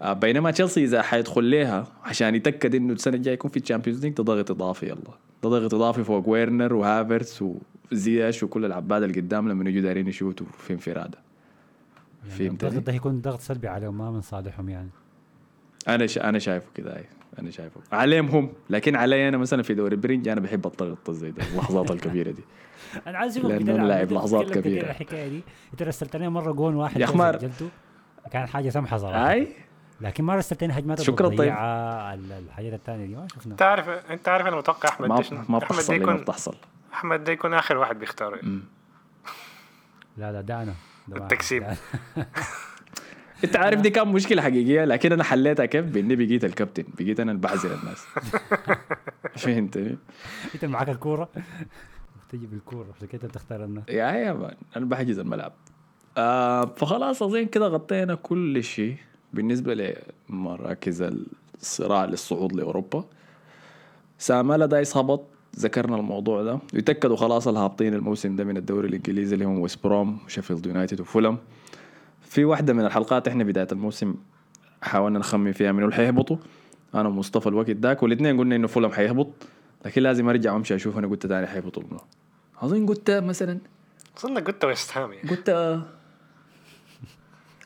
آه 0.03 0.13
بينما 0.13 0.51
تشيلسي 0.51 0.85
إذا 0.85 1.03
حيدخل 1.03 1.45
ليها 1.45 1.87
عشان 2.05 2.35
يتأكد 2.35 2.75
إنه 2.75 2.93
السنة 2.93 3.17
الجاية 3.17 3.35
يكون 3.35 3.51
في 3.51 3.57
ال 3.57 3.61
Champions 3.61 4.05
League 4.05 4.13
ده 4.15 4.25
ضغط 4.25 4.51
إضافي 4.51 4.87
يلا. 4.87 4.97
ده 5.43 5.49
ضغط 5.49 5.75
إضافي 5.75 6.05
فوق 6.05 6.29
ويرنر 6.29 6.75
وهافرتس 6.75 7.45
وزياش 7.93 8.43
وكل 8.43 8.65
العباد 8.65 9.03
اللي 9.03 9.21
قدام 9.21 9.49
لما 9.49 9.71
يجوا 9.71 9.83
دايرين 9.83 10.09
يشوتوا 10.09 10.47
في 10.59 10.73
انفرادة. 10.73 11.19
يعني؟ 12.39 12.47
الضغط 12.49 12.73
ده 12.83 12.93
يكون 12.93 13.21
ضغط 13.21 13.41
سلبي 13.41 13.69
عليهم 13.69 13.99
ما 13.99 14.11
من 14.11 14.21
صالحهم 14.21 14.69
يعني. 14.69 14.89
أنا 15.89 16.07
ش... 16.07 16.19
أنا 16.19 16.39
شايفه 16.39 16.67
كده 16.75 16.97
أي 16.97 17.05
أنا 17.39 17.51
شايفه. 17.51 17.81
عليهم 17.93 18.27
هم 18.29 18.53
لكن 18.71 18.97
علي 18.97 19.29
أنا 19.29 19.37
مثلا 19.39 19.63
في 19.63 19.75
دوري 19.75 19.95
البرنج 19.95 20.29
أنا 20.29 20.41
بحب 20.41 20.67
الضغط 20.67 21.11
زي 21.11 21.31
ده 21.31 21.43
اللحظات 21.53 21.91
الكبيرة 21.97 22.31
دي. 22.31 22.43
أنا 23.07 23.19
عايز 23.19 23.39
بتلعب 23.39 23.87
لاعب 23.87 24.13
لحظات. 24.13 24.57
عن 24.57 24.65
الحكاية 24.67 25.29
دي. 25.29 25.43
أنت 25.73 25.83
رسلتني 25.83 26.29
مرة 26.29 26.53
جون 26.53 26.75
واحد 26.75 27.01
يا 27.01 27.07
خمار. 27.07 27.51
كان 28.33 28.47
حاجة 28.47 28.69
سمحة 28.71 28.97
صراحة. 28.97 29.31
أي؟ 29.33 29.49
لكن 30.01 30.25
ما 30.25 30.35
رسلتني 30.35 30.79
هجمات 30.79 31.01
شكراً 31.01 31.29
طيب. 31.29 31.41
الحاجات 31.41 32.73
الثانية 32.73 33.07
دي. 33.07 33.15
ما 33.17 33.29
شفنا. 33.29 33.53
انت 33.53 33.63
عارف 33.63 33.89
انت 33.89 34.29
عارف 34.29 34.47
أنا 34.47 34.57
متوقع 34.57 34.89
أحمد 34.89 35.09
ما 35.09 35.17
ده 35.17 35.23
شنو؟ 35.23 35.41
ما 35.49 35.59
أحمد 35.59 35.77
ده 36.07 36.15
بتحصل. 36.15 36.53
يكون 36.53 36.65
أحمد 36.93 37.25
ده 37.25 37.33
يكون 37.33 37.55
آخر 37.55 37.77
واحد 37.77 37.99
بيختاره. 37.99 38.41
لا 40.17 40.33
لا 40.33 40.41
ده 40.41 40.63
أنا. 40.63 40.75
التكسيب. 41.17 41.67
انت 43.45 43.57
عارف 43.57 43.81
دي 43.81 43.91
كان 43.91 44.09
مشكلة 44.09 44.43
حقيقية؟ 44.43 44.85
لكن 44.85 45.13
أنا 45.13 45.25
حليتها 45.25 45.67
كيف؟ 45.67 45.85
بإني 45.85 46.17
بقيت 46.17 46.45
الكابتن. 46.45 46.85
بقيت 46.99 47.21
أنا 47.21 47.33
اللي 47.33 47.43
بعزل 47.43 47.73
الناس. 47.73 48.07
فهمتني؟ 49.43 49.99
أنت 50.55 50.65
معك 50.65 50.89
الكورة؟ 50.89 51.29
بتجي 52.29 52.47
بالكورة 52.47 52.87
عشان 52.97 53.09
كده 53.09 53.29
بتختار 53.29 53.65
الناس 53.65 53.85
يا 53.89 54.07
يا 54.07 54.33
مان 54.33 54.57
أنا 54.77 54.85
بحجز 54.85 55.19
الملعب. 55.19 55.53
آه 56.17 56.65
فخلاص 56.65 57.23
أظن 57.23 57.45
كده 57.47 57.67
غطينا 57.67 58.15
كل 58.15 58.65
شيء. 58.65 58.97
بالنسبة 59.33 59.95
لمراكز 60.29 61.11
الصراع 61.61 62.05
للصعود 62.05 62.53
لأوروبا 62.53 63.05
سام 64.19 64.67
ألاردايس 64.67 64.97
هبط 64.97 65.25
ذكرنا 65.59 65.97
الموضوع 65.97 66.43
ده. 66.43 66.59
يتأكدوا 66.75 67.17
خلاص 67.17 67.49
الهابطين 67.49 67.95
الموسم 67.95 68.37
ده 68.37 68.45
من 68.45 68.57
الدوري 68.57 68.89
الإنجليزي 68.89 69.35
اللي 69.35 69.45
هم 69.45 69.59
ويست 69.59 69.85
بروم 69.85 70.19
وشيفيلد 70.27 70.67
يونايتد 70.67 71.01
وفولم 71.01 71.39
في 72.23 72.45
واحدة 72.45 72.73
من 72.73 72.85
الحلقات 72.85 73.29
إحنا 73.29 73.45
بداية 73.45 73.69
الموسم 73.73 74.15
حاولنا 74.83 75.19
نخمن 75.19 75.53
فيها 75.53 75.73
منو 75.73 75.85
اللي 75.85 75.97
حيهبطوا. 75.97 76.37
أنا 76.95 77.09
ومصطفى 77.09 77.49
الوقت 77.49 77.71
داك 77.71 78.03
والاثنين 78.03 78.39
قلنا 78.39 78.57
إنه 78.57 78.67
فولم 78.67 78.93
حيهبط 78.93 79.29
لكن 79.87 80.03
لازم 80.03 80.29
أرجع 80.29 80.53
وأمشي 80.53 80.75
أشوف 80.75 80.99
أنا 80.99 81.07
قلت 81.07 81.27
تاني 81.27 81.47
حيهبطوا 81.47 81.83
منو 81.91 82.01
أظن 82.63 82.87
قلت 82.87 83.11
مثلا 83.11 83.59
أظن 84.19 84.39
قلت 84.39 84.65
ويست 84.65 84.97
هام 84.97 85.13
يعني. 85.13 85.29
قلت 85.31 85.51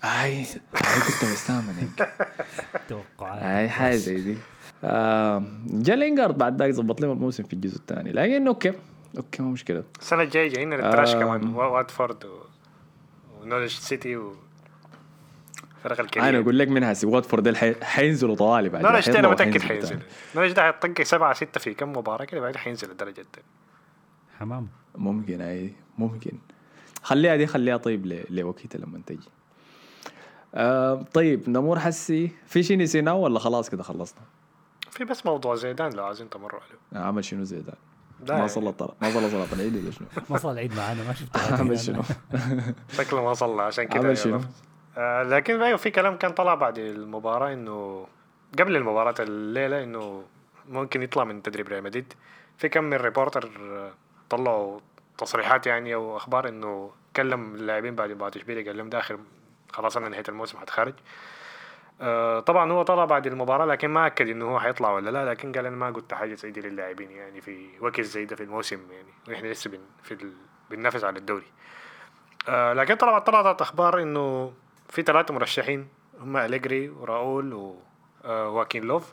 أي. 0.04 0.38
أي 0.40 0.44
قلت 0.74 1.24
مستعمل 1.32 1.74
توقعات. 2.88 3.42
أي 3.42 3.68
حاجة 3.68 3.94
زي 3.96 4.20
دي. 4.20 4.36
جا 5.82 5.96
لينجارد 5.96 6.38
بعد 6.38 6.62
ذاك 6.62 6.70
ظبط 6.70 7.00
لهم 7.00 7.12
الموسم 7.12 7.42
في 7.44 7.52
الجزء 7.52 7.76
الثاني. 7.76 8.12
لكن 8.12 8.46
أوكي. 8.46 8.72
أوكي 9.16 9.42
ما 9.42 9.48
مشكلة. 9.50 9.84
السنة 10.00 10.22
الجاية 10.22 10.48
جايين 10.48 10.72
ال 10.72 10.78
trash. 10.78 11.14
كمان. 11.14 11.54
وا- 11.54 11.64
واتفورد 11.66 12.24
و... 12.24 12.38
ونورويتش 13.42 13.66
سيتي 13.66 14.16
و 14.16 14.34
الفرق 15.76 16.00
الكبيرة 16.00 16.28
أنا 16.28 16.38
أقول 16.38 16.58
لك 16.58 16.68
من 16.68 16.84
هسي 16.84 17.06
واتفورد 17.06 17.56
حينزلوا 17.82 18.36
طوالي 18.36 18.68
بعد. 18.68 18.82
ده 18.82 18.88
أنا 18.88 19.00
حينزلوا 19.00 19.36
حينزل. 19.62 19.98
نورويتش 20.34 20.52
ده 20.54 20.62
حيطقق 20.62 21.02
سبعة 21.02 21.34
ستة 21.34 21.60
في 21.60 21.74
كم 21.74 21.92
مباراة 21.92 22.24
كده 22.24 22.40
بعدين 22.40 22.58
حينزل 22.58 22.90
الدرجة 22.90 23.20
الثانية 23.20 23.48
حمام. 24.38 24.68
ممكن 24.94 25.40
أي 25.40 25.72
ممكن. 25.98 26.32
خليها 27.02 27.36
دي 27.36 27.46
خليها 27.46 27.76
طيب 27.76 28.06
ل- 28.06 28.24
لوقتها 28.30 28.78
لما 28.78 29.00
تجي. 29.06 29.28
آه 30.54 31.04
طيب 31.14 31.48
نمور 31.50 31.78
حسي. 31.78 32.30
في 32.46 32.62
شيء 32.62 32.78
نسيناه 32.78 33.14
ولا 33.14 33.38
خلاص 33.38 33.70
كده 33.70 33.82
خلصنا؟ 33.82 34.20
في 34.90 35.04
بس 35.04 35.26
موضوع 35.26 35.54
زيدان 35.54 35.92
لو 35.92 36.04
عايزين 36.04 36.30
تمروا 36.30 36.60
عليه. 36.60 37.02
آه، 37.02 37.06
عمل 37.08 37.24
شنو 37.24 37.44
زي 37.44 37.60
ده 37.60 37.72
لا 38.20 38.32
ما 38.32 38.36
يعني 38.36 38.48
صلى 38.48 38.68
الطر- 38.68 38.94
ما 39.02 39.10
صلى 39.10 39.30
صلاة 39.30 39.46
العيد 39.52 39.76
ولا 39.76 39.90
شنو؟ 39.90 40.06
ما 40.30 40.36
صار 40.38 40.52
العيد 40.52 40.76
معانا 40.76 41.04
ما 41.04 41.14
شفت 41.14 41.36
عمل 41.60 41.78
شنو؟ 41.78 42.02
شكله 42.98 43.22
ما 43.24 43.34
صلى 43.34 43.62
عشان 43.62 43.84
كده 43.84 43.98
عمل 43.98 44.18
شنو. 44.18 44.40
آه 44.98 45.22
لكن 45.22 45.62
أيوه 45.62 45.76
في 45.76 45.90
كلام 45.90 46.16
كان 46.16 46.30
طلع 46.30 46.54
بعد 46.54 46.78
المباراة 46.78 47.52
إنه 47.52 48.06
قبل 48.58 48.76
المباراة 48.76 49.14
الليلة 49.20 49.82
إنه 49.82 50.22
ممكن 50.68 51.02
يطلع 51.02 51.24
من 51.24 51.42
تدريب 51.42 51.68
ريال 51.68 51.82
مدريد. 51.84 52.12
في 52.58 52.68
كم 52.68 52.84
من 52.84 52.96
ريبورتر 52.96 53.50
آه، 53.60 53.92
طلعوا 54.30 54.80
تصريحات 55.18 55.66
يعني 55.66 55.94
أو 55.94 56.16
أخبار 56.16 56.48
إنه 56.48 56.90
كلم 57.16 57.54
اللاعبين 57.54 57.94
بعد 57.94 58.10
مباراة 58.10 58.32
اشبيليه 58.36 58.64
قال 58.66 58.76
لهم 58.76 58.88
داخل 58.88 59.18
خلاص 59.74 59.96
أنا 59.96 60.08
نهايه 60.08 60.24
الموسم 60.28 60.58
حتخرج. 60.58 60.94
آه 62.00 62.40
طبعا 62.40 62.72
هو 62.72 62.82
طلع 62.82 63.04
بعد 63.04 63.26
المباراة 63.26 63.66
لكن 63.66 63.88
ما 63.90 64.06
أكد 64.06 64.28
إنه 64.28 64.44
هو 64.44 64.60
حيطلع 64.60 64.90
ولا 64.90 65.10
لا 65.10 65.30
لكن 65.30 65.52
قال 65.52 65.66
أنا 65.66 65.76
ما 65.76 65.90
قلت 65.90 66.14
حاجة 66.14 66.34
زي 66.34 66.50
دي 66.50 66.60
للاعبين 66.60 67.10
يعني 67.10 67.40
في 67.40 67.68
وقت 67.80 68.00
زي 68.00 68.24
ده 68.24 68.36
في 68.36 68.42
الموسم 68.42 68.92
يعني. 68.92 69.08
وإحنا 69.28 69.48
لسه 69.48 69.70
بن 69.70 69.80
في 70.02 70.14
ال... 70.14 70.32
بننافس 70.70 71.04
على 71.04 71.18
الدوري. 71.18 71.46
آه 72.48 72.72
لكن 72.72 72.94
طلعت 72.94 73.26
طلعت 73.26 73.60
أخبار 73.60 74.02
إنه 74.02 74.52
في 74.88 75.02
ثلاثة 75.02 75.34
مرشحين 75.34 75.88
هم 76.20 76.36
أليجري 76.36 76.88
وراؤول 76.88 77.76
وواكين 78.24 78.84
لوف. 78.84 79.12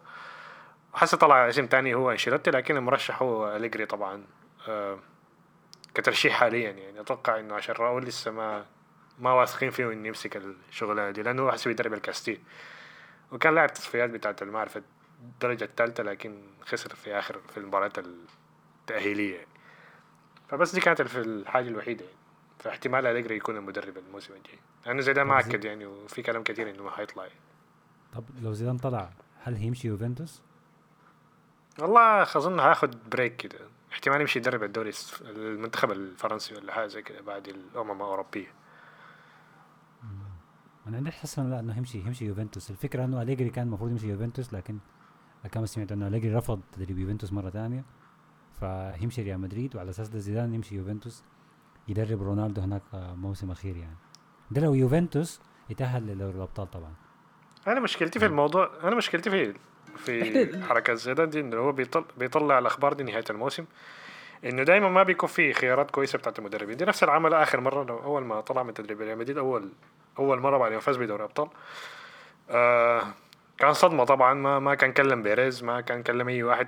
حسي 0.93 1.18
طلع 1.18 1.49
اسم 1.49 1.68
تاني 1.68 1.93
هو 1.93 2.12
أنشيلوتي 2.12 2.51
لكن 2.51 2.78
المرشح 2.78 3.22
هو 3.22 3.55
أليجري 3.55 3.86
طبعا. 3.86 4.24
آه 4.68 4.99
كترشيح 5.93 6.34
حاليا 6.34 6.72
يعني. 6.72 6.99
أتوقع 7.01 7.39
إنه 7.39 7.55
عشان 7.55 7.76
راؤول 7.76 8.03
لسه 8.03 8.32
ما 8.32 8.66
ما 9.22 9.34
واثقين 9.34 9.69
فيه 9.69 9.91
إنه 9.91 10.07
يمسك 10.07 10.38
الشغلانه 10.69 11.11
دي 11.11 11.24
لأنه 11.24 11.41
هو 11.41 11.51
حسب 11.51 11.72
يدرب 11.72 11.93
الكاستيل 11.93 12.39
وكان 13.32 13.55
لاعب 13.55 13.74
تصفيات 13.74 14.09
بتاعت 14.09 14.41
المعرفة 14.41 14.84
الدرجة 15.24 15.63
الثالثة 15.63 16.03
لكن 16.03 16.41
خسر 16.65 16.95
في 16.95 17.19
آخر 17.19 17.39
في 17.53 17.57
المباراة 17.57 17.91
التأهيلية. 17.97 19.45
فبس 20.49 20.76
دي 20.76 20.82
كانت 20.82 21.01
الحاجة 21.01 21.67
الوحيدة 21.67 22.05
يعني. 22.05 22.17
فاحتمال 22.59 23.07
أليجري 23.07 23.36
يكون 23.36 23.57
المدرب 23.57 23.97
الموسم 23.97 24.34
الجاي 24.34 24.59
لأنه 24.86 25.01
زيدان 25.01 25.28
ما 25.28 25.39
أكد 25.39 25.65
يعني 25.65 25.86
وفي 25.86 26.22
كلام 26.22 26.43
كثير 26.43 26.69
إنه 26.69 26.84
ما 26.84 26.91
حيطلع 26.91 27.24
يعني. 27.24 27.39
طب 28.13 28.24
لو 28.41 28.53
زيدان 28.53 28.78
طلع 28.78 29.09
هل 29.43 29.55
هيمشي 29.55 29.88
يوفنتوس؟ 29.88 30.41
والله 31.80 32.22
أظن 32.22 32.59
هاخد 32.59 33.09
بريك 33.09 33.36
كده 33.36 33.59
احتمال 33.91 34.22
يمشي 34.22 34.39
يدرب 34.39 34.63
الدوري 34.63 34.91
المنتخب 35.22 35.91
الفرنسي 35.91 36.55
ولا 36.55 36.74
حاجة 36.74 36.88
زي 36.88 37.01
كده 37.01 37.22
بعد 37.22 37.47
الأمم 37.47 37.91
الأوروبية 37.91 38.61
أنا 40.91 40.97
عندي 40.97 41.09
إحساس 41.09 41.39
إنه 41.39 41.49
لا 41.49 41.59
إنه 41.59 41.77
يمشي 41.77 41.97
يمشي 41.99 42.25
يوفنتوس. 42.25 42.71
الفكرة 42.71 43.05
إنه 43.05 43.21
أليجري 43.21 43.49
كان 43.49 43.67
المفروض 43.67 43.91
يمشي 43.91 44.09
يوفنتوس 44.09 44.53
لكن 44.53 44.77
كما 45.51 45.65
سمعت 45.65 45.91
إنه 45.91 46.07
أليجري 46.07 46.35
رفض 46.35 46.61
تدريب 46.71 46.99
يوفنتوس 46.99 47.33
مرة 47.33 47.49
ثانية 47.49 47.83
فيمشي 48.59 49.21
ريال 49.21 49.39
مدريد 49.39 49.75
وعلى 49.75 49.89
أساس 49.89 50.09
ده 50.09 50.19
زيدان 50.19 50.53
يمشي 50.53 50.75
يوفنتوس 50.75 51.23
يدرب 51.87 52.21
رونالدو 52.21 52.61
هناك 52.61 52.81
موسم 52.93 53.51
أخير 53.51 53.77
يعني. 53.77 53.95
ده 54.51 54.61
لو 54.61 54.73
يوفنتوس 54.73 55.41
يتأهل 55.69 56.07
لدوري 56.07 56.35
الأبطال 56.37 56.71
طبعا. 56.71 56.93
أنا 57.67 57.79
مشكلتي 57.79 58.19
في 58.19 58.25
الموضوع 58.25 58.71
أنا 58.83 58.95
مشكلتي 58.95 59.29
في 59.29 59.53
في 59.97 60.63
حركة 60.63 60.93
زيدان 60.93 61.29
دي 61.29 61.39
انه 61.39 61.57
هو 61.57 61.71
بيطلع, 61.71 62.03
بيطلع 62.17 62.59
الأخبار 62.59 62.93
دي 62.93 63.03
نهاية 63.03 63.23
الموسم. 63.29 63.65
إنه 64.45 64.63
دايما 64.63 64.89
ما 64.89 65.03
بيكون 65.03 65.29
في 65.29 65.53
خيارات 65.53 65.91
كويسة 65.91 66.17
بتاعت 66.17 66.39
المدربين. 66.39 66.77
دي 66.77 66.85
نفس 66.85 67.03
العمل 67.03 67.33
آخر 67.33 67.59
مرة 67.59 68.03
أول 68.03 68.23
ما 68.23 68.41
طلع 68.41 68.63
من 68.63 68.73
تدريب 68.73 69.01
ريال 69.01 69.17
مدريد 69.17 69.37
أول 69.37 69.69
أول 70.19 70.39
مرة 70.39 70.57
بعد 70.57 70.71
ما 70.71 70.79
فاز 70.79 70.97
بدوري 70.97 71.23
أبطال. 71.23 71.49
آه 72.49 73.03
كان 73.57 73.73
صدمة 73.73 74.03
طبعا 74.03 74.33
ما 74.33 74.59
ما 74.59 74.75
كان 74.75 74.93
كلم 74.93 75.23
بيريز 75.23 75.63
ما 75.63 75.81
كان 75.81 76.03
كلم 76.03 76.29
أي 76.29 76.43
واحد. 76.43 76.67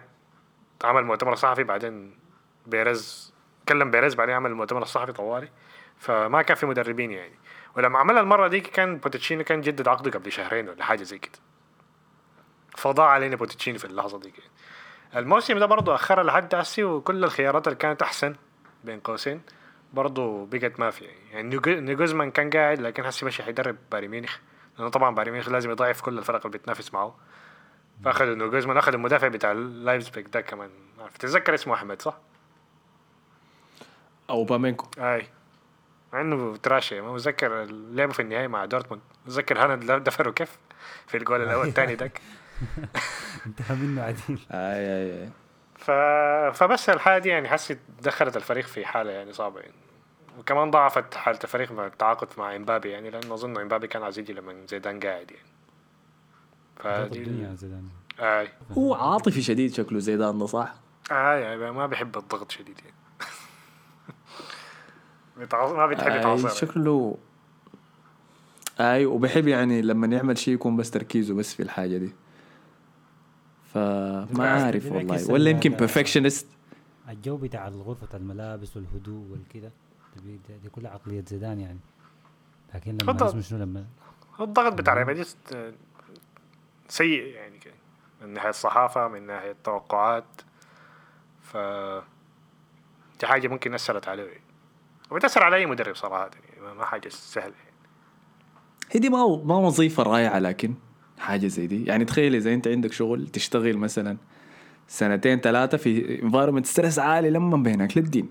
عمل 0.84 1.03
مؤتمر 1.03 1.36
صحفي 1.36 1.63
بعدين 1.63 2.17
بيريز 2.65 3.34
كلم 3.69 3.91
بيريز 3.91 4.15
بعدين 4.15 4.36
عمل 4.36 4.51
المؤتمر 4.51 4.82
الصحفي 4.82 5.11
طوالي 5.11 5.49
فما 5.97 6.41
كان 6.41 6.57
في 6.57 6.65
مدربين 6.65 7.11
يعني. 7.11 7.36
ولما 7.78 7.99
عملها 7.99 8.21
المرة 8.21 8.47
دي 8.47 8.59
كان 8.59 8.97
بوكيتينو 8.97 9.43
كان 9.43 9.61
جدد 9.61 9.88
عقده 9.88 10.11
قبل 10.11 10.32
شهرين 10.32 10.69
ولا 10.69 10.84
حاجة 10.84 11.03
زي 11.03 11.17
كده. 11.17 11.39
فضاع 12.78 13.07
علينا 13.07 13.36
بوكيتينو 13.36 13.80
في 13.80 13.86
اللحظة 13.86 14.19
دي. 14.19 14.32
كده. 14.32 14.45
الموسم 15.16 15.59
ده 15.59 15.66
برضه 15.66 15.95
اخرها 15.95 16.24
لحد 16.24 16.55
هسي 16.55 16.84
وكل 16.84 17.24
الخيارات 17.24 17.68
اللي 17.68 17.78
كانت 17.78 18.01
أحسن 18.01 18.36
بين 18.84 18.99
قوسين 18.99 19.41
برضه 19.93 20.45
بقت 20.45 20.80
ما 20.80 20.89
في. 20.89 21.05
يعني 21.32 21.59
ناجلسمان 21.68 22.32
كان 22.32 22.49
قاعد 22.49 22.82
لكن 22.82 23.05
هسه 23.05 23.28
مشي 23.28 23.43
حيدرب 23.43 23.76
بايرن 23.91 24.07
ميونخ 24.07 24.38
لأنه 24.78 24.89
طبعا 24.89 25.16
بايرن 25.16 25.32
ميونخ 25.32 25.49
لازم 25.49 25.72
يضاعف 25.72 26.01
كل 26.01 26.18
الفرق 26.18 26.45
اللي 26.45 26.57
بتنافس 26.57 26.93
معه. 26.93 27.16
فاخذ 28.05 28.26
ناجلسمان 28.26 28.78
اخذ 28.78 28.93
المدافع 28.93 29.28
بتاع 29.28 29.51
لايبزيغ 29.51 30.28
ده 30.34 30.41
كمان. 30.41 30.70
تتذكر 31.20 31.53
اسمه 31.53 31.74
أحمد 31.74 32.01
صح؟ 32.01 32.18
أوباميكانو 34.30 34.88
أي. 34.97 35.28
مع 36.14 36.22
إنه 36.22 36.55
trashy 36.55 37.01
ما 37.01 37.14
متذكر 37.14 37.66
لعبه 37.72 38.14
في 38.14 38.22
النهايه 38.22 38.47
مع 38.47 38.66
دورتموند. 38.66 39.01
متذكر 39.26 39.64
هالاند 39.64 39.91
دفره 39.91 40.32
كيف 40.32 40.57
في 41.07 41.18
الجول 41.18 41.41
الأول 41.41 41.68
الثاني 41.68 41.95
داك 41.95 42.22
انتهى 43.45 43.76
منه 43.76 44.01
عديل. 44.01 44.39
آي 44.51 45.24
آي 45.24 45.30
ف... 45.76 45.91
فبس 46.57 46.89
الحالة 46.89 47.18
دي 47.18 47.30
يعني 47.30 47.49
حسيت 47.49 47.80
دخلت 48.03 48.38
الفريق 48.38 48.66
في 48.66 48.86
حالة 48.86 49.11
يعني 49.11 49.34
صعبة 49.34 49.59
يعني. 49.59 49.74
وكمان 50.39 50.72
ضعفت 50.72 51.16
حالة 51.16 51.39
الفريق 51.43 51.72
مع 51.72 51.86
التعاقد 51.86 52.28
مع 52.38 52.55
إمبابي 52.55 52.89
يعني 52.89 53.09
لأنه 53.09 53.34
أظن 53.34 53.57
إمبابي 53.57 53.88
كان 53.88 54.03
عايز 54.03 54.20
يجي 54.20 54.34
لما 54.34 54.55
زيدان 54.70 54.99
قاعد 54.99 55.32
يعني. 55.32 55.47
فدي 56.76 57.20
الدنيا 57.20 57.55
زيدان. 57.55 57.88
آي. 58.20 58.49
هو 58.72 58.93
عاطفي 58.93 59.41
شديد 59.41 59.74
شكله 59.74 59.99
زيدان 59.99 60.39
ده 60.39 60.45
صح؟ 60.45 60.74
آي 61.11 61.41
يعني 61.41 61.72
ما 61.72 61.88
بيحب 61.88 62.18
الضغط 62.18 62.51
شديد 62.51 62.80
يعني. 62.80 62.95
ما 65.78 65.88
بتحب 65.88 66.16
يتعصر 66.16 66.49
شكله 66.49 67.18
آي 68.80 69.05
وبحب 69.05 69.47
يعني 69.47 69.82
لما 69.82 70.07
يعمل 70.07 70.38
شيء 70.38 70.53
يكون 70.53 70.78
بس 70.78 70.91
تركيزه 70.91 71.34
بس 71.34 71.53
في 71.53 71.64
الحاجة 71.64 71.97
دي. 71.97 72.14
فما 73.74 74.49
عارف 74.49 74.91
والله 74.91 75.32
ولا 75.32 75.49
يمكن 75.49 75.69
perfectionist 75.70 76.47
الجو 77.09 77.38
بتاع 77.38 77.67
غرفة 77.67 78.17
الملابس 78.17 78.78
والهدوء 78.78 79.32
والكده 79.32 79.71
دي, 80.24 80.39
دي 80.63 80.69
كلها 80.69 80.91
عقلية 80.91 81.24
زيدان 81.28 81.59
يعني. 81.59 81.80
لكن 82.76 82.97
لما 82.97 83.26
اسمه 83.26 83.41
شنو 83.41 83.59
لما 83.59 83.86
الضغط 84.39 84.74
بتاع 84.74 84.93
ريال 84.93 85.07
مدريد 85.07 85.28
سيء 86.88 87.24
يعني 87.24 87.59
من 88.21 88.34
ناحية 88.34 88.49
الصحافة 88.49 89.07
من 89.07 89.28
ناحية 89.28 89.51
التوقعات. 89.51 90.41
ف 91.41 91.57
دي 93.19 93.28
حاجة 93.28 93.47
ممكن 93.47 93.74
أثرت 93.74 94.07
عليه. 94.07 94.39
وبتأثر 95.11 95.43
على 95.43 95.55
أي 95.55 95.65
مدرب 95.65 95.95
صراحة 95.95 96.30
يعني 96.59 96.76
ما 96.76 96.86
حاجة 96.86 97.09
سهلة 97.09 97.53
يعني. 97.63 97.78
هي 98.91 98.99
دي 98.99 99.09
ما 99.09 99.41
ما 99.43 99.55
وظيفة 99.55 100.03
رائعة 100.03 100.39
لكن 100.39 100.74
حاجة 101.20 101.47
زي 101.47 101.68
دي. 101.68 101.86
يعني 101.86 102.05
تخيل 102.05 102.36
إذا 102.36 102.53
أنت 102.53 102.68
عندك 102.68 102.91
شغل 102.93 103.28
تشتغل 103.28 103.78
مثلا 103.78 104.18
سنتين 104.88 105.39
ثلاثة 105.39 105.78
في 105.78 106.22
environment 106.24 106.66
stress 106.66 106.99
عالي 106.99 107.30
لما 107.30 107.57
بينك 107.57 107.97
للدين. 107.97 108.30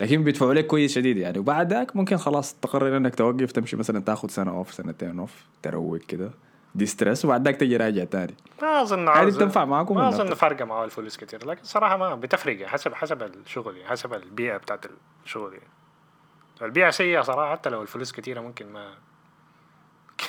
لكن 0.00 0.24
بيدفعوا 0.24 0.54
لك 0.54 0.66
كويس 0.66 0.94
شديد 0.94 1.16
يعني. 1.16 1.38
وبعد 1.38 1.72
ذاك 1.72 1.96
ممكن 1.96 2.16
خلاص 2.16 2.54
تقرر 2.54 2.96
إنك 2.96 3.14
توقف 3.14 3.52
تمشي 3.52 3.76
مثلا 3.76 4.00
تاخذ 4.00 4.28
سنة 4.28 4.50
off 4.50 4.74
سنتين 4.74 5.18
off 5.18 5.44
تروق 5.62 5.98
كده. 5.98 6.30
de-stress 6.74 7.24
وبعد 7.24 7.44
ذاك 7.44 7.56
تجي 7.56 7.76
راجع 7.76 8.04
تاني. 8.04 8.34
ما 8.62 8.82
أظن 8.82 9.08
هذه 9.08 9.26
بتنفع 9.26 9.64
معاكم 9.64 9.94
ما 9.94 10.08
أظن 10.08 10.34
فارقه 10.34 10.64
معاه 10.64 10.84
الفلوس 10.84 11.16
كثير 11.16 11.46
لكن 11.46 11.64
صراحة 11.64 11.96
ما 11.96 12.14
بتفرق 12.14 12.66
حسب 12.66 12.94
حسب 12.94 13.22
الشغل 13.22 13.76
يعني 13.76 13.88
حسب 13.88 14.14
البيئة 14.14 14.56
بتاعت 14.56 14.86
الشغل. 15.24 15.52
يعني 15.52 15.68
البيئة 16.62 16.90
سيئة 16.90 17.22
صراحة 17.22 17.52
حتى 17.52 17.70
لو 17.70 17.82
الفلوس 17.82 18.12
كثيره 18.12 18.40
ممكن 18.40 18.72
ما 18.72 18.94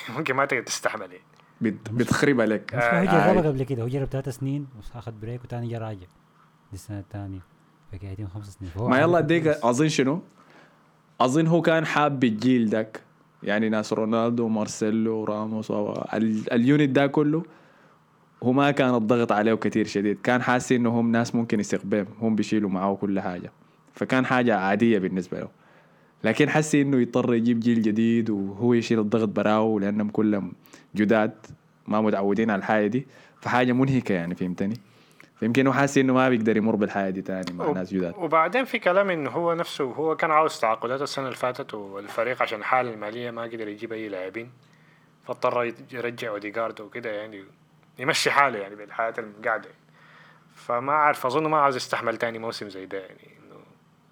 ممكن 0.18 0.34
ما 0.34 0.46
تقدر 0.46 0.64
تستحمل 0.64 1.12
يعني 1.12 1.24
بتخرب 1.62 2.42
عليك. 2.42 2.76
مش 2.76 2.84
هو 2.84 3.06
جرب 3.06 3.46
قبل 3.46 3.64
كده. 3.64 3.84
هو 3.84 3.88
جرب 3.88 4.08
ثلاث 4.08 4.30
سنين 4.30 4.68
واخذ 4.96 5.12
break 5.22 5.44
وثاني 5.44 5.68
جا 5.68 5.78
راجع. 5.78 6.08
دي 6.72 6.74
السنة 6.74 7.00
الثانية. 7.00 7.40
فقاعدين 7.92 8.28
خمس 8.28 8.58
سنين. 8.60 8.90
ما 8.90 9.00
يلا 9.00 9.20
ديك 9.20 9.48
أظن 9.48 9.90
شنو؟ 9.90 10.22
أظن 11.22 11.48
هو 11.48 11.62
كان 11.62 11.86
حاب 11.86 12.24
الجيل 12.24 12.68
ذاك 12.68 13.02
يعني 13.44 13.70
ناس 13.70 13.94
رونالدو 13.94 14.46
ومارسيلو 14.46 15.16
وراموس 15.16 15.72
ال 16.52 16.59
unit 16.59 16.90
ده 16.90 17.08
كله. 17.08 17.44
هو 18.44 18.52
ما 18.52 18.72
كان 18.72 18.96
الضغط 18.96 19.32
عليه 19.32 19.54
كثير 19.54 19.88
شديد. 19.88 20.18
كان 20.24 20.42
حاسس 20.42 20.72
إنه 20.72 21.00
هم 21.00 21.12
ناس 21.12 21.36
ممكن 21.36 21.60
يستقبلهم. 21.60 22.08
هم 22.22 22.36
بيشيلوا 22.36 22.70
معاه 22.70 22.96
كل 22.96 23.20
حاجة. 23.20 23.52
فكان 23.94 24.26
حاجة 24.26 24.56
عادية 24.56 25.00
بالنسبة 25.00 25.40
له 25.40 25.48
لكن 26.24 26.50
حسي 26.50 26.82
إنه 26.82 26.98
يضطر 26.98 27.34
يجيب 27.34 27.60
جيل 27.60 27.82
جديد 27.82 28.30
وهو 28.30 28.74
يشيل 28.74 29.00
الضغط 29.00 29.28
براو 29.28 29.80
لأنهم 29.80 30.10
كلهم 30.10 30.54
جداد 30.96 31.46
ما 31.88 32.02
متعودين 32.02 32.52
على 32.52 32.60
الحياة 32.60 32.88
دي 32.88 33.08
فحاجة 33.42 33.72
منهكة 33.72 34.14
يعني 34.14 34.36
فهمتني؟ 34.36 34.76
فيمكن 35.40 35.68
هو 35.68 35.74
حاسس 35.74 35.98
إنه 35.98 36.14
ما 36.14 36.30
بيقدر 36.30 36.58
يمر 36.58 36.76
بالحياة 36.76 37.10
دي 37.10 37.22
تاني 37.22 37.54
مع 37.54 37.72
ناس 37.72 37.94
جداد. 37.94 38.14
وبعدين 38.18 38.66
في 38.66 38.80
كلام 38.80 39.10
إنه 39.10 39.30
هو 39.30 39.54
نفسه 39.54 39.84
هو 39.84 40.16
كان 40.16 40.32
عاوز 40.32 40.60
تعاقدات 40.60 41.02
السنة 41.02 41.26
اللي 41.26 41.36
فاتت 41.38 41.74
والفريق 41.74 42.42
عشان 42.42 42.60
الحاله 42.60 42.94
المالية 42.94 43.32
ما 43.32 43.42
قدر 43.42 43.68
يجيب 43.68 43.94
أي 43.94 44.10
لاعبين 44.10 44.52
فاضطر 45.28 45.74
يرجع 45.92 46.30
اوديجارد 46.30 46.82
وكده 46.82 47.10
يعني 47.10 47.44
يمشي 48.00 48.32
حاله 48.32 48.60
يعني 48.60 48.76
بالحياة 48.76 49.14
القاعدة. 49.18 49.70
فما 50.56 50.94
عارف 50.94 51.26
أظن 51.26 51.48
ما 51.48 51.58
عاوز 51.58 51.76
يستحمل 51.76 52.18
تاني 52.18 52.40
موسم 52.40 52.70
زي 52.70 52.86
ده 52.86 52.98
يعني 52.98 53.28
إنه 53.38 53.56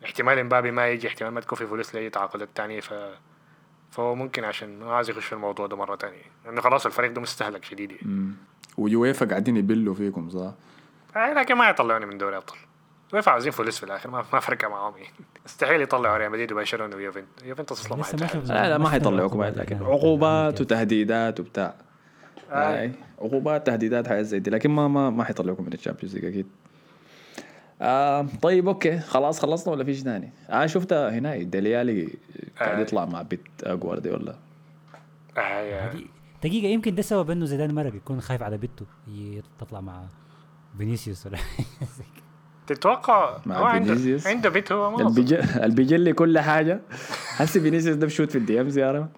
احتمال 0.05 0.39
إمبابي 0.39 0.71
ما 0.71 0.87
يجي 0.87 1.07
احتمال 1.07 1.31
ما 1.31 1.41
تكون 1.41 1.57
في 1.57 1.67
فلوس 1.67 1.95
لأي 1.95 2.09
تعاقدات 2.09 2.49
تانية 2.55 2.79
ف 2.79 2.93
فهو 3.91 4.15
ممكن 4.15 4.43
عشان 4.43 4.79
ما 4.79 4.93
عايز 4.95 5.09
يخش 5.09 5.25
في 5.25 5.33
الموضوع 5.33 5.67
ده 5.67 5.75
مرة 5.77 5.95
تانية 5.95 6.21
لأنه 6.45 6.61
خلاص 6.61 6.85
الفريق 6.85 7.11
ده 7.11 7.21
مستهلك 7.21 7.63
شديد 7.63 7.91
يعني 7.91 8.31
ويويفا 8.77 9.25
قاعدين 9.25 9.57
يبلوا 9.57 9.93
فيكم 9.93 10.29
صح؟ 10.29 10.53
آه 11.15 11.33
لكن 11.33 11.55
ما 11.55 11.69
يطلعوني 11.69 12.05
من 12.05 12.17
دوري 12.17 12.37
أبطال 12.37 12.57
ويفا 13.13 13.31
عاوزين 13.31 13.51
فلوس 13.51 13.77
في 13.77 13.83
الآخر 13.83 14.09
ما 14.09 14.25
ما 14.33 14.39
فرق 14.39 14.69
معاهم 14.69 14.97
يعني 14.97 15.09
استحيل 15.45 15.81
يطلعوا 15.81 16.17
ريال 16.17 16.31
مدريد 16.31 16.51
وبرشلونة 16.51 16.95
ويوفنتوس 16.95 17.43
يوفنتوس 17.45 17.79
أصلا 17.81 17.97
ما 17.97 18.07
يتعرف. 18.07 18.31
شفنا 18.31 18.53
لا 18.53 18.69
لا 18.69 18.77
ما 18.77 18.89
حيطلعوكم 18.89 19.43
لكن 19.43 19.75
عقوبات. 19.83 20.61
وتهديدات 20.61 21.39
وبتاع 21.39 21.75
آه. 22.51 22.91
عقوبات 23.21 23.67
تهديدات 23.67 24.07
حاجات 24.07 24.25
زي 24.25 24.39
دي 24.39 24.49
لكن 24.49 24.69
ما 24.69 24.87
ما 24.87 25.09
ما 25.09 25.23
حيطلعوكم 25.23 25.63
من 25.65 25.73
ال 25.73 25.77
Champions 25.77 26.15
League 26.15 26.25
أكيد 26.25 26.47
آه 27.81 28.27
طيب 28.41 28.67
okay 28.67 28.99
خلاص 28.99 29.39
خلصنا 29.39 29.73
ولا 29.73 29.83
في 29.83 29.93
شيء 29.93 30.03
ثاني؟ 30.03 30.31
آه 30.49 30.65
شفت 30.65 30.93
هنا 30.93 31.37
ديلي 31.37 31.85
الي 31.85 32.09
قاعد 32.59 32.77
آه. 32.77 32.81
يطلع 32.81 33.05
مع 33.05 33.21
بيت 33.21 33.41
جوارديولا 33.65 34.35
آه 35.37 35.41
يا- 35.41 35.93
دقيقة 36.43 36.67
يمكن 36.67 36.95
ده 36.95 37.01
سبب 37.01 37.31
إنه 37.31 37.45
زيدان 37.45 37.75
مرق 37.75 37.95
يكون 37.95 38.21
خايف 38.21 38.43
على 38.43 38.57
بنته 38.57 38.85
ي- 39.07 39.41
تطلع 39.59 39.81
مع 39.81 40.03
فينيسيوس 40.77 41.25
ولا 41.27 41.37
تتوقع 42.67 43.37
مع 43.45 43.57
هو 43.59 43.63
عنده 43.65 43.85
فينيسيوس. 43.93 44.27
عنده 44.27 44.49
بيت 44.49 44.71
هو 44.71 44.91
ما 44.91 44.95
أظن. 44.95 45.07
البيج- 45.07 45.57
اللي 45.57 45.75
بيجلي 45.75 46.13
كل 46.13 46.39
حاجة 46.39 46.79
هسه 47.35 47.59
فينيسيوس 47.59 47.95
ده 47.95 48.05
بشوت 48.05 48.31
في 48.31 48.37
الدي 48.37 48.61
إم 48.61 48.69
زيارة 48.69 49.09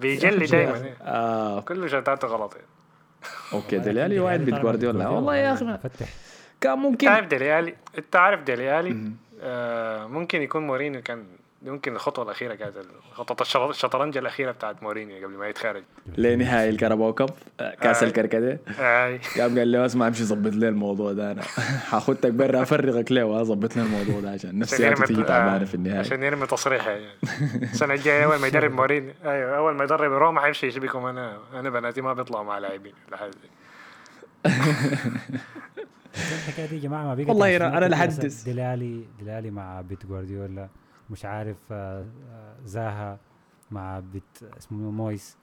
بيجلي 0.00 0.46
دائما 0.56 0.82
آه 1.02 1.60
كل 1.60 1.90
شتاته 1.90 2.28
غلط 2.28 2.54
يعني. 2.54 2.66
أوكي 3.52 3.78
ديليالي 3.78 4.20
واحد 4.20 4.40
بيت 4.40 4.54
جوارديولا 4.54 5.08
والله 5.08 5.36
يا 5.36 5.52
أخي 5.52 5.78
فتح 5.82 6.08
كان 6.60 6.78
ممكن 6.78 7.06
تعرف 7.06 7.26
ديليالي 7.26 7.74
انت 7.98 8.16
عارف 8.16 8.42
ديليالي 8.42 9.12
آه 9.42 10.06
ممكن 10.06 10.42
يكون 10.42 10.66
مورينيو 10.66 11.02
كان 11.02 11.24
ممكن 11.62 11.92
الخطوة 11.94 12.24
الأخيرة 12.24 12.54
كانت 12.54 12.74
خطوة 13.12 13.36
الشر- 13.40 13.70
الشطرنج 13.70 14.16
الأخيرة 14.16 14.50
بتاعت 14.52 14.82
مورينيو 14.82 15.26
قبل 15.26 15.34
ما 15.36 15.48
يتخرج. 15.48 15.82
لنهائي 16.18 16.68
ال 16.70 16.75
Carabao 16.75 17.12
Cup 17.12 17.30
آه، 17.60 17.74
كاس 17.74 18.02
آه. 18.02 18.06
الكركديه. 18.06 18.60
آي. 18.78 19.20
قام 19.38 19.58
قال 19.58 19.68
لي 19.68 19.86
اسمع 19.86 20.08
امشي 20.08 20.24
ظبط 20.30 20.52
لي 20.52 20.68
الموضوع 20.68 21.12
ده 21.12 21.32
أنا 21.32 21.42
حاخدك 21.90 22.30
برا 22.32 22.62
أفرغك 22.62 23.12
ليه؟ 23.12 23.22
واظبط 23.22 23.76
لي 23.76 23.82
الموضوع 23.82 24.20
ده 24.20 24.30
عشان 24.30 24.58
نفسياتي 24.58 25.02
تيجي 25.04 25.22
تعبانه 25.22 25.62
آه، 25.62 25.64
في 25.64 25.74
النهاية. 25.74 25.98
عشان 25.98 26.22
يرمي 26.22 26.46
تصريحه 26.46 26.90
يعني. 26.90 27.06
السنة 27.72 27.94
الجاية 27.94 28.24
أول 28.24 28.36
ما 28.36 28.46
يدرب 28.46 28.72
مورينيو 28.72 29.12
أيوه 29.24 29.56
أول 29.56 29.74
ما 29.74 29.84
يدرب 29.84 30.12
روما 30.12 30.40
حيمشي 30.40 30.66
يشبكهم 30.66 31.06
أنا 31.06 31.38
أنا 31.54 31.70
بناتي 31.70 32.00
ما 32.00 32.12
بيطلعوا 32.12 32.44
مع 32.44 32.58
لاعبين. 32.58 32.92
الحكاية 36.14 36.66
دي 36.66 36.74
يا 36.76 36.80
جماعة 36.80 37.04
ما 37.04 37.14
بقت 37.14 37.28
والله 37.28 37.58
كده 37.58 37.88
لحد- 37.88 38.08
أساس. 38.08 38.42
ديلي 38.44 38.84
الي 38.84 39.04
ديلي 39.18 39.39
الي 39.39 39.50
مع 39.50 39.80
بت 39.80 40.06
جوارديولا 40.06 40.68
مش 41.10 41.24
عارف 41.24 41.56
آه، 41.72 42.04
آه، 42.32 42.54
زاها 42.64 43.18
مع 43.70 44.00
بت 44.00 44.52
اسمه 44.58 44.90
مويس. 44.90 45.36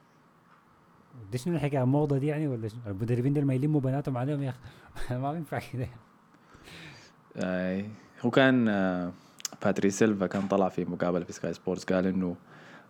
دي 1.32 1.38
شنو 1.38 1.56
الحكاية؟ 1.56 1.84
الموضه 1.84 2.18
دي 2.18 2.28
يعني 2.28 2.48
ولا 2.48 2.68
شنو؟ 2.68 2.80
المدربين 2.88 3.34
دول 3.34 3.46
ما 3.46 3.54
يلموا 3.54 3.82
بناتهم 3.82 4.18
عليهم 4.18 4.44
يا 4.44 4.50
أخي. 4.96 5.16
ما 5.22 5.34
بينفع 5.34 5.60
كده. 5.74 5.88
أي. 7.38 7.86
هو 8.22 8.30
كان 8.32 8.68
آه، 8.70 9.12
باتريس 9.64 9.90
ايفرا 9.90 10.28
كان 10.28 10.48
طلع 10.48 10.70
في 10.70 10.86
مقابلة 10.86 11.26
في 11.26 11.34
سكاي 11.34 11.54
سبورتس 11.54 11.84
قال 11.86 12.08
إنه 12.08 12.36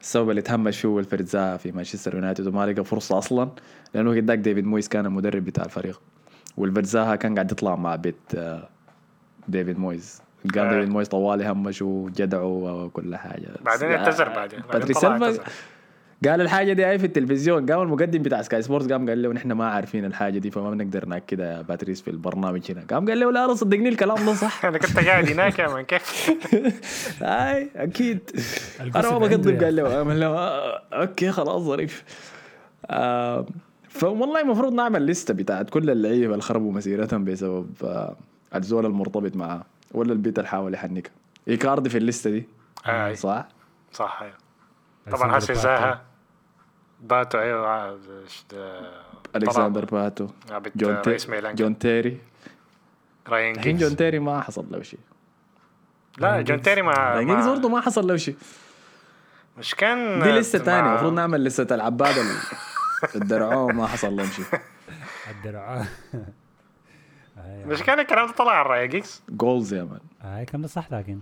السبب 0.01 0.29
اللي 0.29 0.41
تهمش 0.41 0.81
فيه 0.81 0.99
ويلفريد 0.99 1.25
زاها 1.25 1.57
في 1.57 1.71
مانشستر 1.71 2.15
يونايتد 2.15 2.47
وما 2.47 2.65
لقى 2.65 2.83
فرصة 2.85 3.17
أصلا 3.17 3.49
لأنه 3.93 4.15
قداك 4.15 4.39
ديفيد 4.39 4.65
مويس 4.65 4.87
كان 4.89 5.05
المدرب 5.05 5.45
بتاع 5.45 5.65
الفريق. 5.65 6.01
وويلفريد 6.57 7.04
زاها 7.04 7.15
كان 7.15 7.33
قاعد 7.35 7.51
يطلع 7.51 7.75
مع 7.75 7.95
بت 7.95 8.15
آه، 8.35 8.69
ديفيد 9.47 9.79
مويس 9.79 10.21
قال 10.55 10.65
آه. 10.65 10.73
ديفيد 10.73 10.89
مويس 10.89 11.07
طوالي 11.07 11.49
همش 11.49 11.81
وجدعه 11.81 12.45
وكل 12.45 13.15
حاجة. 13.15 13.47
بعدين 13.61 13.91
آه، 13.91 13.97
اعتذر 13.97 14.29
بعدين. 14.29 14.59
بعدين 14.59 14.71
باتري 14.79 14.93
طلع 14.93 15.01
سيلفا 15.01 15.25
اعتذر. 15.25 15.43
قال 16.25 16.41
الحاجة 16.41 16.73
دي 16.73 16.85
هاي 16.85 16.99
في 16.99 17.05
التلفزيون. 17.05 17.65
قام 17.71 17.81
المقدم 17.81 18.21
بتاع 18.23 18.41
سكاي 18.41 18.61
سبورتس 18.61 18.91
قام 18.91 19.09
قال 19.09 19.21
له 19.21 19.33
نحن 19.33 19.51
ما 19.51 19.67
عارفين 19.67 20.05
الحاجة 20.05 20.37
دي 20.39 20.51
فما 20.51 20.71
بنقدر 20.71 21.05
ناكدها 21.05 21.57
يا 21.57 21.61
باتريس 21.61 22.01
في 22.01 22.11
البرنامج 22.11 22.71
هنا. 22.71 22.83
قام 22.89 23.09
قال 23.09 23.19
له 23.19 23.31
لا 23.31 23.47
لا 23.47 23.53
صدقني 23.53 23.89
الكلام 23.89 24.25
ده 24.25 24.33
صح. 24.33 24.65
أنا 24.65 24.77
كنت 24.77 24.99
قاعد 24.99 25.29
هناك 25.29 25.59
يا 25.59 25.67
man 25.67 25.85
كيف؟ 25.85 26.31
أي 27.21 27.69
أكيد. 27.75 28.19
أنا 28.95 29.11
ما 29.11 29.17
بكذب 29.17 29.63
قال 29.63 29.75
له 29.75 29.83
قال 29.83 30.19
له 30.19 30.27
آه، 30.27 30.81
okay 30.93 31.31
خلاص 31.31 31.61
ظريف. 31.61 32.03
آه 32.85 33.45
فوالله 33.99 34.41
المفروض 34.41 34.73
نعمل 34.73 35.05
لستة 35.05 35.33
بتاعت 35.33 35.69
كل 35.69 35.89
اللعيبة 35.89 36.31
اللي 36.31 36.41
خربوا 36.41 36.71
مسيرتهم 36.73 37.25
بسبب 37.25 37.69
آه 37.83 38.15
الزول 38.55 38.85
المرتبط 38.85 39.35
معاه 39.35 39.63
ولا 39.91 40.13
البت 40.13 40.39
اللي 40.39 40.49
حاول 40.49 40.73
يحنكها 40.73 41.11
إيكاردي 41.47 41.89
في 41.89 41.97
اللستة 41.97 42.29
دي؟ 42.29 42.47
آي. 42.87 43.15
صح؟ 43.15 43.47
صح 43.93 44.19
أيوة. 44.21 44.33
طبعا 45.11 45.37
هسه 45.37 45.53
زاها 45.53 46.01
باتو. 47.03 47.37
أيوه؟ 47.39 47.99
الكسندر 49.35 49.85
باتو. 49.85 50.27
جون, 50.75 51.01
تي... 51.01 51.09
رئيس 51.09 51.29
ميلان 51.29 51.55
جون 51.55 51.79
تيري. 51.79 52.17
راين 53.27 53.55
الحين 53.55 53.77
جيجز. 53.77 53.87
جون 53.87 53.97
تيري 53.97 54.19
ما 54.19 54.41
حصل 54.41 54.65
له 54.71 54.81
شيء. 54.81 54.99
لا 56.17 56.41
جون 56.41 56.61
تيري 56.61 56.81
ما, 56.81 56.91
راين 56.91 57.27
جيجز 57.27 57.45
ما 57.45 57.53
برضه 57.53 57.69
ما 57.69 57.81
حصل 57.81 58.07
له 58.07 58.15
شيء. 58.15 58.35
مش 59.57 59.75
كان 59.75 60.23
دي 60.23 60.31
لسه 60.31 60.59
مع- 60.59 60.65
ثانية 60.65 60.89
المفروض 60.89 61.13
نعمل 61.13 61.43
لسه 61.43 61.67
العباد 61.71 62.15
الدرعوه 63.15 63.71
ما 63.71 63.87
حصل 63.87 64.15
لهم 64.15 64.25
شيء 64.27 64.45
الدرع 65.31 65.85
مش 67.65 67.83
كان 67.87 67.99
الكلام 67.99 68.27
ده 68.27 68.33
طلع 68.33 68.51
عن 68.59 68.65
راين 68.65 68.89
جيجز 68.89 69.23
جولز 69.29 69.73
يا 69.73 69.83
مان 69.83 69.99
هاي 70.21 70.45
كان 70.45 70.67
صح 70.67 70.91
لكن 70.91 71.19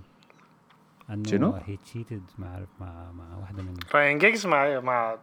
أنه 1.10 1.24
شنو؟ 1.30 1.54
هي 1.66 1.78
تشيتد 1.78 2.24
ما 2.38 2.48
اعرف 2.48 2.68
مع 2.80 3.12
مع 3.12 3.38
واحدة 3.42 3.64
من 3.64 3.74
راين 3.96 4.18
جيجز 4.18 4.48
مع 4.48 4.80
مع 4.80 5.16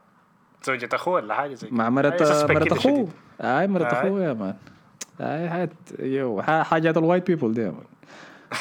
زوجة 0.64 0.88
أخوه 0.92 1.14
ولا 1.14 1.34
حاجة 1.34 1.54
زي 1.54 1.68
مع. 1.70 1.90
مرت 1.90 2.22
مرت 2.50 2.72
أخوه 2.72 2.92
شديد. 2.92 3.10
اي 3.40 3.66
مرت. 3.66 3.92
أخوه 3.92 4.24
يا 4.24 4.32
man 4.32 4.54
اي 5.20 5.50
حاجات 5.50 5.70
يو 5.98 6.42
ح- 6.42 6.62
حاجات 6.62 6.96
ال 6.96 7.01
white 7.01 7.26
people 7.26 7.54
دي 7.54 7.60
يا 7.60 7.70
man 7.70 7.84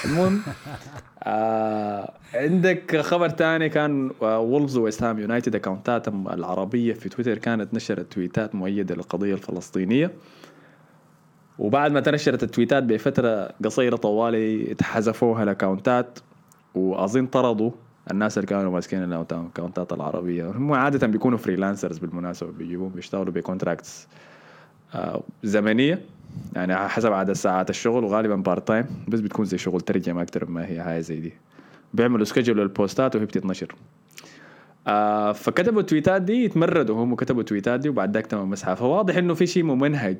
المهم 0.06 0.42
آه 1.24 2.14
عندك 2.34 2.98
خبر 3.02 3.30
تاني 3.30 3.70
كان 3.70 4.12
وولفز 4.22 4.78
ويست 4.78 5.04
هام 5.04 5.20
يونايتد 5.20 5.56
اكونتاتهم 5.56 6.28
العربية 6.30 6.94
في 6.94 7.10
تويتر 7.10 7.38
كانت 7.38 7.74
نشرت 7.74 8.14
تويتات 8.14 8.56
مؤيدة 8.56 8.96
للقضية 8.96 9.34
الفلسطينية. 9.34 10.12
وبعد 11.60 11.92
ما 11.92 12.00
تنشرت 12.00 12.44
التويتات 12.44 12.84
بفترة 12.84 13.54
قصيرة 13.66 13.96
طوالي 13.96 14.72
اتحذفوها 14.72 15.44
الاكونتات 15.44 16.20
وأظن 16.76 17.26
طردوا 17.26 17.72
الناس 18.12 18.38
اللي 18.38 18.48
كانوا 18.48 18.72
ماسكين 18.72 19.04
الاكونتات 19.04 19.94
العربية. 19.94 20.50
هم 20.52 20.74
عادة 20.74 21.08
بيكونوا 21.08 21.38
freelancers 21.38 21.98
بالمناسبة 21.98 22.52
بيجيبوهم 22.52 22.92
بيشتغلوا 22.92 23.34
ب 23.34 23.41
contracts 23.41 24.08
زمنية. 25.44 26.02
يعني 26.56 26.76
حسب 26.76 27.14
عدد 27.14 27.34
ساعات 27.34 27.70
الشغل 27.70 28.04
وغالبا 28.04 28.36
part 28.36 28.68
time 28.68 28.86
بس 29.08 29.20
بتكون 29.20 29.46
زي 29.46 29.58
شغل 29.58 29.82
ترجمة 29.82 30.22
أكثر 30.22 30.50
ما 30.50 30.68
هي 30.68 30.84
حاجة 30.84 31.00
زي 31.00 31.20
دي. 31.20 31.34
بيعملوا 31.94 32.26
schedule 32.26 32.58
للبوستات 32.58 33.16
وهي 33.16 33.26
بتتنشر. 33.26 33.76
آه 34.88 35.32
فكتبوا 35.32 35.82
التويتات 35.82 36.22
دي 36.22 36.44
يتمردوا 36.44 37.04
هم 37.04 37.16
كتبوا 37.16 37.42
التويتات 37.42 37.80
دي 37.80 37.90
وبعد 37.90 38.14
ذاك 38.14 38.28
تم 38.28 38.50
مسحها 38.50 38.76
فواضح 38.76 39.16
إنه 39.16 39.34
في 39.34 39.48
شيء 39.48 39.64
ممنهج 39.64 40.18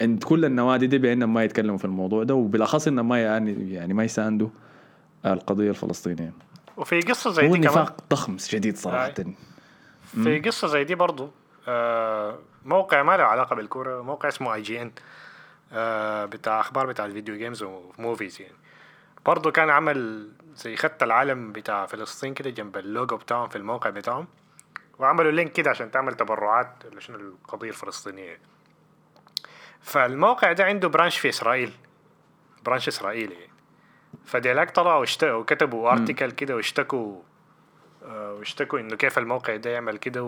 عند 0.00 0.24
كل 0.24 0.44
النوادي 0.44 0.86
دي 0.86 0.98
بانهم 0.98 1.34
ما 1.34 1.44
يتكلموا 1.44 1.78
في 1.78 1.84
الموضوع 1.84 2.22
ده 2.22 2.34
وبالأخص 2.34 2.88
انهم 2.88 3.08
ما 3.08 3.22
يعني 3.22 3.72
يعني 3.72 3.94
ما 3.94 4.04
يساندوا 4.04 4.48
القضية 5.26 5.70
الفلسطينية. 5.70 6.32
وفي 6.76 7.00
قصة 7.00 7.30
زي 7.30 7.42
دي 7.42 7.48
كمان. 7.48 7.60
نفاق 7.60 8.04
ضخم 8.10 8.38
شديد 8.38 8.76
صراحة. 8.76 9.14
في 10.04 10.38
قصة 10.38 10.68
زي 10.68 10.84
دي 10.84 10.94
برضو. 10.94 11.24
آه 11.24 11.30
موقع 12.64 13.02
ما 13.02 13.16
له 13.16 13.24
علاقة 13.24 13.56
بالكورة 13.56 14.02
موقع 14.02 14.28
اسمه 14.28 14.54
IGN 14.54 14.92
بتاع 16.26 16.60
أخبار 16.60 16.86
بتاع 16.86 17.04
ال 17.04 17.09
video 17.09 17.36
games 17.36 17.62
و 17.62 17.73
movies 17.73 18.40
يعني. 18.40 18.54
برضو 19.26 19.52
كان 19.52 19.70
عمل 19.70 20.28
زي 20.54 20.76
خط 20.76 21.02
العلم 21.02 21.52
بتاع 21.52 21.86
فلسطين 21.86 22.34
كده 22.34 22.50
جنب 22.50 22.76
اللوجو 22.76 23.16
بتاعهم 23.16 23.48
في 23.48 23.56
الموقع 23.56 23.90
بتاعهم 23.90 24.26
وعملوا 24.98 25.30
link 25.30 25.52
كده 25.52 25.70
عشان 25.70 25.90
تعمل 25.90 26.14
تبرعات 26.14 26.72
لشنو 26.92 27.16
القضية 27.16 27.68
الفلسطينية 27.68 28.38
فالموقع 29.80 30.52
ده 30.52 30.64
عنده 30.64 30.88
branch 30.88 31.18
في 31.18 31.28
إسرائيل 31.28 31.72
branch 32.64 32.88
إسرائيلي 32.88 33.34
يعني. 33.34 33.52
فديلاك 34.24 34.70
طلعوا 34.70 35.06
وكتبوا 35.22 35.92
article 35.92 36.30
كده 36.30 36.56
واشتكوا 36.56 37.16
آه، 37.16 37.22
واشتكوا 38.02 38.80
إنه 38.80 38.96
كيف 38.96 39.18
الموقع 39.18 39.56
ده 39.56 39.70
يعمل 39.70 39.96
كده 39.98 40.22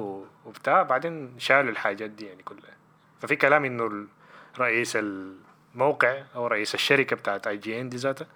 وبتاع. 0.46 0.82
بعدين 0.82 1.34
شالوا 1.38 1.70
الحاجات 1.70 2.10
دي 2.10 2.26
يعني 2.26 2.42
كلها. 2.42 2.76
ففي 3.20 3.36
كلام 3.36 3.64
إنه 3.64 4.06
رئيس 4.58 4.96
الموقع 4.96 6.22
أو 6.34 6.46
رئيس 6.46 6.74
الشركة 6.74 7.16
بتاعت 7.16 7.46
IGN 7.46 7.88
دي 7.88 7.96
ذاته 7.96 8.26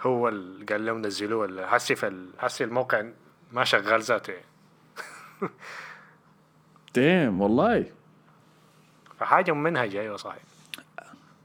هو 0.00 0.28
اللي 0.28 0.64
قال 0.64 0.86
لهم 0.86 1.02
نزلوه 1.02 1.40
ولا 1.40 1.68
حسي 1.68 1.96
حسي 2.38 2.64
الموقع 2.64 3.04
ما 3.52 3.64
شغال 3.64 4.02
ذاته 4.02 4.32
يعني. 4.32 4.46
damn 6.94 7.40
والله. 7.40 7.86
فحاجة 9.18 9.52
ممنهجه 9.52 10.00
أيوه 10.00 10.16
صحيح. 10.16 10.42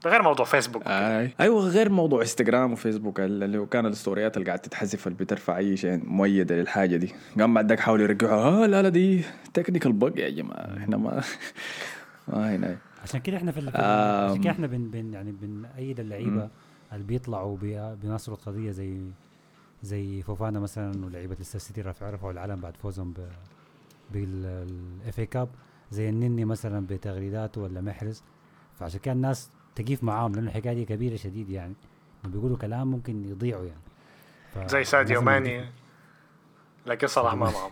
ده 0.04 0.10
غير 0.10 0.22
موضوع 0.22 0.46
فيسبوك 0.46 0.82
آي. 0.86 1.30
أيوه 1.40 1.60
غير 1.68 1.88
موضوع 1.90 2.20
انستغرام 2.20 2.72
وفيسبوك 2.72 3.20
اللي 3.20 3.58
هو 3.58 3.66
كان 3.66 3.86
الستوريات 3.86 4.36
اللي 4.36 4.46
قاعد 4.46 4.58
تتحذف 4.58 5.06
اللي 5.06 5.18
بترفع 5.18 5.56
أي 5.58 5.76
شيء 5.76 6.00
مؤيده 6.04 6.54
للحاجة 6.56 6.96
دي. 6.96 7.12
قام 7.40 7.54
بعد 7.54 7.68
ذاك 7.68 7.80
حاولوا 7.80 8.04
يرجعوها. 8.04 8.64
آه 8.64 8.66
لا 8.66 8.82
لا 8.82 8.88
دي 8.88 9.24
technical 9.54 9.92
bug 9.92 10.12
يا 10.18 10.30
جماعة. 10.30 10.76
إحنا 10.78 10.96
ما 10.96 11.22
ما 12.28 12.56
هنا. 12.56 12.76
عشان 13.02 13.20
كده 13.20 13.36
إحنا 13.36 13.52
في 13.52 13.60
آم. 13.60 14.30
عشان 14.30 14.40
كده 14.42 14.50
إحنا 14.50 14.66
بن 14.66 14.90
بن 14.90 15.12
يعني 15.12 15.32
بنأيد 15.32 16.00
اللعيبة 16.00 16.48
اللي 16.92 17.04
بيطلعوا 17.04 17.56
بي- 17.56 17.96
بيناصروا 17.96 18.36
القضية 18.36 18.70
زي 18.70 18.98
زي 19.82 20.22
فوفانا 20.22 20.60
مثلا 20.60 21.06
ولعيبه 21.06 21.34
ليستر 21.38 21.58
سيتي 21.58 21.80
رفعوا 21.82 22.10
رفعوا 22.12 22.32
العلم 22.32 22.60
بعد 22.60 22.76
فوزهم 22.76 23.14
بال 24.12 25.18
FA 25.18 25.26
Cup 25.26 25.48
زي 25.90 26.08
النني 26.08 26.44
مثلا 26.44 26.86
بتغريداته 26.86 27.60
ولا 27.60 27.80
محرز. 27.80 28.22
فعشان 28.80 29.00
كده 29.00 29.12
الناس 29.14 29.50
تقيف 29.82 30.04
معاهم 30.04 30.32
لأنه 30.34 30.48
الحكاية 30.48 30.74
دي 30.74 30.84
كبيرة 30.84 31.16
شديد 31.16 31.50
يعني. 31.50 31.74
بيقولوا 32.24 32.56
كلام 32.56 32.86
ممكن 32.90 33.24
يضيعوا 33.24 33.64
يعني. 33.64 33.80
ف- 34.54 34.70
زي 34.70 34.84
ساديو 34.84 35.20
ماني 35.22 35.64
لكن 36.86 37.06
صلاح 37.06 37.34
ما 37.34 37.50
معهم. 37.50 37.70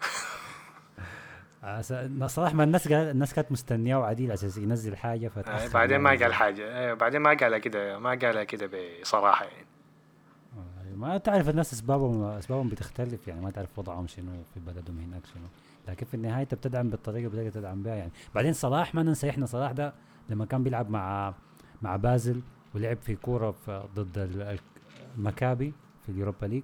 آه، 1.64 2.26
صراحة 2.26 2.54
ما 2.54 2.64
الناس 2.64 2.88
قال 2.88 3.10
الناس 3.10 3.34
كانت 3.34 3.52
مستنياه 3.52 3.98
وعديل 3.98 4.32
أساس 4.32 4.58
ينزل 4.58 4.96
حاجة 4.96 5.26
آه، 5.26 5.28
فتأخر 5.30 5.72
بعدين 5.74 5.98
ما 6.00 6.10
يعني. 6.12 6.22
قال 6.24 6.34
حاجة. 6.34 6.62
آه، 6.68 6.94
بعدين 6.94 7.20
ما 7.20 7.34
قالها 7.34 7.58
كده 7.58 7.98
ما 7.98 8.10
قالها 8.10 8.44
كده 8.44 8.70
بصراحة 9.02 9.44
يعني. 9.44 9.66
آه، 10.58 10.96
ما 10.96 11.18
تعرف 11.18 11.48
الناس 11.48 11.72
أسبابهم 11.72 12.22
أسبابهم 12.24 12.68
بتختلف 12.68 13.28
يعني. 13.28 13.40
ما 13.40 13.50
تعرف 13.50 13.78
وضعهم 13.78 14.06
شنو 14.06 14.32
في 14.54 14.60
بلدهم 14.60 14.98
هناك 14.98 15.22
شنو. 15.34 15.44
لكن 15.88 16.06
في 16.06 16.14
النهاية 16.14 16.42
أنت 16.42 16.54
بتدعم 16.54 16.88
بالطريقة 16.90 17.26
اللي 17.26 17.42
بتقدر 17.44 17.60
تدعم 17.60 17.82
بها 17.82 17.94
يعني. 17.94 18.10
بعدين 18.34 18.52
صلاح 18.52 18.94
ما 18.94 19.02
ننسى 19.02 19.30
إحنا 19.30 19.46
صلاح 19.46 19.72
ده 19.72 19.92
لما 20.28 20.44
كان 20.44 20.62
بيلعب 20.62 20.90
مع 20.90 21.34
مع 21.82 21.96
بازل 21.96 22.40
ولعب 22.74 22.96
في 23.02 23.14
كورة 23.16 23.50
في 23.66 23.82
ضد 23.94 24.18
ال- 24.18 24.58
المكابي 25.18 25.72
في 26.06 26.08
ال 26.12 26.17
Europa 26.17 26.46
League 26.46 26.62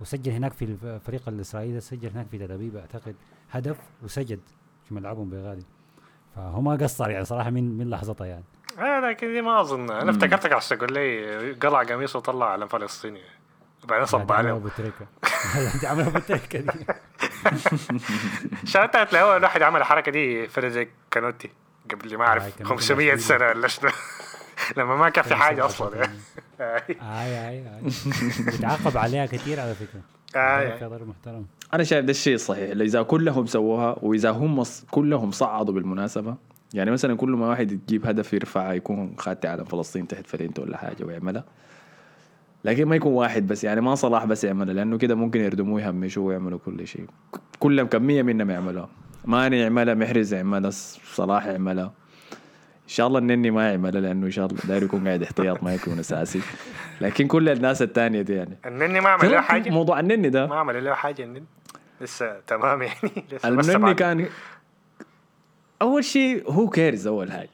وسجل 0.00 0.32
هناك 0.32 0.52
في 0.52 0.64
الفريق 0.64 1.28
الإسرائيلي 1.28 1.80
سجل 1.80 2.08
هناك 2.10 2.26
في 2.30 2.38
تل 2.38 2.52
ابيب 2.52 2.76
أعتقد 2.76 3.14
هدف 3.50 3.76
وسجل 4.02 4.40
في 4.88 4.94
ملعبهم 4.94 5.30
بغالي 5.30 5.62
فهو 6.36 6.60
ما 6.60 6.72
قصر 6.76 7.10
يعني 7.10 7.24
صراحة 7.24 7.50
من 7.50 7.78
من 7.78 7.90
لحظتها 7.90 8.26
يعني. 8.26 8.44
آه 8.78 9.00
لكن 9.00 9.26
دي 9.32 9.42
ما 9.42 9.60
أظن. 9.60 9.90
أنا 9.90 10.10
افتكرتك 10.10 10.52
عشان 10.52 10.78
تقول 10.78 10.92
لي 10.94 11.52
قلع 11.52 11.82
قميصه 11.82 12.18
وطلع 12.18 12.52
علم 12.52 12.68
فلسطيني 12.68 13.20
وبعدين 13.84 14.06
صب 14.06 14.32
عليهم. 14.32 14.54
ابو 14.56 14.68
تريكه 14.68 15.06
عملها 15.88 16.08
ابو 16.12 16.18
تريكه 16.18 16.58
دي. 16.60 16.86
شاتت 18.64 19.12
له 19.12 19.18
اول 19.20 19.42
واحد 19.42 19.62
عمل 19.62 19.80
الحركة 19.80 20.12
دي 20.12 20.48
فريدريك 20.48 20.90
كانوتي. 21.10 21.50
قبل 21.90 22.16
ما 22.18 22.24
آه، 22.24 22.28
اعرف 22.28 22.42
كانوتي 22.58 22.64
500 22.74 23.14
مشهور. 23.14 23.38
سنة 23.38 23.46
ولا 23.48 23.68
شنو؟ 23.68 23.90
لما 24.76 24.96
ما 24.96 25.08
كان 25.08 25.24
في 25.24 25.34
حاجة 25.34 25.66
أصلا. 25.66 25.96
يعني. 25.96 26.18
آي 27.20 27.48
آي 27.48 27.64
بيتعاقب 28.46 28.96
عليها 29.04 29.26
كثير 29.26 29.60
على 29.60 29.74
فكرة. 29.74 30.00
آه، 30.40 30.88
ضرب 30.88 31.08
محترم. 31.08 31.46
أنا 31.74 31.84
شايف 31.84 32.04
ده 32.04 32.10
الشيء 32.10 32.34
الصحيح 32.34 32.70
اللي 32.70 32.84
إذا 32.84 33.02
كلهم 33.02 33.46
سووها 33.46 33.96
وإذا 34.02 34.30
هم 34.30 34.64
ص- 34.64 34.84
كلهم 34.90 35.30
صعدوا 35.30 35.74
بالمناسبة 35.74 36.34
يعني 36.74 36.90
مثلا 36.90 37.16
كل 37.16 37.28
ما 37.30 37.48
واحد 37.48 37.72
يجيب 37.72 38.06
هدف 38.06 38.32
يرفع 38.32 38.72
يكون 38.72 39.14
خاتي 39.18 39.48
علم 39.48 39.64
فلسطين 39.64 40.08
تحت 40.08 40.26
فرينته 40.26 40.62
ولا 40.62 40.76
حاجة 40.76 41.04
ويعملها. 41.04 41.44
لكن 42.64 42.84
ما 42.84 42.96
يكون 42.96 43.12
واحد 43.12 43.46
بس 43.46 43.64
يعني 43.64 43.80
ما 43.80 43.94
صلاح 43.94 44.24
بس 44.24 44.44
يعملها 44.44 44.74
لأنه 44.74 44.98
كده 44.98 45.14
ممكن 45.14 45.40
يردموه 45.40 45.80
يهمشوا 45.82 46.28
ويعملوا 46.28 46.58
كل 46.64 46.86
شيء. 46.86 47.06
كلهم 47.58 47.86
كميه 47.86 48.22
منهم 48.22 48.50
يعملوها. 48.50 48.88
ماني 49.24 49.60
يعملها 49.60 49.94
محرز 49.94 50.34
يعملها 50.34 50.70
صلاح 51.14 51.46
يعملها. 51.46 51.92
إن 52.82 52.88
شاء 52.96 53.06
الله 53.06 53.18
النني 53.18 53.50
ما 53.50 53.70
يعملها 53.70 54.00
لأنه 54.00 54.26
إن 54.26 54.30
شاء 54.30 54.46
الله 54.46 54.58
داير 54.64 54.82
يكون 54.82 55.06
قاعد 55.08 55.22
احتياط 55.22 55.62
ما 55.62 55.74
يكون 55.74 55.98
أساسي. 55.98 56.40
لكن 57.00 57.26
كل 57.26 57.48
الناس 57.48 57.82
الثانية 57.82 58.22
دي 58.22 58.32
يعني. 58.32 58.58
النني 58.66 59.00
ما 59.00 59.08
عمل 59.08 59.30
له 59.30 59.40
حاجة؟ 59.40 59.70
موضوع 59.70 60.00
النني 60.00 60.28
ده. 60.28 60.46
ما 60.46 60.56
عمل 60.56 60.84
له 60.84 60.94
حاجة 60.94 61.22
النني 61.22 61.44
لسه 62.00 62.40
تمام 62.40 62.82
يعني 62.82 62.98
لسه 63.32 63.76
النني. 63.76 63.94
كان 63.94 64.26
أول 65.82 66.04
شيء 66.04 66.50
who 66.50 66.68
cares 66.68 67.06
أول 67.06 67.32
حاجة؟ 67.32 67.50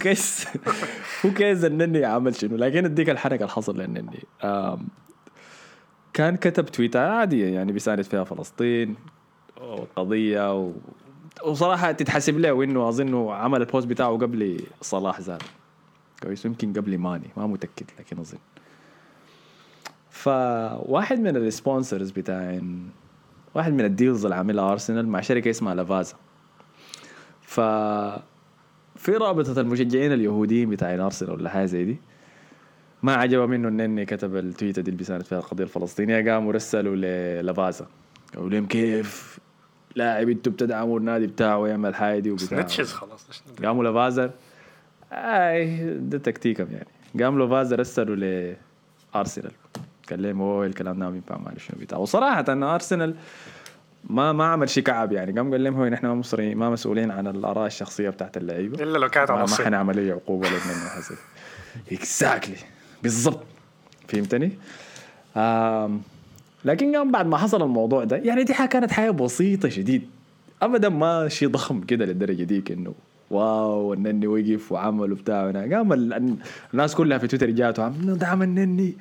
كيس 0.00 0.48
who 1.26 1.30
cares 1.30 1.64
النني 1.64 2.04
عمل 2.04 2.34
شنو؟ 2.34 2.56
لكن 2.56 2.84
أديك 2.84 3.10
الحركة 3.10 3.42
اللي 3.42 3.52
حصل 3.52 3.80
للنني 3.80 4.24
كان 6.12 6.36
كتب 6.36 6.66
تويتر 6.66 6.98
عادية 7.00 7.54
يعني 7.54 7.72
بيساند 7.72 8.02
فيها 8.02 8.24
فلسطين 8.24 8.96
وقضية 9.64 10.60
و... 10.60 10.72
وصراحة 11.44 11.92
تتحسب 11.92 12.38
له 12.38 12.64
إنه 12.64 12.88
أظنه 12.88 13.32
عمل 13.32 13.60
ال 13.60 13.65
post 13.65 13.86
بتاعه 13.86 14.12
قبل 14.12 14.60
صلاح 14.82 15.20
ذاته. 15.20 15.42
كويس 16.22 16.44
يمكن 16.44 16.72
قبل 16.72 16.98
ماني 16.98 17.26
ما 17.36 17.46
متأكد 17.46 17.86
لكن 17.98 18.18
أظن. 18.18 18.38
فواحد 20.10 21.20
من 21.20 21.36
ال 21.36 21.44
sponsors 21.44 22.10
بتاعين 22.10 22.90
واحد 23.54 23.72
من 23.72 23.84
ال 23.84 23.91
deals 23.91 24.24
اللي 24.24 24.36
عاملها 24.36 24.72
ارسنال 24.72 25.08
مع 25.08 25.20
شركة 25.20 25.50
اسمها 25.50 25.74
لافازا 25.74 26.14
ف 27.42 27.60
في 28.96 29.12
رابطة 29.12 29.60
المشجعين 29.60 30.12
اليهوديين 30.12 30.70
بتاعين 30.70 31.00
ارسنال 31.00 31.30
ولا 31.32 31.50
حاجة 31.50 31.64
زي 31.64 31.84
دي 31.84 31.96
ما 33.02 33.14
عجبه 33.14 33.46
منه 33.46 33.68
النني 33.68 34.04
كتب 34.04 34.36
التويتة 34.36 34.82
دي 34.82 34.88
اللي 34.90 34.98
بيساند 34.98 35.22
فيها 35.22 35.38
القضية 35.38 35.64
الفلسطينية 35.64 36.32
قاموا 36.32 36.52
رسلوا 36.52 36.96
للافازا 36.96 37.86
قالوا 38.34 38.48
لهم 38.50 38.66
كيف؟ 38.66 39.38
لاعب 39.96 40.28
أنتوا 40.28 40.52
بتدعموا 40.52 40.98
النادي 40.98 41.26
بتاعه 41.26 41.58
ويعمل 41.58 41.94
حاجة 41.94 42.18
دي 42.18 42.30
وبتاع 42.30 42.46
sanctions 42.46 42.92
خلاص؟ 42.92 43.26
قاموا 43.64 43.84
لافازا 43.84 44.30
آي 45.12 45.94
ده 45.98 46.18
تكتيكهم 46.18 46.68
يعني. 46.72 47.24
قام 47.24 47.42
لافازا 47.42 47.80
رسلوا 47.80 48.16
لارسنال 49.14 49.52
قال 50.10 50.22
لهم 50.22 50.40
هو 50.40 50.64
الكلام 50.64 50.98
ده 50.98 51.04
ما 51.04 51.10
بينفع 51.10 51.38
ما 51.38 51.52
شنو 51.58 51.80
بتاع 51.80 51.98
وصراحة 51.98 52.44
إن 52.48 52.62
أرسنال 52.62 53.14
ما 54.10 54.32
ما 54.32 54.44
عمل 54.44 54.68
شيء 54.68 54.82
كعب 54.82 55.12
يعني. 55.12 55.32
قام 55.32 55.50
قال 55.50 55.64
لهم 55.64 55.74
هو 55.74 55.88
نحن 55.88 56.06
ما 56.06 56.14
مصرين 56.14 56.56
ما 56.56 56.70
مسؤولين 56.70 57.10
عن 57.10 57.26
الآراء 57.26 57.66
الشخصية 57.66 58.10
بتاعت 58.10 58.36
اللعيبة. 58.36 58.82
إلا 58.82 58.98
لو 58.98 59.08
كانت 59.08 59.30
ما, 59.30 59.46
حنعمل 59.46 59.98
اي 59.98 60.10
عقوبة 60.10 60.48
لنا 60.48 60.88
حسب 60.96 61.16
exactly 61.92 62.56
بالضبط. 63.02 63.44
فهمتني؟ 64.08 64.52
آم 65.36 66.02
لكن 66.64 66.96
قام 66.96 67.12
بعد 67.12 67.26
ما 67.26 67.36
حصل 67.36 67.62
الموضوع 67.62 68.04
ده 68.04 68.16
يعني 68.16 68.44
دي 68.44 68.54
حاجة 68.54 68.68
كانت 68.68 68.90
حاجة 68.92 69.10
بسيطة 69.10 69.68
شديد. 69.68 70.02
ابدا 70.62 70.88
ما 70.88 71.28
شيء 71.28 71.48
ضخم 71.48 71.80
كده 71.80 72.04
للدرجة 72.04 72.42
ديك 72.42 72.72
إنه 72.72 72.94
wow 73.30 73.92
النني 73.94 74.26
وقف 74.26 74.72
وعمل 74.72 75.12
وبتاع. 75.12 75.50
قام 75.50 75.92
ال- 75.92 76.36
الناس 76.74 76.94
كلها 76.94 77.18
في 77.18 77.26
تويتر 77.26 77.80
عم 77.82 77.92
دعم 78.14 78.42
النني 78.42 78.94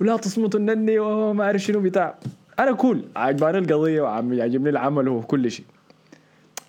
ولا 0.00 0.16
تصمتوا 0.16 0.60
النني 0.60 0.98
وما 0.98 1.44
أعرف 1.44 1.62
شنو 1.62 1.80
بتاع. 1.80 2.14
أنا 2.58 2.72
cool 2.72 3.02
عجباني 3.16 3.58
القضية 3.58 4.02
وعم 4.02 4.32
يعجبني 4.32 4.70
العمل 4.70 5.08
وكل 5.08 5.50
شيء. 5.50 5.64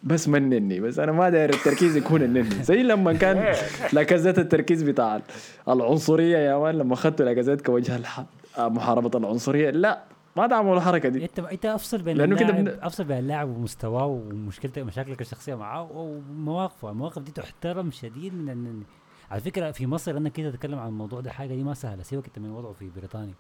بس 0.04 0.30
ما 0.30 0.38
النني 0.38 0.80
بس 0.80 1.00
أنا 1.00 1.12
ما 1.12 1.30
داير 1.30 1.50
التركيز 1.50 1.98
يكون 1.98 2.22
النني. 2.24 2.64
زي 2.64 2.84
لما 2.84 3.14
كان 3.14 3.54
لاكازيت 3.94 4.40
التركيز 4.40 4.84
بتاع 4.84 5.22
العنصرية 5.70 6.38
يا 6.38 6.58
مان 6.58 6.76
لما 6.76 6.94
اخذتوا 6.94 7.26
لاكازيت 7.26 7.62
كوجه 7.62 7.96
الح- 7.96 8.26
محاربة 8.60 9.20
العنصرية؟ 9.20 9.70
لا 9.70 10.04
ما 10.38 10.48
دعموا 10.48 10.76
الحركه 10.76 11.10
دي. 11.10 11.24
أنت 11.26 11.40
أنت 11.40 11.66
أفصل 11.66 12.02
بين 12.02 12.18
لأنه 12.18 12.36
كده 12.36 12.52
بن- 12.52 12.68
أفصل 12.82 13.04
بين 13.04 13.18
اللاعب 13.18 13.50
ومستواه 13.50 14.06
ومشكلتك 14.06 14.82
مشاكلك 14.82 15.22
الشخصية 15.22 15.56
معاه 15.56 15.90
ومواقفه. 15.92 16.90
المواقف 16.90 17.22
دي 17.22 17.32
تحترم 17.32 17.92
شديد 17.92 18.34
من 18.34 18.50
النني 18.50 18.84
على 19.32 19.42
فكرة 19.42 19.72
في 19.72 19.88
مصر 19.88 20.18
أنا 20.18 20.30
كده 20.30 20.50
أتكلم 20.50 20.80
عن 20.80 20.88
الموضوع 20.88 21.22
ده 21.22 21.32
حاجة 21.32 21.48
دي 21.56 21.64
ما 21.64 21.74
سهلة. 21.74 22.04
سيبك 22.04 22.26
أنت 22.28 22.40
من 22.40 22.52
وضعه 22.52 22.74
في 22.74 22.90
بريطانيا. 22.90 23.34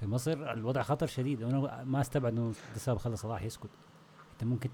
في 0.00 0.06
مصر 0.06 0.32
الوضع 0.32 0.82
خطر 0.82 1.06
شديد. 1.06 1.42
وأنا 1.42 1.84
ما 1.84 2.00
أستبعد 2.00 2.32
إنه 2.32 2.48
ده 2.48 2.78
سبب 2.78 2.98
خلى 2.98 3.16
صلاح 3.16 3.42
يسكت. 3.42 3.70
أنت 4.32 4.44
ممكن 4.44 4.70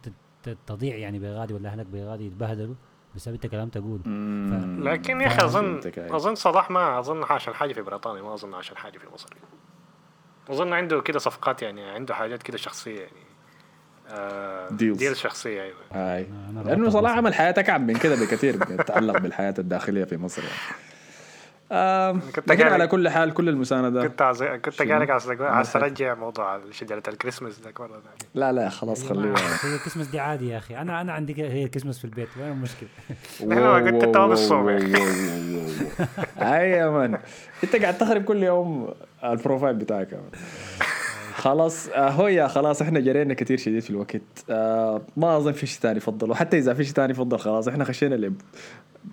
تضيع 0.67 0.97
يعني 0.97 1.19
بغادي 1.19 1.55
ولا 1.55 1.69
أهلك 1.69 1.87
بغادي 1.87 2.27
يتبهدلوا 2.27 2.75
بسبب 3.15 3.35
أنت 3.35 3.47
كلام 3.47 3.69
تقول 3.69 4.01
مم. 4.07 4.81
لكن 4.89 5.21
يا 5.21 5.27
أخي 5.27 5.45
اظن 5.45 5.81
أيوة. 5.99 6.17
أظن 6.17 6.35
صلاح 6.35 6.71
ما 6.71 6.99
أظن 6.99 7.23
عشان 7.31 7.55
حاجة 7.55 7.73
في 7.73 7.83
بريطانيا 7.83 8.23
ما 8.23 8.35
أظن 8.35 8.55
عشان 8.55 8.77
حاجة 8.77 8.99
في 8.99 9.07
مصر. 9.15 9.29
أظن 10.51 10.73
عنده 10.73 11.01
كده 11.01 11.19
صفقات 11.19 11.63
يعني 11.63 11.91
عنده 11.91 12.15
حاجات 12.15 12.43
كده 12.43 12.57
شخصية 12.57 13.01
يعني 13.01 13.13
آه 14.11 14.69
Deals. 14.69 14.73
ديل 14.99 15.17
شخصية 15.17 15.63
أيوه 15.63 15.77
هاي 15.93 16.27
أنا 16.51 16.61
لأنه 16.69 16.91
صلاح. 16.91 17.13
عمل 17.17 17.35
حياه 17.35 17.51
اكعب 17.59 17.81
من 17.81 17.95
كده 17.97 18.15
بكثير 18.15 18.57
بيتعلق 18.65 19.19
بالحياة 19.19 19.55
الداخلية 19.59 20.05
في 20.05 20.17
مصر 20.17 20.43
يعني. 20.43 20.55
آم، 21.73 22.21
كنت 22.37 22.49
لكن 22.51 22.67
على 22.67 22.87
كل 22.87 23.09
حال 23.09 23.35
كل 23.35 23.49
المساندة 23.49 24.07
كنت 24.09 24.23
عايز 24.23 24.43
كنت؟ 24.43 24.83
قاعد 24.83 25.11
عايز. 25.41 25.77
أرجع 25.77 26.15
موضوع 26.15 26.61
شجره 26.71 27.03
الكريسماس 27.09 27.61
ذاك 27.61 27.81
مره 27.81 27.89
ثانية 27.89 28.31
لا 28.35 28.53
لا 28.53 28.69
خلاص 28.69 29.09
خليه 29.09 29.35
هي 29.65 29.75
الكريسماس 29.75 30.07
دي 30.07 30.21
عادي 30.21 30.49
يا 30.49 30.59
أخي 30.59 30.77
أنا 30.77 31.01
أنا 31.01 31.13
عندي 31.13 31.43
هي 31.45 31.65
الكريسماس 31.65 31.99
في 31.99 32.05
البيت 32.05 32.29
وين 32.41 32.49
المشكلة 32.53 32.89
أنا 33.43 33.79
ما 33.81 33.91
قلت 33.91 34.15
توم 34.15 34.33
الصوم 34.33 34.69
يا 34.69 34.77
أخي. 34.79 34.95
اي 36.39 36.71
يا 36.71 36.91
man 36.91 37.19
أنت 37.65 37.77
قاعد 37.77 37.99
تخرب 37.99 38.25
كل 38.25 38.43
يوم 38.43 38.95
ال 39.25 39.31
profile 39.31 39.77
بتاعك. 39.77 40.21
خلاص 41.35 41.89
آه، 41.89 42.11
هو 42.11 42.29
يا 42.29 42.49
خلاص 42.49 42.83
إحنا 42.83 43.01
جرينا 43.01 43.35
كثير 43.35 43.59
شديد 43.59 43.83
في 43.83 43.91
الوقت. 43.91 44.21
آه 44.51 45.03
ما 45.17 45.37
أظن 45.37 45.53
في 45.53 45.67
شيء 45.67 45.81
ثاني 45.81 45.97
يفضل 45.97 46.31
وحتى 46.31 46.59
إذا 46.59 46.75
في 46.75 46.85
شيء 46.85 46.95
ثاني 46.95 47.11
يفضل 47.11 47.39
خلاص 47.39 47.69
إحنا 47.69 47.85
خشينا 47.85 48.33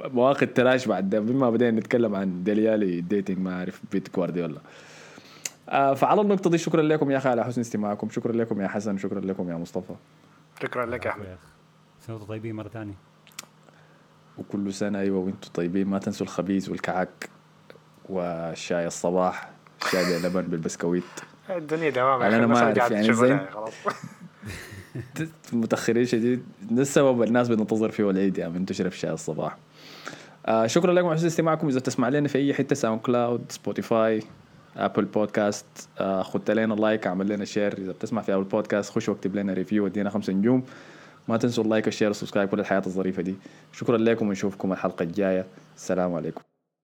مواقع 0.03 0.47
trash 0.47 0.87
بعد. 0.87 1.15
بما 1.15 1.49
بدينا 1.49 1.79
نتكلم 1.79 2.15
عن 2.15 2.43
ديلي 2.43 2.82
الي 2.82 3.01
dating 3.01 3.39
ما 3.39 3.59
أعرف 3.59 3.81
بنت 3.91 4.15
جوارديولا. 4.15 4.59
آه 5.69 5.93
فعلى 5.93 6.21
النقطة 6.21 6.49
دي 6.49 6.57
شكرا 6.57 6.81
لكم 6.81 7.11
يا 7.11 7.17
أخي 7.17 7.29
على 7.29 7.45
حسن 7.45 7.61
استماعكم. 7.61 8.09
شكرا 8.09 8.31
لكم 8.31 8.61
يا 8.61 8.67
حسن 8.67 8.97
شكرا 8.97 9.19
لكم 9.19 9.49
يا 9.49 9.55
مصطفى. 9.55 9.93
شكرا 10.61 10.85
لك 10.85 11.05
يا 11.05 11.11
أحمد. 11.11 11.37
سنة 12.07 12.17
طيبين 12.17 12.55
مرة 12.55 12.69
ثانية. 12.69 12.95
وكل 14.37 14.73
سنة 14.73 14.99
أيوة 14.99 15.19
وأنتم 15.19 15.49
طيبين. 15.53 15.87
ما 15.87 15.99
تنسوا 15.99 16.25
الخبيز 16.25 16.69
والكعك 16.69 17.29
والشاي 18.09 18.87
الصباح. 18.87 19.54
شاي 19.91 20.19
بلبن 20.19 20.41
بالبسكويت. 20.41 21.03
الدنيا 21.49 21.89
دوام 21.89 22.21
يعني 22.21 22.35
أنا 22.35 22.47
ما 22.47 22.57
أعرف 22.57 22.91
يعني 22.91 23.13
زين. 23.13 23.39
خلاص. 23.53 23.73
متأخرين 25.53 26.05
شديد. 26.05 26.43
ده 26.61 26.81
السبب 26.81 27.23
الناس 27.23 27.49
بتنتظر 27.49 27.91
فيه 27.91 28.09
العيد 28.09 28.37
يعني 28.37 28.53
من 28.53 28.65
تشرب 28.65 28.91
شاي 28.91 29.11
الصباح. 29.11 29.57
آه 30.45 30.67
شكرا 30.67 30.93
لكم 30.93 31.07
على 31.07 31.15
حسن 31.17 31.27
استماعكم. 31.27 31.67
إذا 31.67 31.79
تسمع 31.79 32.09
لنا 32.09 32.27
في 32.27 32.37
أي 32.37 32.53
حتة 32.53 32.75
SoundCloud 32.75 33.45
Spotify 33.49 34.23
Apple 34.77 35.05
Podcast 35.05 35.65
آه 35.99 36.21
خدت 36.23 36.51
لنا 36.51 36.73
like 36.73 37.07
اعمل 37.07 37.27
لنا 37.27 37.45
share. 37.45 37.77
إذا 37.77 37.91
بتسمع 37.91 38.21
في 38.21 38.33
Apple 38.33 38.43
Podcast 38.43 38.91
خش 38.91 39.09
واكتب 39.09 39.35
لنا 39.35 39.53
review 39.53 39.85
ودينا 39.85 40.09
خمسة 40.09 40.33
نجوم. 40.33 40.63
ما 41.27 41.37
تنسوا 41.37 41.63
ال 41.63 41.68
like 41.68 41.85
وال 41.85 41.92
share 41.92 42.07
وال 42.07 42.15
subscribe 42.15 42.49
كل 42.49 42.59
الحياة 42.59 42.83
الظريفة 42.85 43.21
دي. 43.21 43.35
شكرا 43.71 43.97
لكم 43.97 44.27
ونشوفكم 44.27 44.71
الحلقة 44.71 45.03
الجاية. 45.03 45.45
السلام 45.75 46.13
عليكم. 46.13 46.41